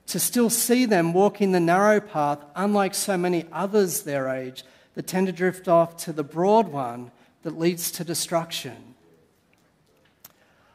to 0.07 0.19
still 0.19 0.49
see 0.49 0.87
them 0.87 1.13
walking 1.13 1.53
the 1.53 1.61
narrow 1.61 2.01
path, 2.01 2.43
unlike 2.57 2.95
so 2.95 3.19
many 3.19 3.45
others 3.53 4.05
their 4.05 4.31
age 4.31 4.65
that 4.95 5.07
tend 5.07 5.27
to 5.27 5.33
drift 5.33 5.69
off 5.69 5.95
to 5.99 6.13
the 6.15 6.25
broad 6.25 6.69
one 6.69 7.11
that 7.43 7.59
leads 7.59 7.91
to 7.91 8.03
destruction. 8.03 8.95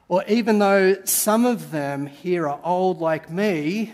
Or 0.08 0.24
even 0.28 0.60
though 0.60 1.04
some 1.06 1.48
of 1.48 1.72
them 1.72 2.06
here 2.06 2.48
are 2.48 2.60
old 2.64 3.00
like 3.00 3.32
me, 3.32 3.94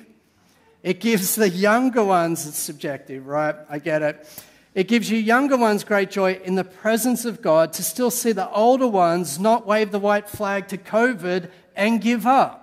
it 0.83 0.99
gives 0.99 1.35
the 1.35 1.47
younger 1.47 2.03
ones, 2.03 2.45
it's 2.45 2.57
subjective, 2.57 3.25
right? 3.25 3.55
I 3.69 3.79
get 3.79 4.01
it. 4.01 4.45
It 4.75 4.89
gives 4.89 5.09
you 5.09 5.17
younger 5.17 5.55
ones 5.55 5.85
great 5.85 6.11
joy 6.11 6.33
in 6.43 6.55
the 6.55 6.65
presence 6.65 7.23
of 7.23 7.41
God 7.41 7.71
to 7.73 7.83
still 7.83 8.11
see 8.11 8.33
the 8.33 8.51
older 8.51 8.87
ones 8.87 9.39
not 9.39 9.65
wave 9.65 9.91
the 9.91 9.99
white 9.99 10.27
flag 10.27 10.67
to 10.67 10.77
COVID 10.77 11.49
and 11.77 12.01
give 12.01 12.27
up. 12.27 12.61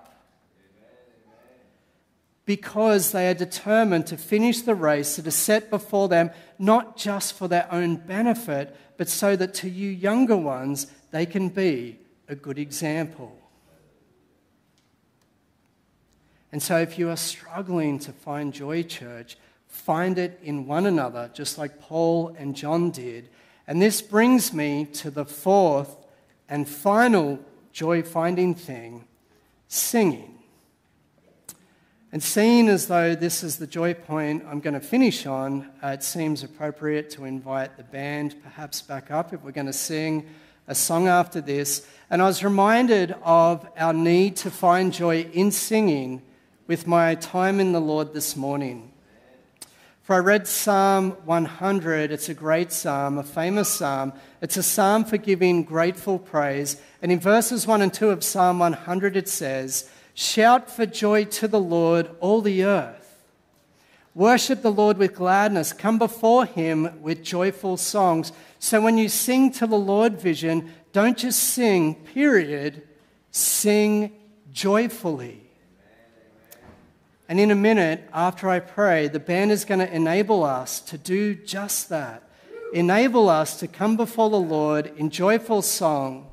Because 2.45 3.13
they 3.13 3.31
are 3.31 3.35
determined 3.35 4.07
to 4.09 4.19
finish 4.19 4.61
the 4.61 4.75
race 4.75 5.17
that 5.17 5.27
is 5.27 5.35
set 5.35 5.71
before 5.71 6.09
them, 6.09 6.31
not 6.59 6.99
just 6.99 7.33
for 7.33 7.49
their 7.49 7.67
own 7.73 7.97
benefit, 7.97 8.77
but 8.99 9.09
so 9.09 9.35
that 9.35 9.55
to 9.55 9.71
you 9.71 9.89
younger 9.89 10.37
ones, 10.37 10.89
they 11.13 11.25
can 11.25 11.49
be 11.49 11.99
a 12.29 12.35
good 12.35 12.59
example. 12.59 13.39
And 16.51 16.63
so, 16.63 16.77
if 16.77 16.99
you 16.99 17.09
are 17.09 17.17
struggling 17.17 17.99
to 18.01 18.13
find 18.13 18.53
joy, 18.53 18.83
church, 18.83 19.39
find 19.73 20.19
it 20.19 20.39
in 20.45 20.67
one 20.67 20.85
another, 20.85 21.31
just 21.33 21.57
like 21.57 21.81
Paul 21.81 22.37
and 22.39 22.55
John 22.55 22.91
did. 22.91 23.31
And 23.67 23.81
this 23.81 24.03
brings 24.03 24.53
me 24.53 24.85
to 24.93 25.11
the 25.11 25.25
fourth 25.25 25.97
and 26.49 26.69
final 26.69 27.41
joy 27.73 28.03
finding 28.03 28.55
thing 28.55 29.07
singing. 29.67 30.39
And 32.13 32.23
seeing 32.23 32.69
as 32.69 32.89
though 32.89 33.15
this 33.15 33.43
is 33.43 33.57
the 33.57 33.67
joy 33.67 33.95
point 33.95 34.45
I'm 34.47 34.61
going 34.61 34.75
to 34.75 34.81
finish 34.81 35.25
on, 35.25 35.71
uh, 35.83 35.89
it 35.89 36.03
seems 36.03 36.45
appropriate 36.45 37.09
to 37.13 37.25
invite 37.25 37.79
the 37.79 37.83
band 37.83 38.37
perhaps 38.43 38.83
back 38.83 39.11
up 39.11 39.33
if 39.33 39.43
we're 39.43 39.53
going 39.53 39.67
to 39.67 39.73
sing 39.73 40.29
a 40.69 40.75
song 40.75 41.09
after 41.09 41.41
this. 41.41 41.87
And 42.11 42.21
I 42.21 42.27
was 42.27 42.45
reminded 42.45 43.15
of 43.23 43.67
our 43.79 43.95
need 43.95 44.37
to 44.37 44.51
find 44.51 44.93
joy 44.93 45.23
in 45.33 45.51
singing 45.51 46.21
with 46.67 46.87
my 46.87 47.15
time 47.15 47.59
in 47.59 47.73
the 47.73 47.81
Lord 47.81 48.13
this 48.13 48.37
morning. 48.37 48.92
For 50.03 50.17
I 50.17 50.19
read 50.19 50.49
Psalm 50.49 51.13
100. 51.25 52.11
It's 52.11 52.29
a 52.29 52.35
great 52.35 52.73
psalm, 52.73 53.19
a 53.19 53.23
famous 53.23 53.69
psalm. 53.69 54.13
It's 54.41 54.57
a 54.57 54.63
psalm 54.63 55.05
for 55.05 55.17
giving 55.17 55.63
grateful 55.63 56.19
praise. 56.19 56.77
And 57.01 57.13
in 57.13 57.21
verses 57.21 57.69
1 57.69 57.83
and 57.83 57.95
2 57.95 58.11
of 58.11 58.25
Psalm 58.25 58.59
100, 58.59 59.17
it 59.17 59.29
says, 59.29 59.89
Shout 60.15 60.69
for 60.69 60.87
joy 60.87 61.25
to 61.27 61.47
the 61.47 61.61
Lord, 61.61 62.11
all 62.19 62.41
the 62.41 62.65
earth. 62.65 63.03
Worship 64.15 64.61
the 64.61 64.73
Lord 64.73 64.99
with 64.99 65.15
gladness. 65.15 65.73
Come 65.73 65.99
before 65.99 66.47
him 66.47 67.01
with 67.01 67.23
joyful 67.23 67.77
songs. 67.77 68.33
So 68.59 68.81
when 68.81 68.99
you 68.99 69.09
sing 69.09 69.53
to 69.53 69.69
the 69.69 69.79
Lord 69.79 70.21
vision, 70.21 70.73
don't 70.93 71.17
just 71.17 71.41
sing, 71.41 71.95
period. 71.95 72.83
Sing 73.31 74.13
joyfully. 74.51 75.52
And 77.33 77.41
in 77.41 77.51
a 77.51 77.55
minute, 77.55 78.07
after 78.13 78.51
I 78.51 78.61
pray, 78.61 79.09
the 79.09 79.19
band 79.19 79.53
is 79.53 79.65
going 79.65 79.79
to 79.79 79.91
enable 79.91 80.45
us 80.45 80.81
to 80.81 80.99
do 80.99 81.35
just 81.35 81.89
that. 81.89 82.23
Enable 82.75 83.31
us 83.31 83.59
to 83.61 83.67
come 83.67 83.97
before 83.97 84.29
the 84.29 84.39
Lord 84.39 84.93
in 84.99 85.09
joyful 85.09 85.63
song. 85.63 86.31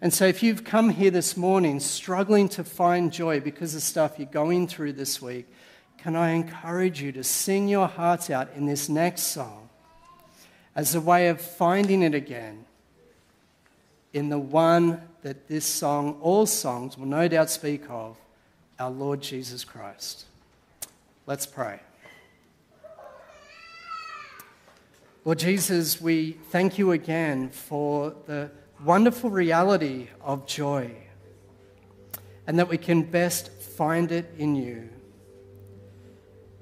And 0.00 0.10
so, 0.10 0.24
if 0.24 0.42
you've 0.42 0.64
come 0.64 0.88
here 0.88 1.10
this 1.10 1.36
morning 1.36 1.80
struggling 1.80 2.48
to 2.48 2.64
find 2.64 3.12
joy 3.12 3.40
because 3.40 3.74
of 3.74 3.82
stuff 3.82 4.18
you're 4.18 4.26
going 4.26 4.68
through 4.68 4.94
this 4.94 5.20
week, 5.20 5.52
can 5.98 6.16
I 6.16 6.30
encourage 6.30 7.02
you 7.02 7.12
to 7.12 7.22
sing 7.22 7.68
your 7.68 7.86
hearts 7.86 8.30
out 8.30 8.48
in 8.56 8.64
this 8.64 8.88
next 8.88 9.24
song 9.24 9.68
as 10.74 10.94
a 10.94 11.00
way 11.02 11.28
of 11.28 11.42
finding 11.42 12.00
it 12.00 12.14
again 12.14 12.64
in 14.14 14.30
the 14.30 14.38
one 14.38 15.02
that 15.20 15.46
this 15.46 15.66
song, 15.66 16.16
all 16.22 16.46
songs, 16.46 16.96
will 16.96 17.04
no 17.04 17.28
doubt 17.28 17.50
speak 17.50 17.82
of 17.90 18.16
our 18.78 18.90
Lord 18.90 19.20
Jesus 19.20 19.64
Christ. 19.64 20.26
Let's 21.26 21.46
pray. 21.46 21.80
Lord 25.24 25.38
Jesus, 25.38 26.00
we 26.00 26.32
thank 26.50 26.76
you 26.76 26.92
again 26.92 27.48
for 27.48 28.14
the 28.26 28.50
wonderful 28.84 29.30
reality 29.30 30.08
of 30.20 30.46
joy 30.46 30.94
and 32.46 32.58
that 32.58 32.68
we 32.68 32.76
can 32.76 33.02
best 33.02 33.50
find 33.50 34.12
it 34.12 34.34
in 34.36 34.54
you. 34.54 34.90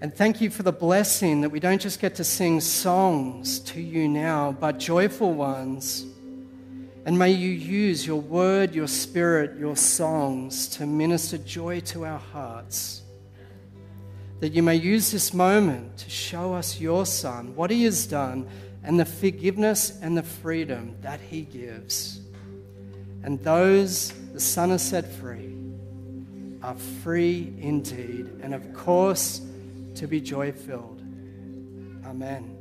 And 0.00 0.14
thank 0.14 0.40
you 0.40 0.50
for 0.50 0.62
the 0.62 0.72
blessing 0.72 1.40
that 1.40 1.50
we 1.50 1.60
don't 1.60 1.80
just 1.80 2.00
get 2.00 2.14
to 2.16 2.24
sing 2.24 2.60
songs 2.60 3.58
to 3.60 3.80
you 3.80 4.08
now, 4.08 4.52
but 4.52 4.78
joyful 4.78 5.32
ones 5.32 6.06
and 7.04 7.18
may 7.18 7.32
you 7.32 7.50
use 7.50 8.06
your 8.06 8.20
word, 8.20 8.74
your 8.74 8.86
spirit, 8.86 9.58
your 9.58 9.76
songs 9.76 10.68
to 10.76 10.86
minister 10.86 11.38
joy 11.38 11.80
to 11.80 12.04
our 12.04 12.18
hearts. 12.18 13.02
That 14.40 14.52
you 14.52 14.62
may 14.62 14.76
use 14.76 15.10
this 15.10 15.34
moment 15.34 15.98
to 15.98 16.10
show 16.10 16.54
us 16.54 16.80
your 16.80 17.06
Son, 17.06 17.54
what 17.56 17.70
he 17.70 17.84
has 17.84 18.06
done, 18.06 18.48
and 18.84 18.98
the 18.98 19.04
forgiveness 19.04 19.98
and 20.00 20.16
the 20.16 20.22
freedom 20.22 20.96
that 21.02 21.20
he 21.20 21.42
gives. 21.42 22.20
And 23.22 23.42
those 23.42 24.12
the 24.32 24.40
Son 24.40 24.70
has 24.70 24.82
set 24.82 25.10
free 25.12 25.56
are 26.62 26.76
free 27.02 27.52
indeed, 27.58 28.30
and 28.40 28.54
of 28.54 28.72
course, 28.72 29.40
to 29.96 30.06
be 30.06 30.20
joy 30.20 30.52
filled. 30.52 31.02
Amen. 32.06 32.51